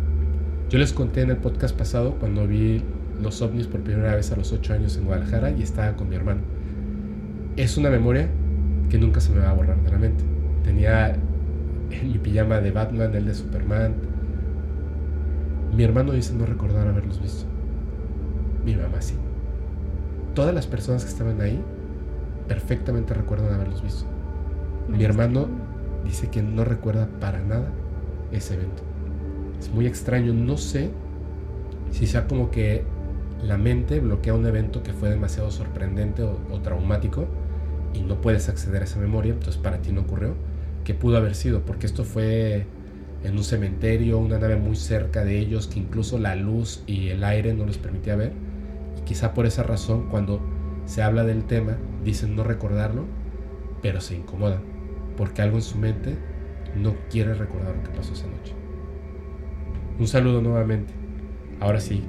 Yo 0.70 0.80
les 0.80 0.92
conté 0.92 1.22
en 1.22 1.30
el 1.30 1.38
podcast 1.38 1.78
pasado 1.78 2.16
cuando 2.20 2.48
vi 2.48 2.82
los 3.22 3.42
ovnis 3.42 3.68
por 3.68 3.82
primera 3.82 4.16
vez 4.16 4.32
a 4.32 4.36
los 4.36 4.52
8 4.52 4.74
años 4.74 4.98
en 4.98 5.06
Guadalajara 5.06 5.52
y 5.52 5.62
estaba 5.62 5.96
con 5.96 6.10
mi 6.10 6.16
hermano. 6.16 6.42
Es 7.56 7.78
una 7.78 7.92
memoria 7.92 8.28
que 8.90 8.98
nunca 8.98 9.20
se 9.20 9.32
me 9.32 9.40
va 9.40 9.52
a 9.52 9.54
borrar 9.54 9.82
de 9.82 9.92
la 9.92 9.98
mente. 9.98 10.24
Tenía 10.64 11.16
mi 12.04 12.18
pijama 12.18 12.60
de 12.60 12.72
Batman, 12.72 13.16
el 13.16 13.26
de 13.26 13.34
Superman. 13.34 13.94
Mi 15.76 15.84
hermano 15.84 16.12
dice 16.12 16.34
no 16.34 16.46
recordar 16.46 16.88
haberlos 16.88 17.22
visto. 17.22 17.46
Mi 18.66 18.76
mamá 18.76 19.02
sí. 19.02 19.16
Todas 20.34 20.54
las 20.54 20.68
personas 20.68 21.04
que 21.04 21.12
estaban 21.12 21.42
ahí 21.42 21.62
perfectamente 22.48 23.14
recuerdan 23.14 23.54
haberlos 23.54 23.82
visto. 23.84 24.06
Mi 24.88 25.04
hermano 25.04 25.48
dice 26.04 26.30
que 26.30 26.42
no 26.42 26.64
recuerda 26.66 27.08
para 27.20 27.40
nada 27.40 27.72
ese 28.32 28.56
evento. 28.56 28.84
Es 29.60 29.70
muy 29.74 29.88
extraño, 29.88 30.34
no 30.34 30.58
sé 30.58 30.92
si 31.92 32.08
sea 32.08 32.28
como 32.28 32.52
que 32.52 32.84
la 33.44 33.58
mente 33.58 34.00
bloquea 34.00 34.34
un 34.34 34.46
evento 34.46 34.84
que 34.84 34.94
fue 34.94 35.10
demasiado 35.10 35.52
sorprendente 35.52 36.24
o, 36.24 36.60
traumático 36.62 37.28
y 37.94 38.02
no 38.02 38.22
puedes 38.22 38.50
acceder 38.50 38.82
a 38.82 38.86
esa 38.86 39.00
memoria, 39.00 39.34
entonces 39.34 39.62
para 39.62 39.82
ti 39.82 39.92
no 39.92 40.02
ocurrió, 40.02 40.36
que 40.84 40.94
pudo 40.94 41.18
haber 41.18 41.36
sido, 41.36 41.62
porque 41.66 41.86
esto 41.86 42.04
fue 42.04 42.66
en 43.24 43.38
un 43.38 43.44
cementerio, 43.44 44.18
una 44.18 44.38
nave 44.38 44.58
muy 44.58 44.76
cerca 44.76 45.24
de 45.24 45.40
ellos, 45.40 45.68
que 45.68 45.80
incluso 45.80 46.20
la 46.20 46.36
luz 46.36 46.84
y 46.88 47.10
el 47.10 47.24
aire 47.24 47.54
no 47.54 47.66
les 47.66 47.78
permitía 47.78 48.16
ver, 48.16 48.34
y 48.98 49.02
quizá 49.02 49.34
por 49.34 49.46
esa 49.46 49.64
razón 49.64 50.10
cuando 50.10 50.42
se 50.86 51.02
habla 51.02 51.24
del 51.24 51.46
tema, 51.46 51.78
dicen 52.04 52.36
no 52.36 52.44
recordarlo, 52.44 53.06
pero 53.82 54.02
se 54.02 54.16
incomodan, 54.16 54.62
porque 55.16 55.42
algo 55.42 55.58
en 55.58 55.64
su 55.64 55.78
mente 55.78 56.18
no 56.76 56.96
quiere 57.10 57.34
recordar 57.34 57.76
lo 57.76 57.84
que 57.84 57.90
pasó 57.90 58.14
esa 58.14 58.28
noche. 58.28 58.54
Un 60.00 60.08
saludo 60.08 60.42
nuevamente. 60.42 60.94
Ahora 61.60 61.80
sí, 61.80 62.04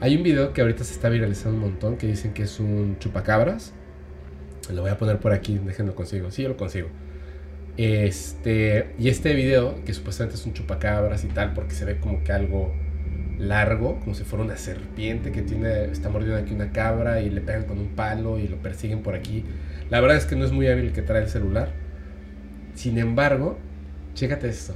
hay 0.00 0.16
un 0.16 0.22
video 0.22 0.52
que 0.52 0.60
ahorita 0.60 0.84
se 0.84 0.92
está 0.92 1.08
viralizando 1.08 1.56
un 1.56 1.70
montón 1.70 1.96
que 1.96 2.06
dicen 2.06 2.34
que 2.34 2.42
es 2.42 2.60
un 2.60 2.96
chupacabras. 2.98 3.72
Lo 4.70 4.82
voy 4.82 4.90
a 4.90 4.98
poner 4.98 5.18
por 5.18 5.32
aquí, 5.32 5.58
déjenlo 5.58 5.94
consigo. 5.94 6.30
Sí, 6.30 6.42
yo 6.42 6.50
lo 6.50 6.56
consigo. 6.56 6.88
Este, 7.76 8.94
y 8.98 9.08
este 9.08 9.34
video, 9.34 9.82
que 9.84 9.94
supuestamente 9.94 10.36
es 10.36 10.46
un 10.46 10.52
chupacabras 10.52 11.24
y 11.24 11.28
tal, 11.28 11.54
porque 11.54 11.74
se 11.74 11.84
ve 11.84 11.98
como 11.98 12.22
que 12.22 12.32
algo 12.32 12.72
largo, 13.38 13.98
como 14.00 14.14
si 14.14 14.24
fuera 14.24 14.44
una 14.44 14.56
serpiente 14.56 15.32
que 15.32 15.42
tiene, 15.42 15.84
está 15.86 16.08
mordiendo 16.10 16.38
aquí 16.38 16.54
una 16.54 16.70
cabra 16.70 17.20
y 17.20 17.30
le 17.30 17.40
pegan 17.40 17.64
con 17.64 17.78
un 17.78 17.88
palo 17.88 18.38
y 18.38 18.46
lo 18.46 18.56
persiguen 18.58 19.02
por 19.02 19.14
aquí. 19.14 19.44
La 19.90 20.00
verdad 20.00 20.16
es 20.16 20.26
que 20.26 20.36
no 20.36 20.44
es 20.44 20.52
muy 20.52 20.68
hábil 20.68 20.92
que 20.92 21.02
trae 21.02 21.22
el 21.22 21.28
celular. 21.28 21.70
Sin 22.74 22.98
embargo, 22.98 23.58
chécate 24.14 24.48
esto. 24.48 24.74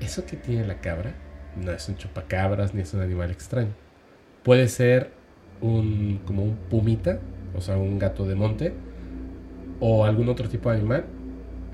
¿eso 0.00 0.24
que 0.24 0.36
tiene 0.36 0.66
la 0.66 0.80
cabra? 0.80 1.14
No 1.56 1.70
es 1.70 1.88
un 1.88 1.96
chupacabras 1.96 2.74
ni 2.74 2.82
es 2.82 2.92
un 2.94 3.00
animal 3.00 3.30
extraño. 3.30 3.74
Puede 4.42 4.68
ser 4.68 5.10
un 5.60 6.20
como 6.24 6.42
un 6.42 6.56
pumita, 6.56 7.20
o 7.54 7.60
sea, 7.60 7.76
un 7.76 7.98
gato 7.98 8.26
de 8.26 8.34
monte, 8.34 8.72
o 9.80 10.04
algún 10.04 10.28
otro 10.28 10.48
tipo 10.48 10.70
de 10.70 10.78
animal. 10.78 11.04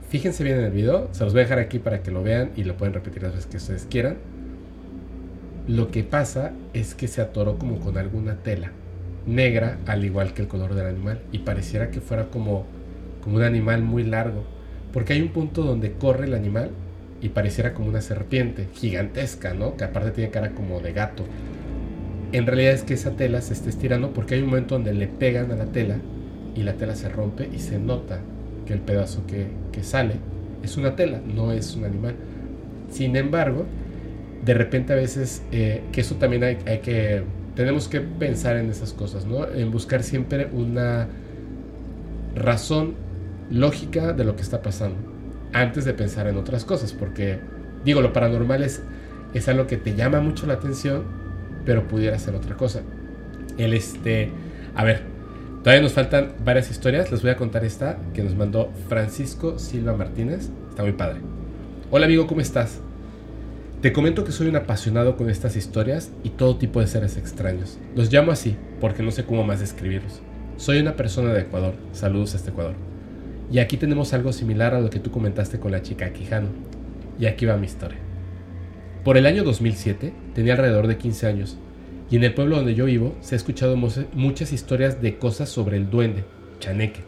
Fíjense 0.09 0.45
bien 0.45 0.59
en 0.59 0.65
el 0.65 0.71
video, 0.71 1.09
se 1.13 1.25
los 1.25 1.33
voy 1.33 1.41
a 1.41 1.45
dejar 1.45 1.59
aquí 1.59 1.79
para 1.79 2.03
que 2.03 2.11
lo 2.11 2.23
vean 2.23 2.53
y 2.57 2.65
lo 2.65 2.77
pueden 2.77 2.95
repetir 2.95 3.23
las 3.23 3.33
veces 3.33 3.47
que 3.47 3.57
ustedes 3.57 3.87
quieran. 3.91 4.17
Lo 5.67 5.91
que 5.91 6.05
pasa 6.05 6.53
es 6.75 6.95
que 6.95 7.09
se 7.09 7.21
atoró 7.21 7.59
como 7.59 7.81
con 7.81 7.99
alguna 7.99 8.37
tela 8.37 8.71
negra, 9.27 9.79
al 9.87 10.05
igual 10.05 10.33
que 10.33 10.43
el 10.43 10.49
color 10.49 10.75
del 10.75 10.87
animal, 10.87 11.21
y 11.33 11.39
pareciera 11.39 11.91
que 11.91 12.01
fuera 12.01 12.29
como, 12.29 12.67
como 13.23 13.37
un 13.37 13.43
animal 13.43 13.83
muy 13.83 14.05
largo, 14.05 14.45
porque 14.93 15.15
hay 15.15 15.23
un 15.23 15.29
punto 15.31 15.63
donde 15.63 15.93
corre 15.93 16.27
el 16.27 16.35
animal 16.35 16.71
y 17.21 17.31
pareciera 17.31 17.75
como 17.75 17.89
una 17.89 18.01
serpiente 18.01 18.69
gigantesca, 18.73 19.55
¿no? 19.55 19.77
Que 19.77 19.85
aparte 19.85 20.13
tiene 20.13 20.31
cara 20.31 20.53
como 20.53 20.81
de 20.81 20.93
gato. 20.93 21.25
En 22.33 22.47
realidad 22.47 22.73
es 22.73 22.83
que 22.83 22.95
esa 22.95 23.13
tela 23.13 23.41
se 23.41 23.55
está 23.55 23.69
estirando 23.69 24.13
porque 24.13 24.35
hay 24.35 24.43
un 24.43 24.49
momento 24.49 24.75
donde 24.75 24.93
le 24.93 25.07
pegan 25.07 25.53
a 25.53 25.57
la 25.57 25.67
tela 25.67 25.99
y 26.55 26.63
la 26.63 26.75
tela 26.75 26.97
se 26.97 27.09
rompe 27.09 27.49
y 27.53 27.59
se 27.59 27.79
nota 27.79 28.21
que 28.67 28.73
el 28.73 28.81
pedazo 28.81 29.23
que, 29.27 29.47
sale 29.83 30.15
es 30.63 30.77
una 30.77 30.97
tela, 30.97 31.21
no 31.25 31.53
es 31.53 31.77
un 31.77 31.85
animal. 31.85 32.15
Sin 32.91 33.15
embargo, 33.15 33.67
de 34.45 34.55
repente 34.55 34.93
a 34.93 34.97
veces, 34.97 35.43
eh, 35.53 35.83
que 35.93 36.01
eso 36.01 36.17
también 36.17 36.43
hay, 36.43 36.59
hay, 36.67 36.79
que, 36.79 37.23
tenemos 37.55 37.89
que 37.89 38.01
pensar 38.01 38.57
en 38.57 38.71
esas 38.71 38.93
cosas, 38.93 39.27
¿no? 39.27 39.47
En 39.47 39.71
buscar 39.71 40.03
siempre 40.03 40.49
una 40.53 41.09
razón 42.35 42.95
lógica 43.51 44.13
de 44.13 44.25
lo 44.25 44.35
que 44.35 44.43
está 44.43 44.63
pasando, 44.63 44.97
antes 45.53 45.85
de 45.85 45.95
pensar 45.95 46.27
en 46.27 46.37
otras 46.37 46.65
cosas, 46.65 46.93
porque, 46.93 47.39
digo, 47.85 48.01
lo 48.01 48.13
paranormal 48.13 48.63
es, 48.63 48.83
es 49.35 49.49
algo 49.49 49.67
que 49.67 49.77
te 49.77 49.95
llama 49.95 50.21
mucho 50.21 50.47
la 50.47 50.55
atención, 50.55 51.05
pero 51.67 51.87
pudiera 51.87 52.19
ser 52.19 52.35
otra 52.35 52.57
cosa. 52.57 52.81
El 53.59 53.75
este, 53.75 54.31
a 54.75 54.85
ver, 54.85 55.03
todavía 55.63 55.83
nos 55.83 55.93
faltan 55.93 56.33
varias 56.43 56.71
historias. 56.71 57.11
Les 57.11 57.21
voy 57.21 57.33
a 57.33 57.37
contar 57.37 57.65
esta 57.65 57.99
que 58.15 58.23
nos 58.23 58.35
mandó 58.35 58.71
Francisco 58.89 59.59
Silva 59.59 59.95
Martínez. 59.95 60.49
Está 60.71 60.83
muy 60.83 60.93
padre. 60.93 61.21
Hola 61.91 62.07
amigo, 62.07 62.27
¿cómo 62.27 62.41
estás? 62.41 62.81
Te 63.83 63.93
comento 63.93 64.25
que 64.25 64.33
soy 64.33 64.49
un 64.49 64.57
apasionado 64.57 65.17
con 65.17 65.29
estas 65.29 65.55
historias 65.57 66.11
y 66.25 66.31
todo 66.31 66.57
tipo 66.57 66.81
de 66.81 66.87
seres 66.87 67.19
extraños. 67.19 67.79
Los 67.95 68.11
llamo 68.11 68.33
así 68.33 68.57
porque 68.81 69.03
no 69.03 69.11
sé 69.11 69.25
cómo 69.25 69.45
más 69.45 69.61
describirlos. 69.61 70.23
Soy 70.57 70.79
una 70.79 70.97
persona 70.97 71.35
de 71.35 71.43
Ecuador. 71.43 71.75
Saludos 71.93 72.33
a 72.33 72.39
este 72.39 72.51
Ecuador. 72.51 72.75
Y 73.53 73.59
aquí 73.59 73.77
tenemos 73.77 74.13
algo 74.15 74.33
similar 74.33 74.75
a 74.75 74.81
lo 74.81 74.91
que 74.91 75.01
tú 75.01 75.11
comentaste 75.11 75.61
con 75.61 75.73
la 75.73 75.83
chica 75.83 76.13
Quijano. 76.13 76.49
Y 77.19 77.27
aquí 77.27 77.45
va 77.45 77.57
mi 77.57 77.67
historia. 77.67 78.06
Por 79.07 79.17
el 79.17 79.27
año 79.27 79.45
2007 79.45 80.13
tenía 80.35 80.55
alrededor 80.55 80.89
de 80.89 80.97
15 80.97 81.29
años 81.29 81.57
y 82.11 82.17
en 82.17 82.25
el 82.25 82.35
pueblo 82.35 82.57
donde 82.57 82.75
yo 82.75 82.87
vivo 82.87 83.15
se 83.21 83.37
ha 83.37 83.39
escuchado 83.39 83.77
muchas 83.77 84.53
historias 84.53 85.01
de 85.01 85.17
cosas 85.17 85.49
sobre 85.49 85.77
el 85.77 85.89
duende, 85.89 86.25
chaneque, 86.59 87.03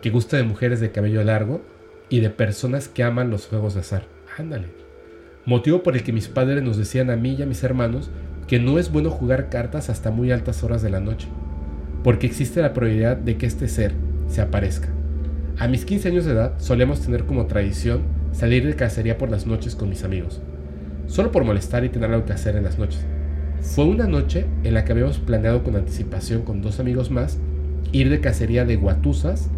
que 0.00 0.10
gusta 0.10 0.36
de 0.36 0.44
mujeres 0.44 0.78
de 0.78 0.92
cabello 0.92 1.24
largo 1.24 1.60
y 2.08 2.20
de 2.20 2.30
personas 2.30 2.86
que 2.86 3.02
aman 3.02 3.30
los 3.30 3.48
juegos 3.48 3.74
de 3.74 3.80
azar. 3.80 4.04
Ándale. 4.38 4.68
Motivo 5.44 5.82
por 5.82 5.96
el 5.96 6.04
que 6.04 6.12
mis 6.12 6.28
padres 6.28 6.62
nos 6.62 6.76
decían 6.76 7.10
a 7.10 7.16
mí 7.16 7.34
y 7.36 7.42
a 7.42 7.46
mis 7.46 7.64
hermanos 7.64 8.10
que 8.46 8.60
no 8.60 8.78
es 8.78 8.92
bueno 8.92 9.10
jugar 9.10 9.48
cartas 9.48 9.90
hasta 9.90 10.12
muy 10.12 10.30
altas 10.30 10.62
horas 10.62 10.82
de 10.82 10.90
la 10.90 11.00
noche, 11.00 11.26
porque 12.04 12.28
existe 12.28 12.62
la 12.62 12.74
probabilidad 12.74 13.16
de 13.16 13.38
que 13.38 13.46
este 13.46 13.66
ser 13.66 13.94
se 14.28 14.40
aparezca. 14.40 14.88
A 15.58 15.66
mis 15.66 15.84
15 15.84 16.10
años 16.10 16.26
de 16.26 16.30
edad 16.30 16.60
solemos 16.60 17.00
tener 17.00 17.24
como 17.24 17.46
tradición 17.46 18.02
salir 18.30 18.64
de 18.64 18.76
cacería 18.76 19.18
por 19.18 19.32
las 19.32 19.48
noches 19.48 19.74
con 19.74 19.88
mis 19.88 20.04
amigos 20.04 20.40
solo 21.10 21.32
por 21.32 21.44
molestar 21.44 21.84
y 21.84 21.88
tener 21.88 22.10
algo 22.10 22.24
que 22.24 22.32
hacer 22.32 22.56
en 22.56 22.62
las 22.62 22.78
noches. 22.78 23.04
Fue 23.60 23.84
una 23.84 24.06
noche 24.06 24.46
en 24.62 24.74
la 24.74 24.84
que 24.84 24.92
habíamos 24.92 25.18
planeado 25.18 25.64
con 25.64 25.76
anticipación 25.76 26.42
con 26.42 26.62
dos 26.62 26.80
amigos 26.80 27.10
más 27.10 27.38
ir 27.92 28.08
de 28.08 28.20
cacería 28.20 28.64
de 28.64 28.76
guatusas. 28.76 29.50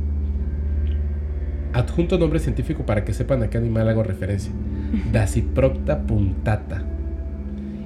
Adjunto 1.74 2.18
nombre 2.18 2.38
científico 2.38 2.84
para 2.86 3.04
que 3.04 3.12
sepan 3.12 3.42
a 3.42 3.50
qué 3.50 3.58
animal 3.58 3.88
hago 3.88 4.02
referencia. 4.02 4.50
Daciprocta 5.12 6.06
puntata. 6.06 6.82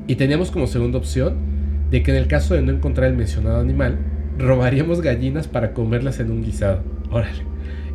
Y 0.06 0.14
teníamos 0.14 0.52
como 0.52 0.68
segunda 0.68 0.98
opción 0.98 1.36
de 1.90 2.04
que 2.04 2.12
en 2.12 2.18
el 2.18 2.28
caso 2.28 2.54
de 2.54 2.62
no 2.62 2.70
encontrar 2.70 3.10
el 3.10 3.16
mencionado 3.16 3.60
animal, 3.60 3.98
robaríamos 4.38 5.00
gallinas 5.00 5.48
para 5.48 5.72
comerlas 5.74 6.20
en 6.20 6.30
un 6.30 6.42
guisado. 6.44 6.82
Órale. 7.10 7.42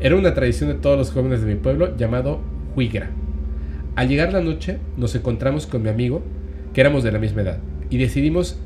Era 0.01 0.17
una 0.17 0.33
tradición 0.33 0.69
de 0.69 0.75
todos 0.75 0.97
los 0.97 1.11
jóvenes 1.11 1.41
de 1.41 1.47
mi 1.47 1.55
pueblo 1.55 1.95
llamado 1.95 2.41
huigra 2.75 3.09
al 3.95 4.07
llegar 4.07 4.31
la 4.31 4.41
noche 4.41 4.77
nos 4.97 5.15
encontramos 5.15 5.67
con 5.67 5.83
mi 5.83 5.89
amigo, 5.89 6.23
que 6.73 6.81
éramos 6.81 7.03
de 7.03 7.11
la 7.11 7.19
misma 7.19 7.41
edad, 7.41 7.57
y 7.89 7.97
decidimos 7.97 8.57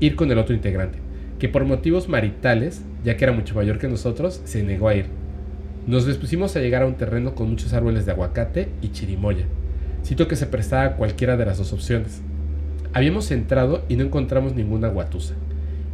ir 0.00 0.16
con 0.16 0.30
el 0.30 0.38
otro 0.38 0.54
integrante, 0.54 0.98
que 1.38 1.48
por 1.48 1.64
motivos 1.64 2.08
maritales, 2.08 2.82
ya 3.04 3.16
que 3.16 3.24
era 3.24 3.32
mucho 3.32 3.54
mayor 3.54 3.78
que 3.78 3.88
nosotros, 3.88 4.40
se 4.44 4.62
negó 4.62 4.88
a 4.88 4.96
ir. 4.96 5.06
Nos 5.86 6.04
dispusimos 6.04 6.56
a 6.56 6.60
llegar 6.60 6.82
a 6.82 6.86
un 6.86 6.96
terreno 6.96 7.34
con 7.34 7.48
muchos 7.48 7.72
árboles 7.72 8.06
de 8.06 8.12
aguacate 8.12 8.68
y 8.82 8.88
chirimoya, 8.88 9.44
sitio 10.02 10.26
que 10.26 10.36
se 10.36 10.46
prestaba 10.46 10.84
a 10.84 10.96
cualquiera 10.96 11.36
de 11.36 11.46
las 11.46 11.58
dos 11.58 11.72
opciones. 11.72 12.20
Habíamos 12.92 13.30
entrado 13.30 13.84
y 13.88 13.96
no 13.96 14.04
encontramos 14.04 14.54
ninguna 14.54 14.88
guatusa, 14.88 15.34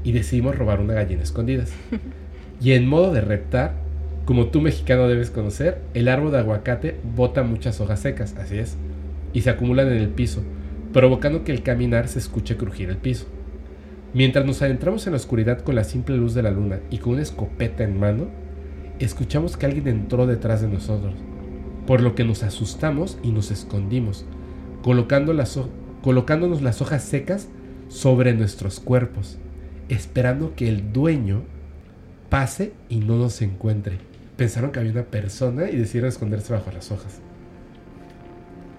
y 0.02 0.12
decidimos 0.12 0.56
robar 0.56 0.80
una 0.80 0.94
gallina 0.94 1.22
escondidas. 1.22 1.72
Y 2.62 2.74
en 2.74 2.86
modo 2.86 3.12
de 3.12 3.20
reptar, 3.20 3.74
como 4.24 4.46
tú 4.46 4.60
mexicano 4.60 5.08
debes 5.08 5.30
conocer, 5.30 5.82
el 5.94 6.06
árbol 6.06 6.30
de 6.30 6.38
aguacate 6.38 6.96
bota 7.16 7.42
muchas 7.42 7.80
hojas 7.80 8.00
secas, 8.00 8.36
así 8.36 8.56
es, 8.56 8.76
y 9.32 9.40
se 9.40 9.50
acumulan 9.50 9.88
en 9.88 9.98
el 9.98 10.10
piso, 10.10 10.44
provocando 10.92 11.42
que 11.42 11.50
el 11.50 11.64
caminar 11.64 12.06
se 12.06 12.20
escuche 12.20 12.56
crujir 12.56 12.88
el 12.88 12.98
piso. 12.98 13.26
Mientras 14.14 14.46
nos 14.46 14.62
adentramos 14.62 15.06
en 15.06 15.14
la 15.14 15.16
oscuridad 15.16 15.62
con 15.62 15.74
la 15.74 15.82
simple 15.82 16.16
luz 16.16 16.34
de 16.34 16.42
la 16.42 16.52
luna 16.52 16.78
y 16.88 16.98
con 16.98 17.14
una 17.14 17.22
escopeta 17.22 17.82
en 17.82 17.98
mano, 17.98 18.28
escuchamos 19.00 19.56
que 19.56 19.66
alguien 19.66 19.88
entró 19.88 20.28
detrás 20.28 20.60
de 20.60 20.68
nosotros, 20.68 21.14
por 21.86 22.00
lo 22.00 22.14
que 22.14 22.24
nos 22.24 22.44
asustamos 22.44 23.18
y 23.24 23.32
nos 23.32 23.50
escondimos, 23.50 24.24
colocándonos 24.82 26.62
las 26.62 26.80
hojas 26.80 27.02
secas 27.02 27.48
sobre 27.88 28.34
nuestros 28.34 28.78
cuerpos, 28.78 29.38
esperando 29.88 30.54
que 30.54 30.68
el 30.68 30.92
dueño 30.92 31.42
pase 32.28 32.72
y 32.88 32.98
no 33.00 33.16
nos 33.16 33.42
encuentre 33.42 34.11
pensaron 34.36 34.70
que 34.72 34.80
había 34.80 34.92
una 34.92 35.04
persona 35.04 35.70
y 35.70 35.76
decidieron 35.76 36.08
esconderse 36.08 36.52
bajo 36.52 36.70
las 36.72 36.90
hojas. 36.90 37.20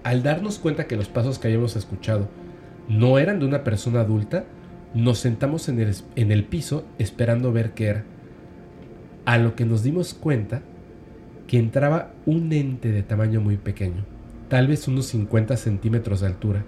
Al 0.02 0.22
darnos 0.22 0.58
cuenta 0.58 0.86
que 0.86 0.96
los 0.96 1.08
pasos 1.08 1.38
que 1.38 1.48
habíamos 1.48 1.76
escuchado 1.76 2.28
no 2.88 3.18
eran 3.18 3.38
de 3.38 3.46
una 3.46 3.64
persona 3.64 4.00
adulta, 4.00 4.44
nos 4.92 5.18
sentamos 5.18 5.68
en 5.68 5.80
el, 5.80 5.94
en 6.16 6.32
el 6.32 6.44
piso 6.44 6.84
esperando 6.98 7.52
ver 7.52 7.72
qué 7.72 7.86
era. 7.86 8.04
A 9.24 9.38
lo 9.38 9.54
que 9.54 9.64
nos 9.64 9.82
dimos 9.82 10.12
cuenta 10.12 10.62
que 11.46 11.58
entraba 11.58 12.12
un 12.26 12.52
ente 12.52 12.92
de 12.92 13.02
tamaño 13.02 13.40
muy 13.40 13.56
pequeño, 13.56 14.04
tal 14.48 14.66
vez 14.66 14.86
unos 14.88 15.06
50 15.06 15.56
centímetros 15.56 16.20
de 16.20 16.26
altura, 16.26 16.64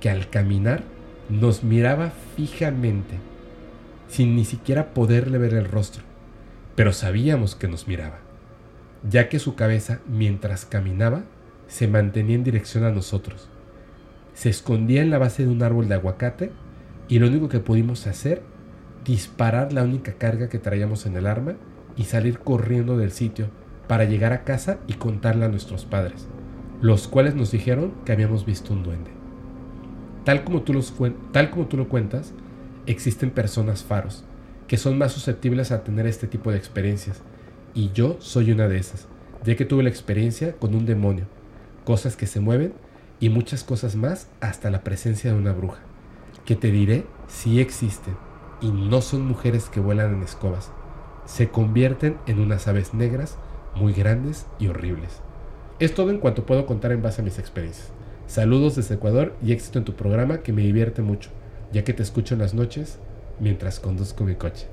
que 0.00 0.10
al 0.10 0.30
caminar 0.30 0.82
nos 1.28 1.64
miraba 1.64 2.12
fijamente, 2.36 3.16
sin 4.08 4.36
ni 4.36 4.44
siquiera 4.44 4.94
poderle 4.94 5.36
ver 5.36 5.54
el 5.54 5.66
rostro, 5.66 6.02
pero 6.74 6.92
sabíamos 6.92 7.54
que 7.54 7.68
nos 7.68 7.86
miraba 7.86 8.27
ya 9.08 9.28
que 9.28 9.38
su 9.38 9.54
cabeza, 9.54 10.00
mientras 10.06 10.64
caminaba, 10.64 11.24
se 11.66 11.88
mantenía 11.88 12.36
en 12.36 12.44
dirección 12.44 12.84
a 12.84 12.90
nosotros. 12.90 13.48
Se 14.34 14.48
escondía 14.48 15.02
en 15.02 15.10
la 15.10 15.18
base 15.18 15.44
de 15.44 15.50
un 15.50 15.62
árbol 15.62 15.88
de 15.88 15.94
aguacate 15.94 16.52
y 17.08 17.18
lo 17.18 17.26
único 17.26 17.48
que 17.48 17.60
pudimos 17.60 18.06
hacer, 18.06 18.42
disparar 19.04 19.72
la 19.72 19.82
única 19.82 20.12
carga 20.14 20.48
que 20.48 20.58
traíamos 20.58 21.06
en 21.06 21.16
el 21.16 21.26
arma 21.26 21.54
y 21.96 22.04
salir 22.04 22.38
corriendo 22.38 22.96
del 22.96 23.12
sitio 23.12 23.48
para 23.88 24.04
llegar 24.04 24.32
a 24.32 24.44
casa 24.44 24.78
y 24.86 24.94
contarle 24.94 25.46
a 25.46 25.48
nuestros 25.48 25.84
padres, 25.84 26.26
los 26.80 27.08
cuales 27.08 27.34
nos 27.34 27.50
dijeron 27.50 27.92
que 28.04 28.12
habíamos 28.12 28.44
visto 28.44 28.72
un 28.72 28.82
duende. 28.82 29.10
Tal 30.24 30.44
como 30.44 30.62
tú, 30.62 30.74
los, 30.74 30.94
tal 31.32 31.50
como 31.50 31.66
tú 31.66 31.76
lo 31.76 31.88
cuentas, 31.88 32.34
existen 32.86 33.30
personas 33.30 33.82
faros, 33.82 34.24
que 34.66 34.76
son 34.76 34.98
más 34.98 35.12
susceptibles 35.12 35.72
a 35.72 35.82
tener 35.84 36.06
este 36.06 36.26
tipo 36.26 36.50
de 36.50 36.58
experiencias, 36.58 37.22
y 37.74 37.92
yo 37.92 38.16
soy 38.20 38.52
una 38.52 38.68
de 38.68 38.78
esas, 38.78 39.06
ya 39.44 39.56
que 39.56 39.64
tuve 39.64 39.82
la 39.82 39.88
experiencia 39.88 40.56
con 40.56 40.74
un 40.74 40.86
demonio, 40.86 41.26
cosas 41.84 42.16
que 42.16 42.26
se 42.26 42.40
mueven 42.40 42.72
y 43.20 43.28
muchas 43.28 43.64
cosas 43.64 43.96
más 43.96 44.28
hasta 44.40 44.70
la 44.70 44.82
presencia 44.82 45.32
de 45.32 45.38
una 45.38 45.52
bruja, 45.52 45.80
que 46.44 46.56
te 46.56 46.70
diré 46.70 47.06
si 47.26 47.60
existen 47.60 48.16
y 48.60 48.70
no 48.70 49.00
son 49.00 49.26
mujeres 49.26 49.68
que 49.68 49.80
vuelan 49.80 50.14
en 50.14 50.22
escobas, 50.22 50.70
se 51.24 51.48
convierten 51.48 52.16
en 52.26 52.40
unas 52.40 52.68
aves 52.68 52.94
negras 52.94 53.36
muy 53.74 53.92
grandes 53.92 54.46
y 54.58 54.68
horribles. 54.68 55.20
Es 55.78 55.94
todo 55.94 56.10
en 56.10 56.18
cuanto 56.18 56.46
puedo 56.46 56.66
contar 56.66 56.90
en 56.92 57.02
base 57.02 57.20
a 57.20 57.24
mis 57.24 57.38
experiencias. 57.38 57.88
Saludos 58.26 58.76
desde 58.76 58.96
Ecuador 58.96 59.34
y 59.42 59.52
éxito 59.52 59.78
en 59.78 59.84
tu 59.84 59.94
programa 59.94 60.38
que 60.38 60.52
me 60.52 60.62
divierte 60.62 61.02
mucho, 61.02 61.30
ya 61.72 61.84
que 61.84 61.92
te 61.92 62.02
escucho 62.02 62.34
en 62.34 62.40
las 62.40 62.54
noches 62.54 62.98
mientras 63.40 63.78
conduzco 63.78 64.24
mi 64.24 64.34
coche. 64.34 64.66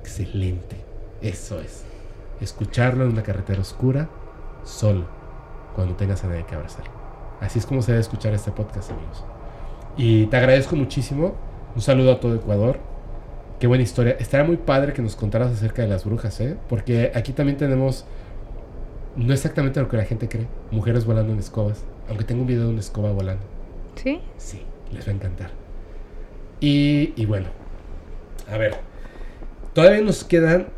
Excelente, 0.00 0.76
eso 1.20 1.60
es 1.60 1.89
escucharlo 2.40 3.04
en 3.04 3.10
una 3.10 3.22
carretera 3.22 3.60
oscura, 3.60 4.08
solo, 4.64 5.04
cuando 5.74 5.94
tengas 5.94 6.24
a 6.24 6.28
nadie 6.28 6.46
que 6.46 6.54
abrazar. 6.54 6.84
Así 7.40 7.58
es 7.58 7.66
como 7.66 7.82
se 7.82 7.92
debe 7.92 8.02
escuchar 8.02 8.34
este 8.34 8.50
podcast, 8.52 8.90
amigos. 8.90 9.24
Y 9.96 10.26
te 10.26 10.36
agradezco 10.36 10.76
muchísimo. 10.76 11.34
Un 11.74 11.82
saludo 11.82 12.12
a 12.12 12.20
todo 12.20 12.34
Ecuador. 12.34 12.78
Qué 13.58 13.66
buena 13.66 13.82
historia. 13.82 14.16
Estaría 14.18 14.46
muy 14.46 14.56
padre 14.56 14.92
que 14.92 15.02
nos 15.02 15.16
contaras 15.16 15.52
acerca 15.52 15.82
de 15.82 15.88
las 15.88 16.04
brujas, 16.04 16.40
¿eh? 16.40 16.56
Porque 16.68 17.12
aquí 17.14 17.32
también 17.32 17.58
tenemos, 17.58 18.04
no 19.16 19.32
exactamente 19.32 19.80
lo 19.80 19.88
que 19.88 19.96
la 19.96 20.04
gente 20.04 20.28
cree, 20.28 20.46
mujeres 20.70 21.04
volando 21.04 21.32
en 21.32 21.38
escobas. 21.38 21.84
Aunque 22.08 22.24
tengo 22.24 22.42
un 22.42 22.46
video 22.46 22.64
de 22.64 22.70
una 22.70 22.80
escoba 22.80 23.12
volando. 23.12 23.42
¿Sí? 23.96 24.20
Sí, 24.36 24.62
les 24.92 25.06
va 25.06 25.12
a 25.12 25.14
encantar. 25.14 25.50
Y, 26.60 27.12
y 27.16 27.26
bueno, 27.26 27.48
a 28.50 28.56
ver, 28.56 28.76
todavía 29.72 30.02
nos 30.02 30.24
quedan, 30.24 30.68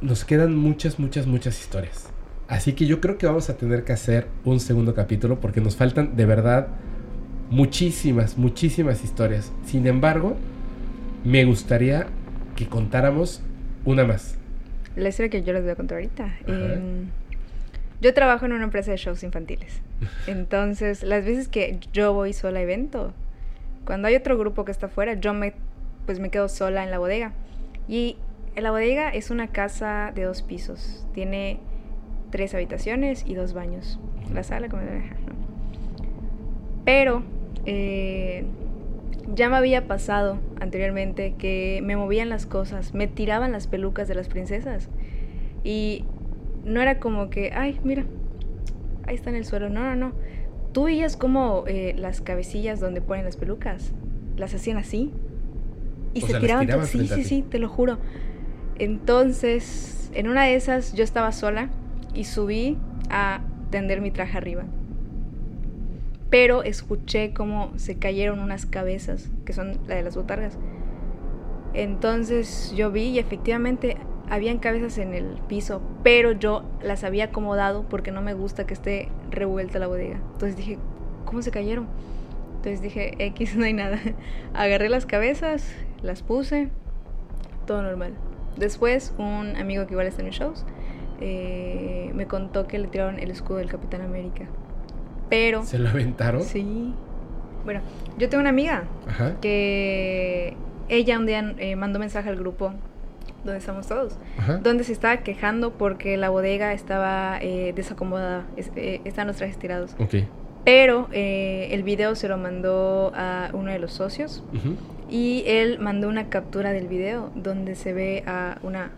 nos 0.00 0.24
quedan 0.24 0.54
muchas, 0.56 0.98
muchas, 0.98 1.26
muchas 1.26 1.60
historias. 1.60 2.08
Así 2.48 2.72
que 2.72 2.86
yo 2.86 3.00
creo 3.00 3.18
que 3.18 3.26
vamos 3.26 3.50
a 3.50 3.56
tener 3.56 3.84
que 3.84 3.92
hacer 3.92 4.26
un 4.44 4.60
segundo 4.60 4.94
capítulo 4.94 5.38
porque 5.40 5.60
nos 5.60 5.76
faltan 5.76 6.16
de 6.16 6.24
verdad 6.24 6.68
muchísimas, 7.50 8.38
muchísimas 8.38 9.04
historias. 9.04 9.52
Sin 9.64 9.86
embargo, 9.86 10.36
me 11.24 11.44
gustaría 11.44 12.06
que 12.56 12.66
contáramos 12.66 13.42
una 13.84 14.04
más. 14.04 14.36
La 14.96 15.10
historia 15.10 15.30
que 15.30 15.42
yo 15.42 15.52
les 15.52 15.62
voy 15.62 15.72
a 15.72 15.76
contar 15.76 15.98
ahorita. 15.98 16.34
Eh, 16.46 17.04
yo 18.00 18.14
trabajo 18.14 18.46
en 18.46 18.52
una 18.52 18.64
empresa 18.64 18.90
de 18.90 18.96
shows 18.96 19.22
infantiles. 19.22 19.80
Entonces, 20.26 21.02
las 21.02 21.24
veces 21.24 21.48
que 21.48 21.78
yo 21.92 22.12
voy 22.14 22.32
sola 22.32 22.60
a 22.60 22.62
evento, 22.62 23.12
cuando 23.84 24.08
hay 24.08 24.14
otro 24.14 24.38
grupo 24.38 24.64
que 24.64 24.72
está 24.72 24.86
afuera, 24.86 25.14
yo 25.14 25.34
me, 25.34 25.54
pues 26.06 26.18
me 26.18 26.30
quedo 26.30 26.48
sola 26.48 26.82
en 26.82 26.90
la 26.90 26.98
bodega. 26.98 27.32
Y 27.88 28.16
la 28.60 28.70
bodega 28.70 29.10
es 29.10 29.30
una 29.30 29.48
casa 29.48 30.12
de 30.14 30.22
dos 30.24 30.42
pisos. 30.42 31.06
Tiene 31.14 31.60
tres 32.30 32.54
habitaciones 32.54 33.24
y 33.26 33.34
dos 33.34 33.52
baños. 33.52 33.98
La 34.32 34.42
sala, 34.42 34.68
como... 34.68 34.82
Pero 36.84 37.22
eh, 37.66 38.44
ya 39.34 39.48
me 39.48 39.56
había 39.56 39.86
pasado 39.86 40.38
anteriormente 40.60 41.34
que 41.36 41.80
me 41.84 41.96
movían 41.96 42.28
las 42.28 42.46
cosas, 42.46 42.94
me 42.94 43.06
tiraban 43.06 43.52
las 43.52 43.66
pelucas 43.66 44.08
de 44.08 44.14
las 44.14 44.28
princesas. 44.28 44.88
Y 45.64 46.04
no 46.64 46.80
era 46.80 46.98
como 46.98 47.28
que, 47.30 47.52
ay, 47.54 47.78
mira, 47.84 48.04
ahí 49.06 49.14
está 49.14 49.30
en 49.30 49.36
el 49.36 49.44
suelo. 49.44 49.68
No, 49.68 49.82
no, 49.82 49.96
no. 49.96 50.12
Tú 50.72 50.84
veías 50.84 51.16
como 51.16 51.64
eh, 51.66 51.94
las 51.96 52.20
cabecillas 52.20 52.80
donde 52.80 53.00
ponen 53.00 53.24
las 53.24 53.36
pelucas, 53.36 53.92
las 54.36 54.54
hacían 54.54 54.76
así. 54.78 55.12
Y 56.14 56.18
O 56.18 56.20
se 56.22 56.26
sea, 56.28 56.34
las 56.34 56.42
tiraban. 56.42 56.66
tiraban 56.66 56.86
sí, 56.86 57.06
sí, 57.06 57.24
sí, 57.24 57.42
te 57.42 57.58
lo 57.58 57.68
juro. 57.68 57.98
Entonces, 58.78 60.10
en 60.14 60.28
una 60.28 60.44
de 60.44 60.54
esas 60.54 60.92
yo 60.92 61.04
estaba 61.04 61.32
sola 61.32 61.68
y 62.14 62.24
subí 62.24 62.78
a 63.10 63.40
tender 63.70 64.00
mi 64.00 64.10
traje 64.10 64.36
arriba. 64.36 64.64
Pero 66.30 66.62
escuché 66.62 67.32
como 67.32 67.72
se 67.76 67.96
cayeron 67.98 68.38
unas 68.40 68.66
cabezas, 68.66 69.30
que 69.44 69.52
son 69.52 69.78
la 69.86 69.96
de 69.96 70.02
las 70.02 70.16
botargas. 70.16 70.58
Entonces 71.74 72.72
yo 72.76 72.90
vi 72.90 73.04
y 73.04 73.18
efectivamente 73.18 73.96
habían 74.30 74.58
cabezas 74.58 74.98
en 74.98 75.14
el 75.14 75.24
piso, 75.48 75.80
pero 76.02 76.32
yo 76.32 76.64
las 76.82 77.04
había 77.04 77.24
acomodado 77.24 77.84
porque 77.88 78.10
no 78.10 78.20
me 78.20 78.34
gusta 78.34 78.66
que 78.66 78.74
esté 78.74 79.08
revuelta 79.30 79.78
la 79.78 79.86
bodega. 79.86 80.16
Entonces 80.32 80.56
dije, 80.56 80.78
¿cómo 81.24 81.42
se 81.42 81.50
cayeron? 81.50 81.86
Entonces 82.56 82.82
dije, 82.82 83.14
X, 83.18 83.56
no 83.56 83.64
hay 83.64 83.72
nada. 83.72 83.98
Agarré 84.54 84.88
las 84.88 85.06
cabezas, 85.06 85.72
las 86.02 86.22
puse, 86.22 86.68
todo 87.66 87.82
normal. 87.82 88.14
Después, 88.58 89.14
un 89.18 89.56
amigo 89.56 89.86
que 89.86 89.92
igual 89.94 90.06
está 90.06 90.22
en 90.22 90.26
mis 90.28 90.36
shows 90.36 90.64
eh, 91.20 92.10
me 92.14 92.26
contó 92.26 92.66
que 92.66 92.78
le 92.78 92.88
tiraron 92.88 93.18
el 93.18 93.30
escudo 93.30 93.58
del 93.58 93.68
Capitán 93.68 94.00
América. 94.02 94.44
Pero, 95.28 95.62
¿Se 95.64 95.78
lo 95.78 95.88
aventaron? 95.88 96.42
sí. 96.42 96.94
Bueno, 97.64 97.80
yo 98.16 98.28
tengo 98.28 98.40
una 98.40 98.50
amiga 98.50 98.84
Ajá. 99.06 99.34
que 99.42 100.56
ella 100.88 101.18
un 101.18 101.26
día 101.26 101.54
eh, 101.58 101.76
mandó 101.76 101.98
mensaje 101.98 102.28
al 102.30 102.36
grupo 102.36 102.72
donde 103.44 103.58
estamos 103.58 103.86
todos, 103.86 104.16
Ajá. 104.38 104.56
donde 104.58 104.84
se 104.84 104.92
estaba 104.92 105.18
quejando 105.18 105.72
porque 105.74 106.16
la 106.16 106.30
bodega 106.30 106.72
estaba 106.72 107.38
eh, 107.42 107.72
desacomodada, 107.74 108.44
es- 108.56 108.70
eh, 108.76 109.00
estaban 109.04 109.26
los 109.26 109.36
trajes 109.36 109.58
tirados. 109.58 109.94
Ok. 109.98 110.14
Pero 110.64 111.08
el 111.12 111.82
video 111.82 112.14
se 112.14 112.28
lo 112.28 112.36
mandó 112.38 113.12
a 113.14 113.48
uno 113.54 113.70
de 113.70 113.78
los 113.78 113.92
socios 113.92 114.42
Ujú. 114.54 114.76
Y 115.10 115.44
él 115.46 115.78
mandó 115.78 116.08
una 116.08 116.28
captura 116.28 116.72
del 116.72 116.86
video 116.88 117.32
donde 117.34 117.74
se 117.74 117.92
ve 117.92 118.22
a 118.26 118.58
una 118.62 118.90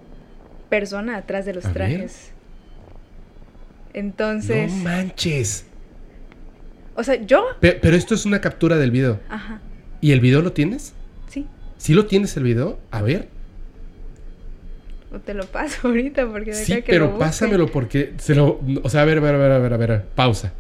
persona 0.69 1.17
atrás 1.17 1.45
de 1.47 1.55
los 1.55 1.65
A 1.65 1.69
ver. 1.69 1.75
trajes. 1.77 2.33
Entonces, 3.93 4.73
No 4.73 4.85
manches. 4.85 5.67
o 6.95 7.03
sea, 7.03 7.17
yo, 7.25 7.45
Pe- 7.61 7.79
pero 7.81 7.97
esto 7.97 8.15
es 8.15 8.25
una 8.27 8.41
captura 8.41 8.77
del 8.77 8.91
video. 8.91 9.21
ajá, 9.29 9.61
¿Y 10.01 10.13
el 10.13 10.21
video 10.21 10.43
lo 10.43 10.53
tienes? 10.53 10.95
sí, 11.29 11.47
¿Sí 11.77 11.95
lo 11.95 12.07
tienes 12.07 12.37
el 12.37 12.45
video? 12.45 12.79
A 12.91 13.03
ver. 13.03 13.29
o 15.13 15.19
te 15.19 15.35
lo 15.35 15.45
paso 15.47 15.89
ahorita 15.89 16.27
porque 16.29 16.53
Sí, 16.55 16.73
que 16.75 16.81
lo 16.81 16.87
pero 16.87 17.07
busque. 17.09 17.19
pásamelo 17.25 17.67
porque 17.67 18.15
se 18.19 18.35
lo... 18.37 18.61
O 18.85 18.89
sea, 18.89 19.03
a 19.03 19.05
ver, 19.05 19.19
a 19.19 19.21
ver, 19.21 19.35
a 19.35 19.39
ver, 19.39 19.53
a 19.53 19.59
ver, 19.59 19.73
a 19.73 19.77
ver, 19.77 20.05
pausa. 20.15 20.53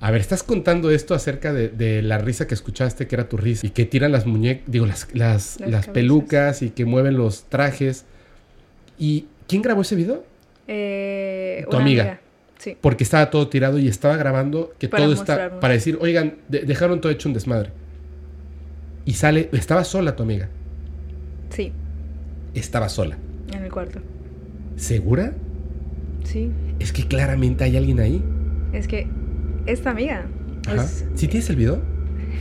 A 0.00 0.10
ver, 0.10 0.20
estás 0.20 0.42
contando 0.42 0.90
esto 0.90 1.14
acerca 1.14 1.52
de, 1.52 1.68
de 1.68 2.02
la 2.02 2.18
risa 2.18 2.46
que 2.46 2.54
escuchaste, 2.54 3.06
que 3.06 3.14
era 3.14 3.28
tu 3.28 3.36
risa, 3.38 3.66
y 3.66 3.70
que 3.70 3.86
tiran 3.86 4.12
las 4.12 4.26
muñecas, 4.26 4.64
digo, 4.70 4.84
las, 4.86 5.08
las, 5.14 5.58
Las 5.58 5.60
las 5.60 5.70
cabezas. 5.86 5.94
pelucas 5.94 6.62
y 6.62 6.70
que 6.70 6.84
mueven 6.84 7.16
los 7.16 7.44
trajes. 7.44 8.04
¿Y 8.98 9.26
quién 9.48 9.62
grabó 9.62 9.82
ese 9.82 9.96
video? 9.96 10.24
Eh, 10.68 11.64
Tu 11.70 11.76
una 11.76 11.84
amiga. 11.84 12.20
Sí. 12.58 12.76
Porque 12.80 13.04
estaba 13.04 13.30
todo 13.30 13.48
tirado 13.48 13.78
y 13.78 13.88
estaba 13.88 14.16
grabando 14.16 14.72
que 14.78 14.88
Para 14.88 15.04
todo 15.04 15.12
está... 15.14 15.60
Para 15.60 15.74
decir, 15.74 15.98
oigan, 16.00 16.36
de- 16.48 16.60
dejaron 16.60 17.00
todo 17.00 17.12
hecho 17.12 17.28
un 17.28 17.34
desmadre. 17.34 17.70
Y 19.04 19.12
sale, 19.14 19.48
estaba 19.52 19.84
sola 19.84 20.16
tu 20.16 20.22
amiga. 20.22 20.48
Sí, 21.50 21.72
Estaba 22.54 22.88
sola. 22.88 23.16
en 23.54 23.62
el 23.62 23.70
cuarto. 23.70 24.00
¿Segura? 24.76 25.32
Sí, 26.24 26.50
Es 26.80 26.92
que 26.92 27.06
claramente 27.06 27.64
hay 27.64 27.76
alguien 27.76 28.00
ahí. 28.00 28.22
es 28.72 28.88
que 28.88 29.06
esta 29.66 29.90
amiga. 29.90 30.26
Pues, 30.64 31.06
¿Sí 31.14 31.28
tienes 31.28 31.48
el 31.50 31.56
video? 31.56 31.80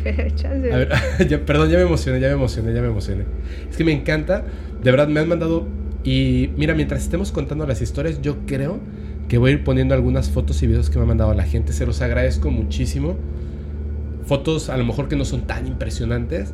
chance. 0.36 0.72
A 0.74 0.78
ver, 0.78 0.90
ya- 1.30 1.46
perdón, 1.46 1.70
ya 1.70 1.78
me 1.78 1.84
emocioné, 1.84 2.20
ya 2.20 2.28
me 2.28 2.34
emocioné, 2.34 2.74
ya 2.74 2.82
me 2.82 2.88
emocioné. 2.88 3.26
Es 3.70 3.78
que 3.78 3.84
me 3.84 3.92
encanta, 3.92 4.44
de 4.84 4.92
verdad 4.92 5.08
me 5.08 5.20
han 5.20 5.28
mandado 5.28 5.68
y 6.04 6.50
mira, 6.58 6.74
mientras 6.76 7.02
estemos 7.04 7.32
contando 7.32 7.66
las 7.66 7.82
historias, 7.82 8.22
yo 8.22 8.38
creo 8.46 8.80
que 9.28 9.38
voy 9.40 9.52
a 9.52 9.54
ir 9.56 9.64
poniendo 9.64 9.96
algunas 9.96 10.30
fotos 10.30 10.62
y 10.62 10.68
videos 10.68 10.90
que 10.92 10.98
me 11.00 11.04
ha 11.04 11.08
mandado 11.08 11.34
la 11.34 11.44
gente, 11.44 11.74
se 11.74 11.86
los 11.86 12.02
agradezco 12.02 12.52
muchísimo. 12.52 13.16
Fotos 14.26 14.70
a 14.70 14.78
lo 14.78 14.86
mejor 14.86 15.08
que 15.08 15.16
no 15.16 15.26
son 15.26 15.42
tan 15.48 15.68
impresionantes, 15.68 16.54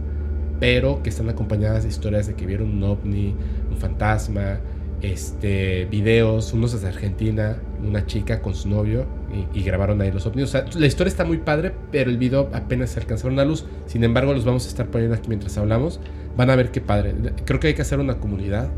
pero 0.60 1.02
que 1.04 1.10
están 1.10 1.30
acompañadas 1.30 1.84
de 1.84 1.90
historias 1.90 2.28
de 2.28 2.36
que 2.36 2.46
vieron 2.46 2.70
un 2.70 2.84
ovni, 2.84 3.36
un 3.70 3.78
fantasma, 3.78 4.60
este, 5.02 5.86
videos, 5.86 6.54
unos 6.54 6.74
desde 6.74 6.88
Argentina, 6.88 7.58
una 7.84 8.06
chica 8.06 8.42
con 8.42 8.54
su 8.56 8.70
novio 8.70 9.06
y, 9.54 9.60
y 9.60 9.64
grabaron 9.64 10.02
ahí 10.02 10.12
los 10.12 10.26
ovnis. 10.26 10.44
O 10.46 10.48
sea, 10.48 10.66
la 10.78 10.86
historia 10.86 11.10
está 11.10 11.26
muy 11.26 11.38
padre, 11.38 11.72
pero 11.92 12.10
el 12.10 12.18
video 12.18 12.50
apenas 12.54 12.92
se 12.92 13.00
alcanzaron 13.00 13.40
a 13.40 13.46
luz. 13.46 13.66
Sin 13.88 14.04
embargo, 14.04 14.34
los 14.34 14.46
vamos 14.46 14.66
a 14.66 14.70
estar 14.70 14.88
poniendo 14.88 15.16
aquí 15.16 15.28
mientras 15.28 15.58
hablamos. 15.58 16.00
Van 16.38 16.50
a 16.50 16.56
ver 16.56 16.72
qué 16.72 16.82
padre. 16.82 17.14
Creo 17.46 17.60
que 17.60 17.68
hay 17.68 17.74
que 17.74 17.82
hacer 17.82 18.00
una 18.00 18.18
comunidad 18.20 18.70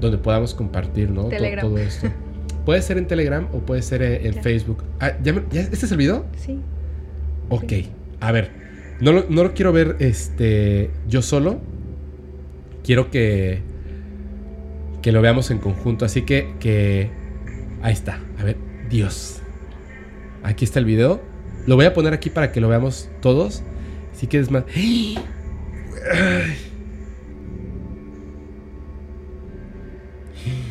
donde 0.00 0.18
podamos 0.18 0.54
compartir, 0.54 1.10
¿no? 1.10 1.24
Todo 1.60 1.78
esto. 1.78 2.08
Puede 2.64 2.80
ser 2.80 2.96
en 2.96 3.06
Telegram 3.06 3.46
o 3.52 3.58
puede 3.58 3.82
ser 3.82 4.00
eh, 4.02 4.26
en. 4.26 4.34
Facebook. 4.42 4.84
Ah, 4.98 5.12
¿ya 5.22 5.34
me- 5.34 5.42
ya- 5.50 5.60
¿Este 5.60 5.84
es 5.84 5.92
el 5.92 5.98
video? 5.98 6.24
Sí. 6.36 6.58
Ok, 7.50 7.68
Sí. 7.68 7.88
a 8.20 8.32
ver, 8.32 8.50
no 9.00 9.12
lo, 9.12 9.26
no 9.28 9.42
lo 9.42 9.52
quiero 9.52 9.70
ver 9.70 9.96
este, 9.98 10.88
yo 11.06 11.20
solo. 11.20 11.60
Quiero 12.82 13.10
que, 13.10 13.60
que 15.04 15.12
lo 15.12 15.20
veamos 15.20 15.50
en 15.50 15.58
conjunto. 15.58 16.06
Así 16.06 16.22
que, 16.22 16.54
que... 16.60 17.10
Ahí 17.82 17.92
está. 17.92 18.20
A 18.38 18.42
ver, 18.44 18.56
Dios. 18.88 19.42
Aquí 20.42 20.64
está 20.64 20.78
el 20.78 20.86
video. 20.86 21.20
Lo 21.66 21.76
voy 21.76 21.84
a 21.84 21.92
poner 21.92 22.14
aquí 22.14 22.30
para 22.30 22.52
que 22.52 22.60
lo 22.62 22.70
veamos 22.70 23.10
todos. 23.20 23.62
Si 24.14 24.28
quieres 24.28 24.50
más... 24.50 24.64
¡Ay! 24.74 25.18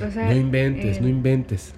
O 0.04 0.10
sea, 0.10 0.26
No 0.26 0.34
inventes, 0.36 0.98
eh, 0.98 1.02
no 1.02 1.08
inventes. 1.08 1.76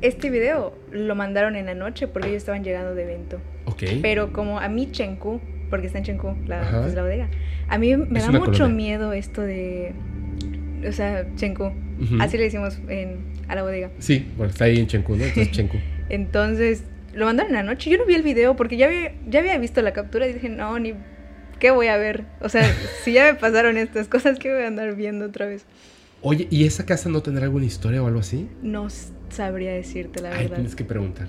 Este 0.00 0.30
video 0.30 0.78
lo 0.92 1.16
mandaron 1.16 1.56
en 1.56 1.66
la 1.66 1.74
noche 1.74 2.06
porque 2.06 2.28
ellos 2.28 2.38
estaban 2.42 2.62
llegando 2.62 2.94
de 2.94 3.02
evento. 3.02 3.40
Ok. 3.64 3.82
Pero 4.00 4.32
como 4.32 4.60
a 4.60 4.68
mí 4.68 4.92
Chenku, 4.92 5.40
porque 5.70 5.88
está 5.88 5.98
en 5.98 6.04
Chenku, 6.04 6.36
la, 6.46 6.82
pues, 6.82 6.94
la 6.94 7.02
bodega, 7.02 7.28
a 7.66 7.78
mí 7.78 7.96
me 7.96 8.20
Es 8.20 8.26
da 8.26 8.30
mucho 8.30 8.52
colonia. 8.52 8.68
miedo 8.76 9.12
esto 9.12 9.42
de... 9.42 9.92
O 10.86 10.92
sea, 10.92 11.26
Chenku. 11.36 11.72
Así 12.20 12.36
le 12.36 12.44
decimos 12.44 12.78
en, 12.88 13.18
a 13.48 13.54
la 13.54 13.62
bodega. 13.62 13.90
Sí, 13.98 14.26
bueno, 14.36 14.50
está 14.50 14.64
ahí 14.66 14.78
en 14.78 14.86
Chenku, 14.86 15.16
¿no? 15.16 15.24
Entonces 15.24 15.50
Chenku. 15.52 15.78
Entonces, 16.08 16.84
lo 17.14 17.26
mandaron 17.26 17.50
en 17.50 17.56
la 17.56 17.62
noche. 17.62 17.90
Yo 17.90 17.98
no 17.98 18.06
vi 18.06 18.14
el 18.14 18.22
video 18.22 18.56
porque 18.56 18.76
ya 18.76 18.86
había, 18.86 19.12
ya 19.28 19.40
había 19.40 19.58
visto 19.58 19.82
la 19.82 19.92
captura 19.92 20.26
y 20.26 20.32
dije, 20.34 20.48
no, 20.48 20.78
ni... 20.78 20.94
¿Qué 21.58 21.72
voy 21.72 21.88
a 21.88 21.96
ver? 21.96 22.24
O 22.40 22.48
sea, 22.48 22.62
si 23.04 23.12
ya 23.12 23.24
me 23.32 23.34
pasaron 23.34 23.76
estas 23.78 24.06
cosas, 24.08 24.38
¿qué 24.38 24.52
voy 24.52 24.62
a 24.62 24.68
andar 24.68 24.94
viendo 24.94 25.26
otra 25.26 25.46
vez? 25.46 25.64
Oye, 26.22 26.46
¿y 26.50 26.64
esa 26.66 26.84
casa 26.86 27.08
no 27.08 27.20
tendrá 27.22 27.44
alguna 27.44 27.64
historia 27.64 28.02
o 28.02 28.06
algo 28.06 28.20
así? 28.20 28.48
No 28.62 28.88
sabría 29.30 29.72
decirte 29.72 30.22
la 30.22 30.30
Ay, 30.30 30.42
verdad. 30.44 30.56
tienes 30.56 30.74
que 30.76 30.84
preguntar. 30.84 31.28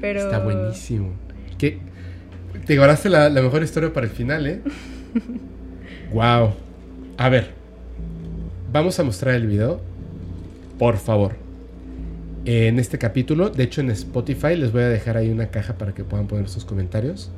Pero 0.00 0.20
Está 0.20 0.38
buenísimo. 0.38 1.12
que 1.58 1.78
te 2.66 2.76
guardaste 2.76 3.08
la, 3.08 3.28
la 3.28 3.42
mejor 3.42 3.62
historia 3.62 3.92
para 3.92 4.06
el 4.06 4.12
final, 4.12 4.46
¿eh? 4.46 4.60
wow. 6.12 6.54
A 7.16 7.28
ver, 7.28 7.52
vamos 8.72 8.98
a 8.98 9.04
mostrar 9.04 9.34
el 9.34 9.46
video, 9.46 9.80
por 10.78 10.96
favor. 10.96 11.36
En 12.44 12.78
este 12.78 12.98
capítulo, 12.98 13.50
de 13.50 13.64
hecho 13.64 13.80
en 13.80 13.90
Spotify 13.90 14.56
les 14.56 14.72
voy 14.72 14.82
a 14.82 14.88
dejar 14.88 15.16
ahí 15.16 15.30
una 15.30 15.48
caja 15.48 15.74
para 15.74 15.92
que 15.92 16.04
puedan 16.04 16.26
poner 16.26 16.48
sus 16.48 16.64
comentarios. 16.64 17.30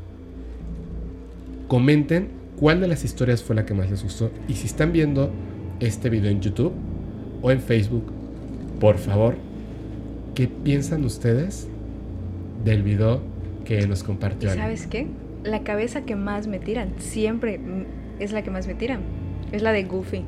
Comenten 1.69 2.29
cuál 2.59 2.81
de 2.81 2.89
las 2.89 3.05
historias 3.05 3.43
fue 3.43 3.57
la 3.57 3.65
que 3.65 3.75
más 3.75 3.91
les 3.91 4.03
gustó. 4.03 4.31
Y 4.49 4.55
si 4.55 4.67
están 4.67 4.93
viendo 4.93 5.31
este 5.81 6.11
video 6.11 6.31
en 6.31 6.41
YouTube 6.41 6.73
o 7.43 7.51
en 7.51 7.61
Facebook, 7.61 8.13
por 8.79 8.99
favor, 8.99 9.35
¿qué 10.35 10.49
piensan 10.49 11.05
ustedes 11.05 11.69
del 12.65 12.83
video 12.83 13.21
que 13.65 13.87
nos 13.87 14.03
compartió? 14.03 14.53
¿Y 14.53 14.57
¿Sabes 14.57 14.87
qué? 14.87 15.07
La 15.43 15.63
cabeza 15.63 16.03
que 16.03 16.17
más 16.17 16.47
me 16.47 16.59
tiran, 16.59 16.93
siempre 16.99 17.61
es 18.19 18.33
la 18.33 18.43
que 18.43 18.51
más 18.51 18.67
me 18.67 18.75
tiran. 18.75 19.01
Es 19.53 19.63
la 19.63 19.73
de 19.73 19.85
Goofy. 19.85 20.23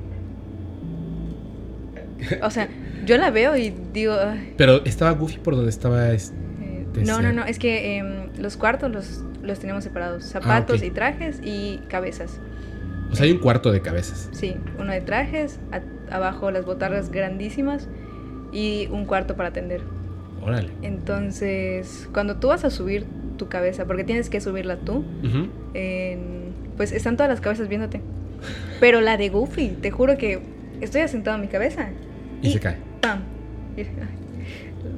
O 2.42 2.50
sea, 2.50 2.68
yo 3.04 3.16
la 3.16 3.30
veo 3.30 3.56
y 3.56 3.74
digo... 3.92 4.16
Pero 4.56 4.84
estaba 4.84 5.12
Goofy 5.12 5.38
por 5.38 5.56
donde 5.56 5.70
estaba... 5.70 6.10
Este, 6.12 6.34
no, 7.04 7.22
no, 7.22 7.32
no, 7.32 7.44
es 7.44 7.58
que 7.58 7.98
em, 7.98 8.28
los 8.38 8.56
cuartos 8.56 8.90
los, 8.90 9.24
los 9.42 9.58
tenemos 9.58 9.84
separados. 9.84 10.24
Ah, 10.24 10.40
Zapatos 10.40 10.82
y 10.82 10.90
trajes 10.90 11.40
y 11.42 11.78
cabezas. 11.88 12.40
O 13.10 13.16
sea, 13.16 13.26
hay 13.26 13.32
un 13.32 13.38
cuarto 13.38 13.72
de 13.72 13.80
cabezas. 13.80 14.28
Sí, 14.32 14.56
uno 14.78 14.92
de 14.92 15.00
trajes, 15.00 15.58
abajo 16.10 16.50
las 16.50 16.64
botargas 16.64 17.10
grandísimas 17.10 17.88
y 18.52 18.88
un 18.90 19.04
cuarto 19.04 19.36
para 19.36 19.50
atender. 19.50 19.82
Órale. 20.42 20.70
Entonces, 20.82 22.08
cuando 22.12 22.36
tú 22.36 22.48
vas 22.48 22.64
a 22.64 22.70
subir 22.70 23.06
tu 23.36 23.48
cabeza, 23.48 23.86
porque 23.86 24.04
tienes 24.04 24.30
que 24.30 24.40
subirla 24.40 24.76
tú, 24.76 25.04
pues 26.76 26.92
están 26.92 27.16
todas 27.16 27.30
las 27.30 27.40
cabezas 27.40 27.68
viéndote. 27.68 28.00
Pero 28.80 29.00
la 29.00 29.16
de 29.16 29.28
Goofy, 29.28 29.68
te 29.80 29.90
juro 29.90 30.16
que 30.16 30.40
estoy 30.80 31.02
asentado 31.02 31.36
en 31.36 31.42
mi 31.42 31.48
cabeza. 31.48 31.90
Y, 32.42 32.50
se 32.50 32.60
cae. 32.60 32.76
¡Pam! 33.00 33.20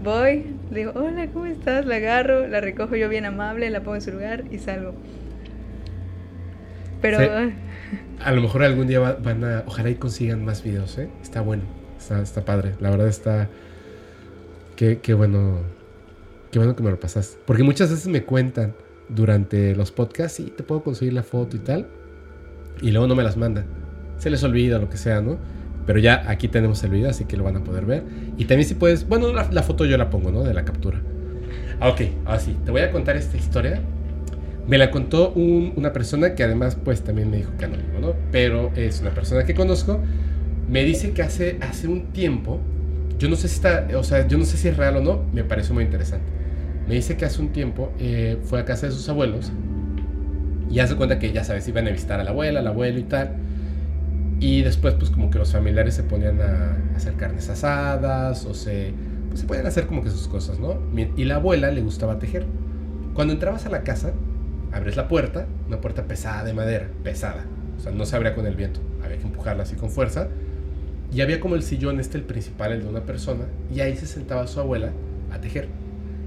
voy, 0.03 0.45
le 0.70 0.78
digo, 0.78 0.92
hola, 0.95 1.28
¿cómo 1.28 1.47
estás? 1.47 1.86
La 1.86 1.97
agarro, 1.97 2.47
la 2.47 2.61
recojo 2.61 2.97
yo 2.97 3.09
bien 3.09 3.24
amable, 3.24 3.70
la 3.70 3.80
pongo 3.80 3.97
en 3.97 4.03
su 4.03 4.12
lugar 4.12 4.45
y 4.51 4.59
salgo. 4.59 4.95
Pero... 7.01 7.18
a 8.20 8.32
lo 8.32 8.40
mejor 8.40 8.62
algún 8.62 8.86
día 8.86 8.99
van 8.99 9.45
a... 9.45 9.62
Ojalá 9.66 9.90
y 9.90 9.97
consigan 9.97 10.45
más 10.45 10.62
videos, 10.62 10.97
¿eh? 10.99 11.09
Está 11.22 11.42
bueno, 11.42 11.64
está, 11.99 12.22
está 12.22 12.45
padre. 12.45 12.74
La 12.80 12.90
verdad 12.90 13.09
está... 13.09 13.49
Qué, 14.76 14.99
qué 15.01 15.14
bueno... 15.14 15.59
Qué 16.51 16.59
bueno 16.59 16.74
que 16.76 16.82
me 16.82 16.90
lo 16.90 16.99
pasaste. 16.99 17.36
Porque 17.45 17.62
muchas 17.62 17.90
veces 17.90 18.07
me 18.07 18.22
cuentan 18.22 18.74
durante 19.09 19.74
los 19.74 19.90
podcasts, 19.90 20.36
sí, 20.36 20.53
te 20.57 20.62
puedo 20.62 20.82
conseguir 20.82 21.12
la 21.12 21.22
foto 21.22 21.57
y 21.57 21.61
tal. 21.61 21.86
Y 22.80 22.90
luego 22.90 23.07
no 23.07 23.14
me 23.14 23.22
las 23.22 23.36
mandan. 23.36 23.66
Se 24.18 24.30
les 24.30 24.42
olvida 24.45 24.78
lo 24.78 24.88
que 24.88 24.97
sea, 24.97 25.20
¿no? 25.20 25.38
Pero 25.87 25.99
ya 25.99 26.24
aquí 26.28 26.49
tenemos 26.49 26.82
el 26.85 26.91
video, 26.91 27.11
así 27.11 27.24
que 27.24 27.37
lo 27.37 27.45
van 27.45 27.57
a 27.57 27.64
poder 27.64 27.85
ver. 27.85 28.05
Y 28.39 28.47
también 28.47 28.68
si 28.68 28.74
puedes, 28.74 29.07
bueno, 29.07 29.32
la, 29.32 29.62
foto 29.62 29.85
yo 29.85 29.99
la 29.99 30.11
pongo, 30.11 30.30
¿no? 30.30 30.43
De 30.43 30.55
la 30.55 30.64
captura. 30.64 31.01
Ah, 31.80 31.89
ok, 31.89 32.01
así, 32.24 32.57
te 32.64 32.70
voy 32.70 32.80
a 32.80 32.91
contar 32.91 33.16
esta 33.16 33.37
historia. 33.37 33.80
Me 34.66 34.78
la 34.78 34.91
contó 34.91 35.32
una 35.32 35.93
persona 35.93 36.35
que 36.35 36.43
además 36.43 36.76
pues 36.82 37.03
también 37.03 37.30
me 37.30 37.37
dijo 37.37 37.53
que 37.59 37.66
anónimo, 37.66 37.99
¿no? 38.01 38.14
Pero 38.32 38.72
es 38.74 39.01
una 39.03 39.11
persona 39.11 39.45
que 39.45 39.55
conozco. 39.55 40.01
Me 40.68 40.85
dice 40.85 41.12
que 41.12 41.22
hace, 41.22 41.59
hace 41.61 41.87
un 41.87 42.12
tiempo, 42.12 42.61
yo 43.18 43.28
no 43.28 43.37
sé 43.37 43.49
si 43.49 43.57
está, 43.57 43.87
o 43.95 44.03
sea, 44.03 44.26
yo 44.26 44.39
no 44.39 44.47
sé 44.47 44.57
si 44.57 44.68
es 44.68 44.76
real 44.78 44.97
o 44.97 45.03
no, 45.03 45.22
me 45.35 45.45
parece 45.45 45.74
muy 45.74 45.85
interesante. 45.85 46.24
Me 46.89 46.95
dice 46.95 47.18
que 47.18 47.26
hace 47.26 47.43
un 47.43 47.51
tiempo 47.51 47.93
eh, 47.99 48.39
fue 48.45 48.61
a 48.61 48.64
casa 48.64 48.87
de 48.87 48.93
sus 48.93 49.07
abuelos 49.11 49.53
y 50.70 50.80
hace 50.80 50.97
cuenta 50.97 51.18
que 51.18 51.32
ya 51.32 51.45
sabes, 51.45 51.68
iban 51.68 51.87
a 51.87 51.91
visitar 51.91 52.20
a 52.20 52.24
la 52.24 52.30
abuela, 52.30 52.61
al 52.61 52.66
abuelo 52.66 52.99
y 52.99 53.05
tal. 53.05 53.37
Y 54.41 54.62
después, 54.62 54.95
pues 54.95 55.11
como 55.11 55.30
que 55.30 55.39
los 55.39 55.53
familiares 55.53 55.95
se 55.95 56.03
ponían 56.03 56.41
a 56.41 56.76
hacer 56.97 57.14
carnes 57.14 57.49
asadas 57.49 58.45
o 58.45 58.55
se, 58.55 58.93
pues, 59.28 59.41
se 59.41 59.47
podían 59.47 59.66
hacer 59.66 59.87
como 59.87 60.03
que 60.03 60.11
sus 60.11 60.28
cosas, 60.28 60.59
¿no? 60.59 60.78
Y 61.16 61.24
la 61.24 61.37
abuela 61.37 61.70
le 61.70 61.80
gustaba 61.80 62.18
tejer. 62.18 62.47
Cuando 63.14 63.32
entrabas 63.32 63.64
a 63.66 63.70
la 63.70 63.82
casa, 63.82 64.12
abres 64.72 64.97
la 64.97 65.09
puerta, 65.09 65.47
una 65.68 65.80
puerta 65.80 66.05
pesada 66.05 66.45
de 66.45 66.53
madera, 66.53 66.89
pesada. 67.03 67.45
O 67.78 67.80
sea, 67.80 67.93
no 67.93 68.07
se 68.07 68.16
abría 68.16 68.35
con 68.35 68.47
el 68.47 68.57
viento, 68.57 68.80
había 69.03 69.18
que 69.18 69.24
empujarla 69.24 69.62
así 69.62 69.76
con 69.76 69.91
fuerza. 69.91 70.28
Y 71.12 71.20
había 71.20 71.39
como 71.39 71.55
el 71.55 71.62
sillón 71.62 72.01
este, 72.01 72.18
el 72.18 72.24
principal, 72.24 72.72
el 72.72 72.82
de 72.82 72.89
una 72.89 73.03
persona, 73.03 73.45
y 73.72 73.80
ahí 73.80 73.97
se 73.97 74.07
sentaba 74.07 74.47
su 74.49 74.59
abuela 74.59 74.91
a 75.32 75.41
tejer. 75.41 75.68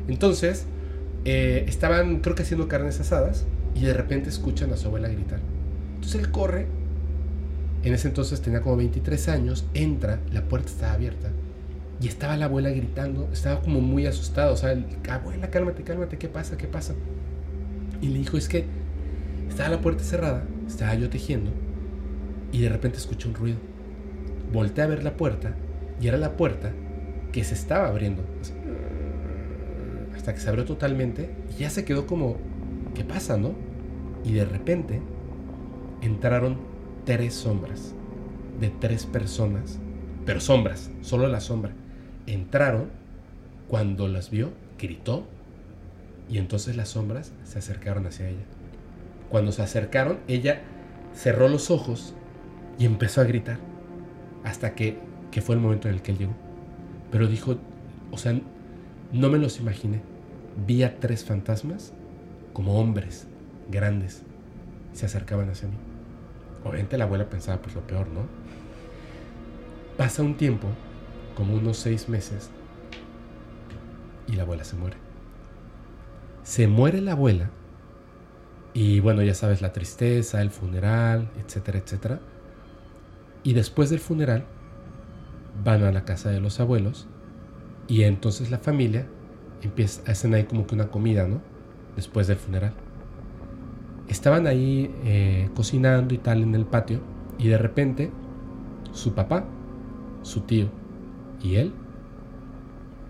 Entonces, 0.08 0.66
eh, 1.26 1.66
estaban, 1.68 2.22
creo 2.22 2.36
que 2.36 2.44
haciendo 2.44 2.70
carnes 2.70 3.00
asadas, 3.02 3.46
y 3.76 3.86
de 3.86 3.94
repente 3.94 4.30
escuchan 4.30 4.72
a 4.72 4.78
su 4.78 4.88
abuela 4.88 5.10
gritar. 5.10 5.40
Entonces 5.96 6.22
él 6.22 6.32
corre 6.32 6.68
en 7.84 7.94
ese 7.94 8.08
entonces 8.08 8.42
tenía 8.42 8.62
como 8.62 8.78
23 8.78 9.30
años, 9.30 9.66
entra, 9.74 10.20
la 10.32 10.44
puerta 10.44 10.70
estaba 10.70 10.94
abierta 10.94 11.30
y 12.00 12.08
estaba 12.08 12.38
la 12.38 12.46
abuela 12.46 12.70
gritando, 12.70 13.30
estaba 13.32 13.62
como 13.62 13.82
muy 13.82 14.06
asustado, 14.06 14.54
o 14.54 14.58
sea, 14.58 14.78
abuela, 15.10 15.50
cálmate, 15.50 15.84
cálmate, 15.84 16.18
¿qué 16.18 16.28
pasa? 16.28 16.58
¿Qué 16.58 16.68
pasa? 16.68 16.94
Y 18.02 18.08
le 18.10 18.20
dijo, 18.20 18.38
es 18.38 18.48
que 18.48 18.66
estaba 19.50 19.70
la 19.70 19.82
puerta 19.82 20.04
cerrada, 20.04 20.44
estaba 20.68 20.94
yo 20.96 21.10
tejiendo 21.10 21.52
y 22.52 22.62
de 22.62 22.70
repente 22.70 22.98
escuché 22.98 23.28
un 23.28 23.36
ruido. 23.36 23.58
Volté 24.54 24.82
a 24.82 24.88
ver 24.88 25.04
la 25.04 25.18
puerta 25.18 25.56
y 26.00 26.08
era 26.08 26.18
la 26.18 26.38
puerta 26.38 26.72
que 27.32 27.44
se 27.44 27.56
estaba 27.56 27.88
abriendo. 27.88 28.24
Hasta 30.16 30.34
que 30.34 30.40
se 30.40 30.50
abrió 30.50 30.66
totalmente 30.66 31.30
y 31.56 31.62
ya 31.62 31.70
se 31.70 31.86
quedó 31.86 32.06
como, 32.06 32.38
¿qué 32.94 33.04
pasa, 33.04 33.38
no? 33.38 33.54
Y 34.24 34.34
de 34.34 34.46
repente 34.46 35.02
entraron 36.02 36.58
tres 37.08 37.36
sombras 37.36 37.96
de 38.60 38.70
tres 38.70 39.06
personas, 39.06 39.80
pero 40.26 40.42
sombras, 40.42 40.92
solo 41.02 41.30
la 41.30 41.40
sombra. 41.40 41.72
Entraron, 42.26 42.90
cuando 43.70 44.10
las 44.10 44.30
vio, 44.30 44.52
gritó 44.78 45.26
y 46.30 46.38
entonces 46.38 46.76
las 46.76 46.90
sombras 46.90 47.32
se 47.46 47.60
acercaron 47.60 48.06
hacia 48.08 48.28
ella. 48.28 48.44
Cuando 49.30 49.54
se 49.54 49.62
acercaron, 49.62 50.20
ella 50.28 50.64
cerró 51.14 51.48
los 51.48 51.72
ojos 51.72 52.14
y 52.78 52.86
empezó 52.86 53.22
a 53.22 53.24
gritar 53.24 53.58
hasta 54.44 54.76
que, 54.76 54.98
que 55.32 55.42
fue 55.42 55.56
el 55.56 55.62
momento 55.62 55.88
en 55.88 55.94
el 55.94 56.02
que 56.02 56.12
él 56.12 56.18
llegó. 56.18 56.36
Pero 57.10 57.28
dijo, 57.28 57.56
o 58.12 58.18
sea, 58.18 58.38
no 59.14 59.30
me 59.30 59.38
los 59.38 59.62
imaginé. 59.62 60.02
Vi 60.68 60.84
a 60.84 61.00
tres 61.00 61.24
fantasmas 61.24 61.94
como 62.52 62.82
hombres 62.82 63.28
grandes 63.72 64.24
se 64.92 65.06
acercaban 65.06 65.50
hacia 65.50 65.70
mí. 65.70 65.87
Obviamente 66.68 66.98
la 66.98 67.06
abuela 67.06 67.30
pensaba 67.30 67.62
pues 67.62 67.76
lo 67.76 67.82
peor, 67.82 68.08
¿no? 68.10 68.28
Pasa 69.98 70.22
un 70.22 70.36
tiempo, 70.36 70.68
como 71.36 71.56
unos 71.56 71.78
seis 71.78 72.10
meses, 72.10 72.50
y 74.28 74.34
la 74.34 74.44
abuela 74.44 74.64
se 74.64 74.76
muere. 74.76 74.98
Se 76.44 76.68
muere 76.68 77.02
la 77.02 77.14
abuela, 77.14 77.50
y 78.74 79.00
bueno, 79.00 79.24
ya 79.24 79.34
sabes, 79.34 79.62
la 79.62 79.74
tristeza, 79.74 80.42
el 80.42 80.52
funeral, 80.52 81.30
etcétera, 81.44 81.80
etcétera. 81.80 82.20
Y 83.44 83.54
después 83.54 83.90
del 83.90 84.00
funeral, 84.00 84.46
van 85.64 85.84
a 85.84 85.92
la 85.92 86.06
casa 86.06 86.30
de 86.30 86.40
los 86.40 86.60
abuelos, 86.60 87.08
y 87.88 88.04
entonces 88.04 88.52
la 88.52 88.60
familia 88.60 89.08
empieza, 89.62 90.10
hacen 90.12 90.34
ahí 90.34 90.44
como 90.44 90.68
que 90.68 90.76
una 90.76 90.90
comida, 90.90 91.28
¿no? 91.28 91.42
Después 91.96 92.28
del 92.28 92.38
funeral 92.38 92.74
estaban 94.08 94.48
ahí 94.48 94.94
eh, 95.04 95.50
cocinando 95.56 96.14
y 96.14 96.18
tal 96.18 96.44
en 96.44 96.56
el 96.56 96.66
patio 96.66 97.02
y 97.38 97.48
de 97.48 97.58
repente 97.58 98.12
su 98.92 99.14
papá, 99.14 99.46
su 100.22 100.42
tío 100.42 100.70
y 101.42 101.56
él 101.56 101.74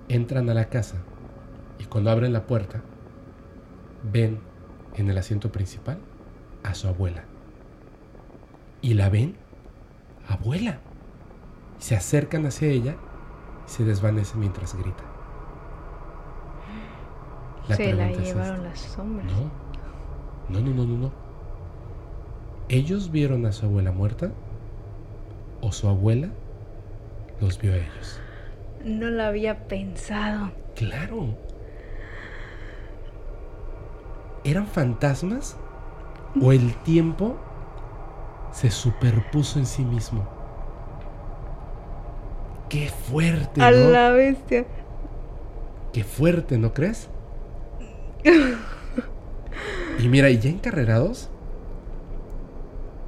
entran 0.09 0.49
a 0.49 0.53
la 0.53 0.69
casa 0.69 0.97
y 1.79 1.85
cuando 1.85 2.11
abren 2.11 2.33
la 2.33 2.45
puerta 2.45 2.81
ven 4.11 4.39
en 4.95 5.09
el 5.09 5.17
asiento 5.17 5.51
principal 5.51 5.99
a 6.63 6.73
su 6.73 6.87
abuela. 6.87 7.23
Y 8.81 8.93
la 8.93 9.09
ven, 9.09 9.35
abuela. 10.27 10.79
Se 11.79 11.95
acercan 11.95 12.45
hacia 12.45 12.69
ella 12.69 12.95
y 13.67 13.69
se 13.69 13.85
desvanece 13.85 14.37
mientras 14.37 14.75
grita. 14.75 15.03
se 17.75 17.93
la 17.93 18.11
llevaron 18.11 18.63
las 18.63 18.79
sombras. 18.79 19.31
No, 19.31 19.51
no, 20.49 20.61
no, 20.61 20.85
no, 20.85 20.97
no. 20.97 21.11
¿Ellos 22.69 23.11
vieron 23.11 23.45
a 23.45 23.51
su 23.51 23.65
abuela 23.65 23.91
muerta? 23.91 24.31
¿O 25.61 25.71
su 25.71 25.87
abuela 25.87 26.29
los 27.39 27.59
vio 27.59 27.73
a 27.73 27.77
ellos? 27.77 28.19
No 28.83 29.09
lo 29.09 29.23
había 29.23 29.67
pensado. 29.67 30.51
Claro. 30.75 31.35
¿Eran 34.43 34.67
fantasmas? 34.67 35.57
¿O 36.41 36.51
el 36.51 36.75
tiempo 36.83 37.37
se 38.51 38.69
superpuso 38.69 39.59
en 39.59 39.65
sí 39.65 39.83
mismo? 39.83 40.27
¡Qué 42.69 42.89
fuerte! 42.89 43.61
A 43.61 43.71
la 43.71 44.11
bestia. 44.11 44.65
¡Qué 45.93 46.03
fuerte, 46.03 46.57
¿no 46.57 46.73
crees? 46.73 47.09
Y 49.99 50.07
mira, 50.09 50.29
y 50.29 50.37
ya 50.37 50.49
encarrerados, 50.49 51.29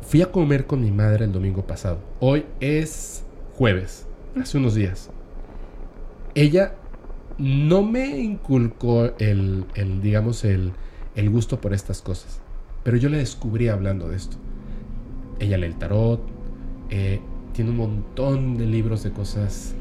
fui 0.02 0.22
a 0.24 0.32
comer 0.32 0.66
con 0.66 0.82
mi 0.82 0.92
madre 0.92 1.26
el 1.26 1.32
domingo 1.32 1.68
pasado. 1.68 2.00
Hoy 2.20 2.46
es 2.60 3.24
jueves, 3.56 4.08
hace 4.40 4.58
unos 4.58 4.74
días. 4.74 5.12
Ella 6.34 6.74
no 7.38 7.84
me 7.84 8.18
inculcó 8.20 9.12
el, 9.20 9.66
el 9.76 10.02
digamos, 10.02 10.44
el, 10.44 10.72
el 11.16 11.30
gusto 11.30 11.62
por 11.62 11.74
estas 11.74 12.02
cosas. 12.02 12.42
Pero 12.84 12.98
yo 12.98 13.10
le 13.10 13.18
descubrí 13.20 13.68
hablando 13.68 14.10
de 14.10 14.16
esto. 14.16 14.38
Ella 15.40 15.58
lee 15.58 15.68
el 15.68 15.78
tarot, 15.78 16.22
eh, 16.90 17.22
tiene 17.54 17.70
un 17.70 17.78
montón 17.78 18.58
de 18.58 18.66
libros 18.66 19.04
de 19.04 19.12
cosas 19.12 19.76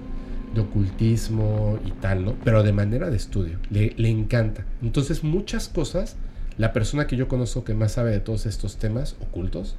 de 0.54 0.60
ocultismo 0.60 1.78
y 1.86 1.90
tal, 1.92 2.24
¿no? 2.24 2.34
Pero 2.44 2.62
de 2.62 2.72
manera 2.72 3.08
de 3.08 3.16
estudio, 3.16 3.58
le, 3.70 3.94
le 3.96 4.10
encanta. 4.10 4.66
Entonces 4.82 5.24
muchas 5.24 5.68
cosas, 5.68 6.16
la 6.58 6.72
persona 6.72 7.06
que 7.06 7.16
yo 7.16 7.28
conozco 7.28 7.64
que 7.64 7.72
más 7.72 7.92
sabe 7.92 8.10
de 8.10 8.20
todos 8.20 8.44
estos 8.44 8.76
temas 8.76 9.16
ocultos 9.20 9.76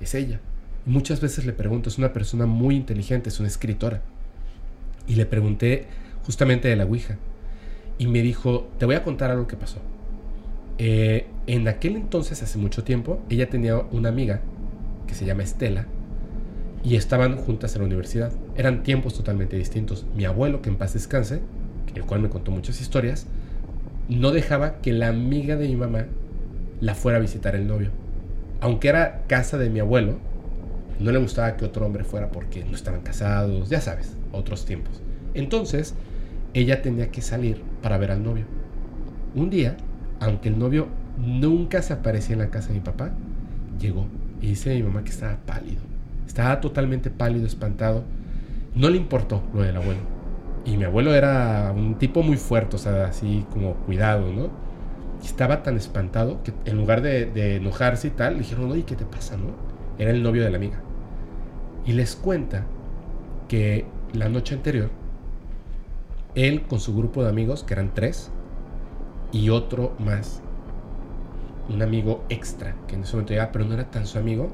es 0.00 0.14
ella. 0.14 0.40
Muchas 0.86 1.20
veces 1.20 1.44
le 1.44 1.52
pregunto, 1.52 1.90
es 1.90 1.98
una 1.98 2.14
persona 2.14 2.46
muy 2.46 2.74
inteligente, 2.74 3.28
es 3.28 3.38
una 3.38 3.48
escritora. 3.48 4.00
Y 5.06 5.14
le 5.14 5.26
pregunté 5.26 5.86
justamente 6.24 6.68
de 6.68 6.76
la 6.76 6.84
Ouija. 6.84 7.18
Y 7.98 8.06
me 8.06 8.22
dijo, 8.22 8.68
te 8.78 8.86
voy 8.86 8.94
a 8.94 9.04
contar 9.04 9.30
algo 9.30 9.46
que 9.46 9.56
pasó. 9.56 9.78
Eh, 10.78 11.26
en 11.46 11.68
aquel 11.68 11.96
entonces, 11.96 12.42
hace 12.42 12.58
mucho 12.58 12.82
tiempo, 12.82 13.20
ella 13.28 13.50
tenía 13.50 13.76
una 13.76 14.08
amiga 14.08 14.40
que 15.06 15.14
se 15.14 15.26
llama 15.26 15.42
Estela 15.42 15.86
y 16.82 16.96
estaban 16.96 17.36
juntas 17.36 17.74
en 17.74 17.82
la 17.82 17.86
universidad. 17.86 18.32
Eran 18.56 18.82
tiempos 18.82 19.14
totalmente 19.14 19.56
distintos. 19.56 20.06
Mi 20.16 20.24
abuelo, 20.24 20.62
que 20.62 20.70
en 20.70 20.76
paz 20.76 20.94
descanse, 20.94 21.42
el 21.94 22.04
cual 22.04 22.22
me 22.22 22.30
contó 22.30 22.50
muchas 22.50 22.80
historias, 22.80 23.26
no 24.08 24.30
dejaba 24.30 24.80
que 24.80 24.92
la 24.92 25.08
amiga 25.08 25.56
de 25.56 25.68
mi 25.68 25.76
mamá 25.76 26.06
la 26.82 26.96
fuera 26.96 27.18
a 27.18 27.20
visitar 27.20 27.54
el 27.54 27.68
novio. 27.68 27.90
Aunque 28.60 28.88
era 28.88 29.22
casa 29.28 29.56
de 29.56 29.70
mi 29.70 29.78
abuelo, 29.78 30.18
no 30.98 31.12
le 31.12 31.18
gustaba 31.18 31.56
que 31.56 31.64
otro 31.64 31.86
hombre 31.86 32.02
fuera 32.02 32.30
porque 32.32 32.64
no 32.64 32.74
estaban 32.74 33.02
casados, 33.02 33.70
ya 33.70 33.80
sabes, 33.80 34.16
otros 34.32 34.66
tiempos. 34.66 35.00
Entonces, 35.32 35.94
ella 36.54 36.82
tenía 36.82 37.12
que 37.12 37.22
salir 37.22 37.62
para 37.82 37.98
ver 37.98 38.10
al 38.10 38.24
novio. 38.24 38.44
Un 39.36 39.48
día, 39.48 39.76
aunque 40.18 40.48
el 40.48 40.58
novio 40.58 40.88
nunca 41.18 41.82
se 41.82 41.92
aparecía 41.92 42.32
en 42.32 42.40
la 42.40 42.50
casa 42.50 42.68
de 42.68 42.74
mi 42.74 42.80
papá, 42.80 43.12
llegó 43.78 44.06
y 44.40 44.48
dice 44.48 44.72
a 44.72 44.74
mi 44.74 44.82
mamá 44.82 45.04
que 45.04 45.10
estaba 45.10 45.36
pálido. 45.46 45.82
Estaba 46.26 46.60
totalmente 46.60 47.10
pálido, 47.10 47.46
espantado. 47.46 48.02
No 48.74 48.90
le 48.90 48.96
importó 48.96 49.40
lo 49.54 49.62
del 49.62 49.76
abuelo. 49.76 50.00
Y 50.64 50.76
mi 50.76 50.84
abuelo 50.84 51.14
era 51.14 51.72
un 51.74 51.94
tipo 51.94 52.24
muy 52.24 52.36
fuerte, 52.36 52.74
o 52.74 52.78
sea, 52.78 53.06
así 53.06 53.46
como 53.52 53.74
cuidado, 53.74 54.32
¿no? 54.32 54.71
Estaba 55.22 55.62
tan 55.62 55.76
espantado 55.76 56.42
que 56.42 56.52
en 56.64 56.76
lugar 56.76 57.00
de, 57.00 57.56
enojarse 57.56 58.08
y 58.08 58.10
tal, 58.10 58.34
le 58.34 58.40
dijeron, 58.40 58.70
oye, 58.70 58.84
¿qué 58.84 58.96
te 58.96 59.04
pasa, 59.04 59.36
no? 59.36 59.50
Era 59.98 60.10
el 60.10 60.22
novio 60.22 60.42
de 60.42 60.50
la 60.50 60.56
amiga. 60.56 60.80
Y 61.86 61.92
les 61.92 62.16
cuenta 62.16 62.64
que 63.48 63.86
la 64.12 64.28
noche 64.28 64.54
anterior, 64.54 64.90
él 66.34 66.62
con 66.62 66.80
su 66.80 66.96
grupo 66.96 67.22
de 67.22 67.28
amigos, 67.28 67.62
que 67.64 67.74
eran 67.74 67.94
tres, 67.94 68.30
y 69.32 69.50
otro 69.50 69.94
más, 69.98 70.42
un 71.68 71.82
amigo 71.82 72.24
extra, 72.28 72.74
que 72.86 72.96
en 72.96 73.02
ese 73.02 73.12
momento 73.14 73.34
ya, 73.34 73.52
pero 73.52 73.64
no 73.64 73.74
era 73.74 73.90
tan 73.90 74.06
su 74.06 74.18
amigo, 74.18 74.50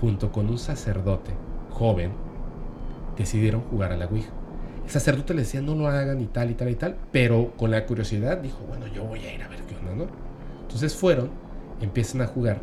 junto 0.00 0.32
con 0.32 0.48
un 0.48 0.58
sacerdote 0.58 1.32
joven, 1.70 2.12
decidieron 3.16 3.62
jugar 3.62 3.92
a 3.92 3.96
la 3.96 4.06
Ouija. 4.06 4.30
El 4.86 4.90
sacerdote 4.90 5.34
le 5.34 5.42
decía 5.42 5.60
no 5.60 5.74
lo 5.74 5.88
hagan 5.88 6.20
y 6.20 6.26
tal 6.26 6.50
y 6.50 6.54
tal 6.54 6.70
y 6.70 6.74
tal, 6.76 6.96
pero 7.12 7.52
con 7.56 7.70
la 7.70 7.84
curiosidad 7.86 8.38
dijo, 8.38 8.60
bueno, 8.68 8.86
yo 8.86 9.04
voy 9.04 9.20
a 9.20 9.34
ir 9.34 9.42
a 9.42 9.48
ver 9.48 9.60
qué 9.68 9.74
onda, 9.76 9.94
¿no? 9.94 10.06
Entonces 10.62 10.94
fueron, 10.94 11.30
empiezan 11.80 12.22
a 12.22 12.26
jugar. 12.26 12.60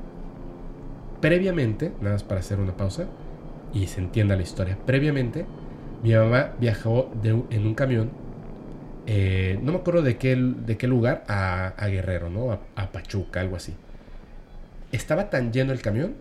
Previamente, 1.22 1.92
nada 2.00 2.14
más 2.14 2.24
para 2.24 2.40
hacer 2.40 2.60
una 2.60 2.76
pausa 2.76 3.06
y 3.74 3.88
se 3.88 4.02
entienda 4.02 4.36
la 4.36 4.42
historia, 4.42 4.78
previamente 4.86 5.46
mi 6.02 6.14
mamá 6.14 6.54
viajó 6.60 7.12
en 7.24 7.66
un 7.66 7.76
camión, 7.76 8.12
eh, 9.06 9.60
no 9.62 9.72
me 9.72 9.78
acuerdo 9.80 10.02
de 10.02 10.18
qué, 10.18 10.36
de 10.36 10.78
qué 10.78 10.88
lugar, 10.88 11.24
a, 11.28 11.74
Guerrero, 11.88 12.30
¿no? 12.30 12.52
a 12.52 12.92
Pachuca, 12.92 13.42
algo 13.42 13.56
así 13.56 13.74
estaba 14.94 15.30
tan 15.30 15.52
lleno 15.52 15.74
el 15.74 15.82
camión, 15.82 16.14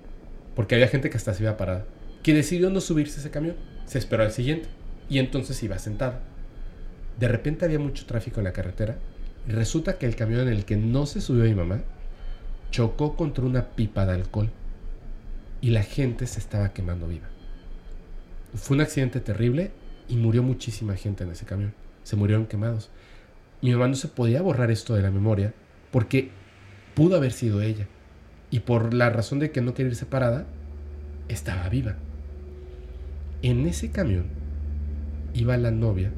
porque 0.56 0.74
había 0.74 0.88
gente 0.88 1.10
que 1.10 1.16
hasta 1.16 1.34
se 1.34 1.44
iba 1.44 1.56
parada, 1.56 1.84
que 2.22 2.34
decidió 2.34 2.70
no 2.70 2.80
subirse 2.80 3.20
ese 3.20 3.30
camión. 3.30 3.56
Se 3.86 3.98
esperó 3.98 4.22
al 4.22 4.32
siguiente 4.32 4.68
y 5.12 5.18
entonces 5.18 5.62
iba 5.62 5.78
sentado. 5.78 6.14
De 7.20 7.28
repente 7.28 7.66
había 7.66 7.78
mucho 7.78 8.06
tráfico 8.06 8.40
en 8.40 8.44
la 8.44 8.54
carretera 8.54 8.96
resulta 9.46 9.98
que 9.98 10.06
el 10.06 10.16
camión 10.16 10.40
en 10.40 10.48
el 10.48 10.64
que 10.64 10.76
no 10.76 11.04
se 11.04 11.20
subió 11.20 11.44
mi 11.44 11.54
mamá 11.54 11.82
chocó 12.70 13.14
contra 13.14 13.44
una 13.44 13.66
pipa 13.70 14.06
de 14.06 14.14
alcohol 14.14 14.48
y 15.60 15.68
la 15.68 15.82
gente 15.82 16.26
se 16.26 16.38
estaba 16.38 16.72
quemando 16.72 17.08
viva. 17.08 17.28
Fue 18.54 18.74
un 18.74 18.80
accidente 18.80 19.20
terrible 19.20 19.70
y 20.08 20.16
murió 20.16 20.42
muchísima 20.42 20.96
gente 20.96 21.24
en 21.24 21.32
ese 21.32 21.44
camión. 21.44 21.74
Se 22.04 22.16
murieron 22.16 22.46
quemados. 22.46 22.88
Mi 23.60 23.72
mamá 23.72 23.88
no 23.88 23.96
se 23.96 24.08
podía 24.08 24.40
borrar 24.40 24.70
esto 24.70 24.94
de 24.94 25.02
la 25.02 25.10
memoria 25.10 25.52
porque 25.90 26.30
pudo 26.94 27.16
haber 27.16 27.32
sido 27.32 27.60
ella 27.60 27.86
y 28.50 28.60
por 28.60 28.94
la 28.94 29.10
razón 29.10 29.40
de 29.40 29.50
que 29.50 29.60
no 29.60 29.74
quería 29.74 29.90
ir 29.90 29.96
separada, 29.96 30.46
estaba 31.28 31.68
viva. 31.68 31.96
En 33.42 33.66
ese 33.66 33.90
camión 33.90 34.41
iba 35.34 35.56
la 35.56 35.70
novia 35.70 36.10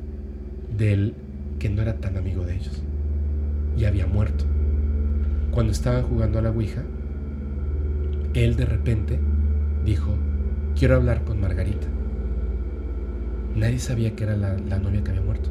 del 0.77 1.15
que 1.59 1.71
no 1.71 1.83
era 1.83 1.95
tan 1.95 2.17
amigo 2.17 2.45
de 2.45 2.57
ellos 2.57 2.83
y 3.77 3.85
había 3.85 4.07
muerto. 4.07 4.45
Cuando 5.51 5.73
estaban 5.73 6.03
jugando 6.03 6.39
a 6.39 6.43
la 6.43 6.51
Ouija, 6.51 6.83
él 8.35 8.57
de 8.57 8.67
repente 8.67 9.19
dijo, 9.85 10.15
quiero 10.77 10.97
hablar 10.97 11.25
con 11.25 11.41
Margarita. 11.41 11.87
Nadie 13.55 13.79
sabía 13.79 14.17
que 14.17 14.25
era 14.25 14.37
la, 14.37 14.79
novia 14.79 15.05
que 15.05 15.11
había 15.11 15.23
muerto. 15.23 15.51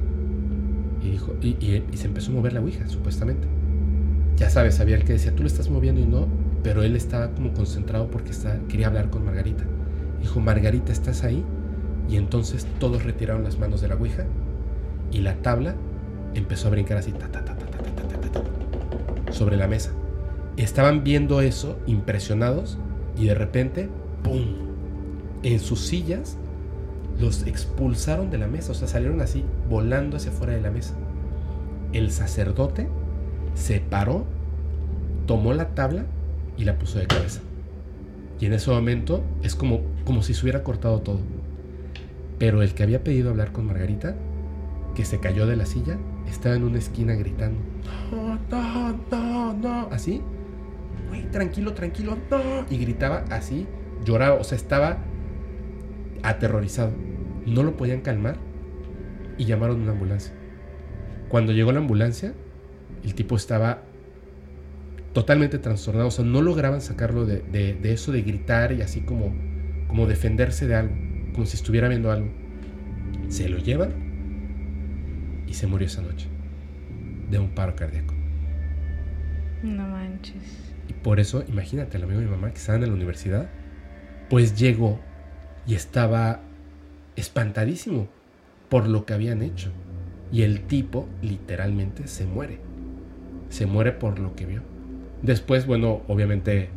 Y, 1.02 1.12
dijo, 1.12 1.36
y, 1.42 1.84
se 1.96 2.08
empezó 2.08 2.32
a 2.32 2.36
mover 2.36 2.54
la 2.54 2.62
Ouija, 2.62 2.88
supuestamente. 2.88 3.48
Ya 4.36 4.50
sabes, 4.50 4.76
sabía 4.76 4.98
el 4.98 5.04
que 5.04 5.14
decía, 5.14 5.34
tú 5.34 5.44
lo 5.44 5.48
estás 5.48 5.70
moviendo 5.70 6.02
y 6.02 6.06
no, 6.06 6.28
pero 6.64 6.84
él 6.84 6.96
estaba 6.96 7.32
como 7.32 7.54
concentrado 7.54 8.10
porque 8.10 8.32
quería 8.68 8.88
hablar 8.88 9.10
con 9.10 9.24
Margarita. 9.24 9.64
Dijo, 10.22 10.40
Margarita, 10.42 10.92
¿estás 10.92 11.24
ahí? 11.24 11.44
Y 12.10 12.18
entonces 12.18 12.68
todos 12.80 13.04
retiraron 13.04 13.44
las 13.44 13.58
manos 13.58 13.82
de 13.82 13.88
la 13.88 13.96
Ouija 13.96 14.26
y 15.12 15.20
la 15.20 15.36
tabla 15.36 15.76
empezó 16.34 16.68
a 16.68 16.72
brincar 16.72 16.98
así 16.98 17.14
sobre 19.32 19.58
la 19.58 19.68
mesa. 19.68 19.92
Estaban 20.58 21.04
viendo 21.04 21.42
eso 21.42 21.78
impresionados 21.88 22.78
y 23.18 23.26
de 23.26 23.36
repente, 23.36 23.90
¡pum! 24.24 24.42
En 25.44 25.60
sus 25.60 25.82
sillas 25.82 26.38
los 27.20 27.46
expulsaron 27.46 28.30
de 28.30 28.38
la 28.38 28.48
mesa, 28.48 28.72
o 28.72 28.76
sea, 28.76 28.88
salieron 28.88 29.22
así 29.22 29.44
volando 29.70 30.18
hacia 30.18 30.32
afuera 30.32 30.54
de 30.54 30.62
la 30.62 30.72
mesa. 30.72 30.96
El 31.92 32.12
sacerdote 32.12 32.88
se 33.56 33.80
paró, 33.80 34.26
tomó 35.28 35.54
la 35.54 35.70
tabla 35.70 36.06
y 36.58 36.66
la 36.66 36.78
puso 36.78 37.00
de 37.00 37.08
cabeza. 37.08 37.42
Y 38.40 38.46
en 38.46 38.54
ese 38.54 38.72
momento 38.72 39.24
es 39.44 39.56
como, 39.56 39.82
como 40.06 40.24
si 40.24 40.34
se 40.34 40.42
hubiera 40.44 40.64
cortado 40.64 41.02
todo. 41.02 41.20
Pero 42.44 42.62
el 42.62 42.74
que 42.74 42.84
había 42.84 43.06
pedido 43.06 43.30
hablar 43.30 43.54
con 43.54 43.68
Margarita, 43.68 44.18
que 44.96 45.06
se 45.06 45.22
cayó 45.22 45.48
de 45.48 45.56
la 45.56 45.66
silla, 45.66 45.98
estaba 46.28 46.56
en 46.56 46.66
una 46.66 46.78
esquina 46.78 47.14
gritando. 47.14 47.58
No, 48.12 48.38
no, 48.52 49.00
no, 49.10 49.54
no. 49.54 49.88
Así. 49.94 50.22
Güey, 51.08 51.32
tranquilo, 51.32 51.72
tranquilo, 51.74 52.18
no. 52.30 52.66
Y 52.70 52.78
gritaba 52.80 53.24
así, 53.30 53.66
lloraba, 54.04 54.36
o 54.36 54.44
sea, 54.44 54.58
estaba 54.58 54.98
aterrorizado. 56.22 56.92
No 57.46 57.64
lo 57.64 57.78
podían 57.78 58.02
calmar 58.02 58.36
y 59.38 59.46
llamaron 59.46 59.80
una 59.80 59.94
ambulancia. 59.94 60.34
Cuando 61.30 61.54
llegó 61.54 61.72
la 61.72 61.80
ambulancia, 61.80 62.34
el 63.06 63.16
tipo 63.16 63.38
estaba 63.38 63.84
totalmente 65.14 65.60
trastornado, 65.60 66.10
o 66.10 66.12
sea, 66.12 66.26
no 66.26 66.42
lograban 66.42 66.82
sacarlo 66.82 67.26
de, 67.26 67.80
eso 67.84 68.12
de 68.12 68.22
gritar 68.22 68.74
y 68.74 68.82
así 68.82 69.00
como, 69.00 69.34
como 69.88 70.08
defenderse 70.08 70.68
de 70.68 70.76
algo, 70.76 71.13
como 71.34 71.46
si 71.46 71.58
estuviera 71.58 71.88
viendo 71.88 72.12
algo. 72.12 72.30
Se 73.28 73.50
lo 73.50 73.58
llevan 73.58 73.94
y 75.48 75.54
se 75.54 75.68
murió 75.68 75.88
esa 75.88 76.02
noche 76.02 76.28
de 77.30 77.40
un 77.40 77.50
paro 77.50 77.76
cardíaco. 77.76 78.14
No 79.64 79.88
manches. 79.88 80.74
Y 80.88 80.94
por 80.94 81.20
eso, 81.20 81.44
imagínate, 81.48 81.98
el 81.98 82.04
amigo 82.04 82.20
de 82.20 82.26
mi 82.26 82.32
mamá 82.32 82.52
que 82.52 82.58
estaba 82.58 82.78
en 82.78 82.88
la 82.88 82.94
universidad, 82.94 83.50
pues 84.30 84.58
llegó 84.58 85.00
y 85.66 85.76
estaba 85.76 86.42
espantadísimo 87.16 88.08
por 88.70 88.88
lo 88.88 89.06
que 89.06 89.14
habían 89.14 89.42
hecho. 89.42 89.72
Y 90.32 90.42
el 90.42 90.62
tipo 90.62 91.08
literalmente 91.22 92.08
se 92.08 92.26
muere. 92.26 92.60
Se 93.50 93.66
muere 93.66 93.92
por 93.92 94.20
lo 94.20 94.36
que 94.36 94.46
vio. 94.46 94.62
Después, 95.22 95.66
bueno, 95.66 96.02
obviamente 96.08 96.70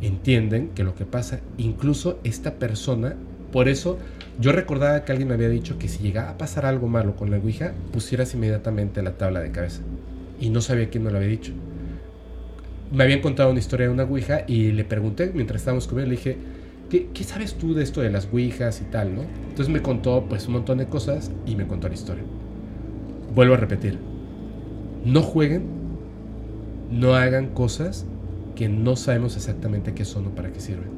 entienden 0.00 0.70
que 0.70 0.84
lo 0.84 0.94
que 0.94 1.06
pasa, 1.06 1.40
incluso 1.56 2.20
esta 2.24 2.54
persona, 2.58 3.16
por 3.52 3.68
eso 3.68 3.98
yo 4.40 4.52
recordaba 4.52 5.04
que 5.04 5.12
alguien 5.12 5.28
me 5.28 5.34
había 5.34 5.48
dicho 5.48 5.78
que 5.78 5.88
si 5.88 6.02
llegaba 6.02 6.30
a 6.30 6.38
pasar 6.38 6.64
algo 6.64 6.88
malo 6.88 7.16
con 7.16 7.30
la 7.30 7.36
Ouija, 7.36 7.72
pusieras 7.92 8.32
inmediatamente 8.34 9.02
la 9.02 9.12
tabla 9.12 9.40
de 9.40 9.50
cabeza. 9.50 9.82
Y 10.40 10.50
no 10.50 10.60
sabía 10.60 10.88
quién 10.88 11.04
me 11.04 11.10
lo 11.10 11.18
había 11.18 11.28
dicho. 11.28 11.52
me 12.92 13.04
habían 13.04 13.20
contado 13.20 13.50
una 13.50 13.58
historia 13.58 13.86
de 13.86 13.92
una 13.92 14.04
Ouija 14.04 14.44
y 14.46 14.72
le 14.72 14.84
pregunté 14.84 15.30
mientras 15.34 15.60
estábamos 15.60 15.86
comiendo, 15.86 16.10
le 16.10 16.16
dije, 16.16 16.36
¿qué, 16.88 17.08
¿qué, 17.12 17.24
sabes 17.24 17.54
tú 17.54 17.74
de 17.74 17.82
esto 17.82 18.00
de 18.00 18.10
las 18.10 18.28
Ouijas 18.32 18.80
y 18.80 18.84
tal, 18.84 19.14
no? 19.14 19.22
Entonces 19.48 19.68
me 19.68 19.82
contó 19.82 20.24
pues 20.28 20.46
un 20.46 20.54
montón 20.54 20.78
de 20.78 20.86
cosas 20.86 21.30
y 21.46 21.54
me 21.54 21.66
contó 21.66 21.88
la 21.88 21.94
historia. 21.94 22.24
Vuelvo 23.34 23.54
a 23.54 23.58
repetir, 23.58 23.98
no 25.04 25.22
jueguen, 25.22 25.64
no 26.90 27.14
hagan 27.14 27.48
cosas 27.48 28.04
que 28.56 28.68
no 28.68 28.96
sabemos 28.96 29.36
exactamente 29.36 29.94
qué 29.94 30.04
son 30.04 30.26
o 30.26 30.30
para 30.30 30.52
qué 30.52 30.60
sirven. 30.60 30.90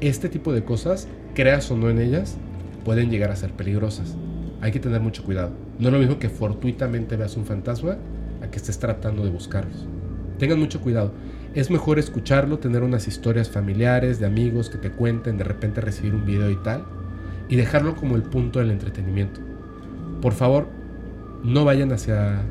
Este 0.00 0.28
tipo 0.28 0.52
de 0.52 0.64
cosas, 0.64 1.08
creas 1.34 1.70
o 1.70 1.76
no 1.76 1.90
en 1.90 1.98
ellas, 1.98 2.36
pueden 2.84 3.10
llegar 3.10 3.30
a 3.30 3.36
ser 3.36 3.52
peligrosas. 3.52 4.16
Hay 4.60 4.72
que 4.72 4.80
tener 4.80 5.00
mucho 5.00 5.24
cuidado. 5.24 5.52
No 5.78 5.88
es 5.88 5.92
lo 5.92 5.98
mismo 5.98 6.18
que 6.18 6.28
fortuitamente 6.28 7.16
veas 7.16 7.36
un 7.36 7.44
fantasma 7.44 7.96
a 8.42 8.50
que 8.50 8.58
estés 8.58 8.78
tratando 8.78 9.24
de 9.24 9.30
buscarlos. 9.30 9.86
Tengan 10.38 10.58
mucho 10.58 10.80
cuidado. 10.80 11.12
Es 11.54 11.70
mejor 11.70 11.98
escucharlo, 11.98 12.58
tener 12.58 12.82
unas 12.82 13.08
historias 13.08 13.50
familiares, 13.50 14.18
de 14.18 14.26
amigos 14.26 14.70
que 14.70 14.78
te 14.78 14.90
cuenten, 14.90 15.38
de 15.38 15.44
repente 15.44 15.80
recibir 15.80 16.14
un 16.14 16.24
video 16.24 16.50
y 16.50 16.56
tal, 16.56 16.84
y 17.48 17.56
dejarlo 17.56 17.94
como 17.94 18.16
el 18.16 18.22
punto 18.22 18.58
del 18.58 18.70
entretenimiento. 18.70 19.40
Por 20.20 20.32
favor, 20.32 20.68
no 21.44 21.64
vayan 21.64 21.92
hacia 21.92 22.42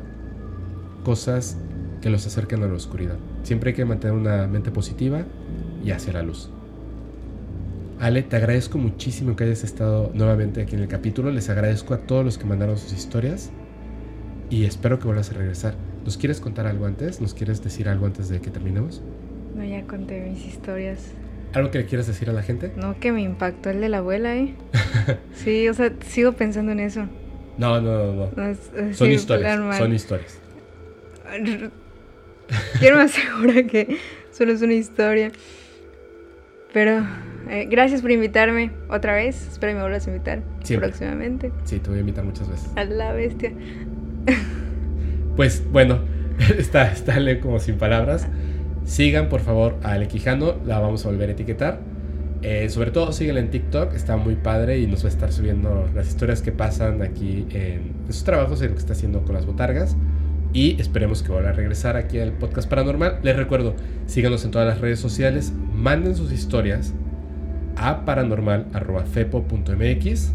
cosas 1.04 1.56
que 2.00 2.10
los 2.10 2.26
acerquen 2.26 2.62
a 2.62 2.66
la 2.66 2.74
oscuridad. 2.74 3.16
Siempre 3.42 3.70
hay 3.70 3.76
que 3.76 3.84
mantener 3.84 4.16
una 4.16 4.46
mente 4.46 4.70
positiva 4.70 5.22
y 5.84 5.90
hacia 5.90 6.12
la 6.12 6.22
luz. 6.22 6.50
Ale, 8.02 8.24
te 8.24 8.34
agradezco 8.34 8.78
muchísimo 8.78 9.36
que 9.36 9.44
hayas 9.44 9.62
estado 9.62 10.10
nuevamente 10.12 10.60
aquí 10.60 10.74
en 10.74 10.80
el 10.80 10.88
capítulo. 10.88 11.30
Les 11.30 11.48
agradezco 11.48 11.94
a 11.94 11.98
todos 11.98 12.24
los 12.24 12.36
que 12.36 12.44
mandaron 12.44 12.76
sus 12.76 12.92
historias 12.92 13.52
y 14.50 14.64
espero 14.64 14.98
que 14.98 15.04
vuelvas 15.04 15.30
a 15.30 15.34
regresar. 15.34 15.76
¿Nos 16.04 16.16
quieres 16.16 16.40
contar 16.40 16.66
algo 16.66 16.86
antes? 16.86 17.20
¿Nos 17.20 17.32
quieres 17.32 17.62
decir 17.62 17.88
algo 17.88 18.06
antes 18.06 18.28
de 18.28 18.40
que 18.40 18.50
terminemos? 18.50 19.00
No, 19.54 19.62
ya 19.62 19.82
conté 19.86 20.20
mis 20.28 20.44
historias. 20.44 21.12
¿Algo 21.52 21.70
que 21.70 21.78
le 21.78 21.86
quieras 21.86 22.08
decir 22.08 22.28
a 22.28 22.32
la 22.32 22.42
gente? 22.42 22.72
No, 22.74 22.98
que 22.98 23.12
me 23.12 23.22
impactó 23.22 23.70
el 23.70 23.80
de 23.80 23.88
la 23.88 23.98
abuela, 23.98 24.34
¿eh? 24.36 24.56
sí, 25.36 25.68
o 25.68 25.74
sea, 25.74 25.92
sigo 26.04 26.32
pensando 26.32 26.72
en 26.72 26.80
eso. 26.80 27.06
No, 27.56 27.80
no, 27.80 28.12
no. 28.14 28.30
no. 28.34 28.94
son 28.94 29.12
historias. 29.12 29.78
Son 29.78 29.94
historias. 29.94 30.40
Quiero 32.80 32.96
me 32.96 33.02
asegura 33.04 33.62
que 33.62 33.96
solo 34.32 34.50
es 34.50 34.60
una 34.60 34.74
historia. 34.74 35.30
Pero 36.72 37.06
eh, 37.50 37.66
gracias 37.70 38.02
por 38.02 38.10
invitarme 38.10 38.70
otra 38.88 39.14
vez. 39.14 39.48
Espero 39.48 39.72
que 39.72 39.76
me 39.76 39.82
vuelvas 39.82 40.06
a 40.06 40.10
invitar 40.10 40.42
próximamente. 40.76 41.52
Sí, 41.64 41.78
te 41.78 41.88
voy 41.88 41.98
a 41.98 42.00
invitar 42.00 42.24
muchas 42.24 42.48
veces. 42.48 42.70
A 42.76 42.84
la 42.84 43.12
bestia. 43.12 43.52
Pues 45.34 45.62
bueno, 45.72 46.00
está, 46.58 46.92
está 46.92 47.16
como 47.40 47.58
sin 47.58 47.76
palabras. 47.76 48.28
Sigan 48.84 49.28
por 49.28 49.40
favor 49.40 49.78
a 49.82 49.92
Ale 49.92 50.08
Quijano, 50.08 50.56
la 50.66 50.78
vamos 50.78 51.06
a 51.06 51.08
volver 51.08 51.30
a 51.30 51.32
etiquetar. 51.32 51.80
Eh, 52.42 52.68
sobre 52.70 52.90
todo 52.90 53.12
síguela 53.12 53.38
en 53.38 53.50
TikTok, 53.50 53.94
está 53.94 54.16
muy 54.16 54.34
padre 54.34 54.78
y 54.78 54.88
nos 54.88 55.04
va 55.04 55.08
a 55.08 55.12
estar 55.12 55.32
subiendo 55.32 55.88
las 55.94 56.08
historias 56.08 56.42
que 56.42 56.50
pasan 56.50 57.00
aquí 57.00 57.46
en, 57.50 57.92
sus 58.08 58.24
trabajos, 58.24 58.60
en 58.62 58.68
lo 58.68 58.74
que 58.74 58.80
está 58.80 58.94
haciendo 58.94 59.22
con 59.22 59.34
las 59.34 59.46
botargas. 59.46 59.96
Y 60.52 60.78
esperemos 60.80 61.22
que 61.22 61.32
vuelva 61.32 61.50
a 61.50 61.54
regresar 61.54 61.96
aquí 61.96 62.18
al 62.18 62.32
podcast 62.32 62.68
paranormal. 62.68 63.20
Les 63.22 63.36
recuerdo, 63.36 63.74
síganos 64.06 64.44
en 64.44 64.50
todas 64.50 64.68
las 64.68 64.80
redes 64.80 64.98
sociales, 65.00 65.52
manden 65.74 66.14
sus 66.14 66.30
historias 66.32 66.92
a 67.76 68.04
paranormal.fepo.mx. 68.04 70.32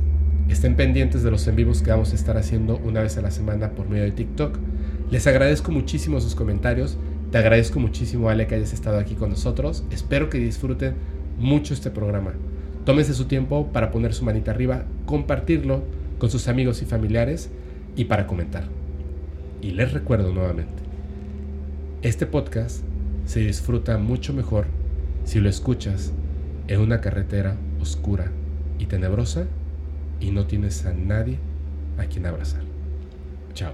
Estén 0.49 0.76
pendientes 0.76 1.24
de 1.24 1.32
los 1.32 1.47
en 1.47 1.55
vivos 1.55 1.82
que 1.82 1.91
vamos 1.91 2.11
a 2.13 2.15
estar 2.15 2.38
haciendo 2.38 2.78
una 2.78 3.01
vez 3.01 3.18
a 3.18 3.22
la 3.22 3.32
semana 3.32 3.72
por 3.72 3.89
medio 3.89 4.05
de 4.05 4.11
TikTok. 4.11 4.57
Les 5.11 5.28
agradezco 5.28 5.72
muchísimo 5.72 6.20
sus 6.20 6.36
comentarios. 6.36 6.97
Te 7.32 7.38
agradezco 7.38 7.80
muchísimo, 7.80 8.30
Ale, 8.30 8.47
que 8.47 8.55
hayas 8.55 8.74
estado 8.74 8.97
aquí 8.97 9.15
con 9.15 9.30
nosotros. 9.30 9.84
Espero 9.91 10.30
que 10.30 10.39
disfruten 10.39 10.95
mucho 11.38 11.74
este 11.74 11.91
programa. 11.91 12.34
Tómese 12.86 13.13
su 13.13 13.26
tiempo 13.26 13.68
para 13.74 13.91
poner 13.91 14.13
su 14.13 14.24
manita 14.24 14.51
arriba, 14.51 14.86
compartirlo 15.05 15.84
con 16.18 16.32
sus 16.32 16.47
amigos 16.47 16.82
y 16.82 16.86
familiares 16.86 17.49
y 17.97 18.05
para 18.05 18.26
comentar. 18.26 18.76
Y 19.62 19.72
les 19.72 19.91
recuerdo 19.91 20.34
nuevamente, 20.34 20.84
este 22.01 22.26
podcast 22.26 22.84
se 23.26 23.39
disfruta 23.39 23.97
mucho 23.97 24.34
mejor 24.34 24.68
si 25.24 25.39
lo 25.39 25.49
escuchas 25.49 26.14
en 26.68 26.80
una 26.80 27.01
carretera 27.01 27.58
oscura 27.82 28.32
y 28.80 28.86
tenebrosa 28.86 29.47
y 30.20 30.32
no 30.32 30.45
tienes 30.45 30.86
a 30.86 30.93
nadie 30.93 31.39
a 31.97 32.05
quien 32.05 32.26
abrazar. 32.26 32.62
Chao. 33.53 33.74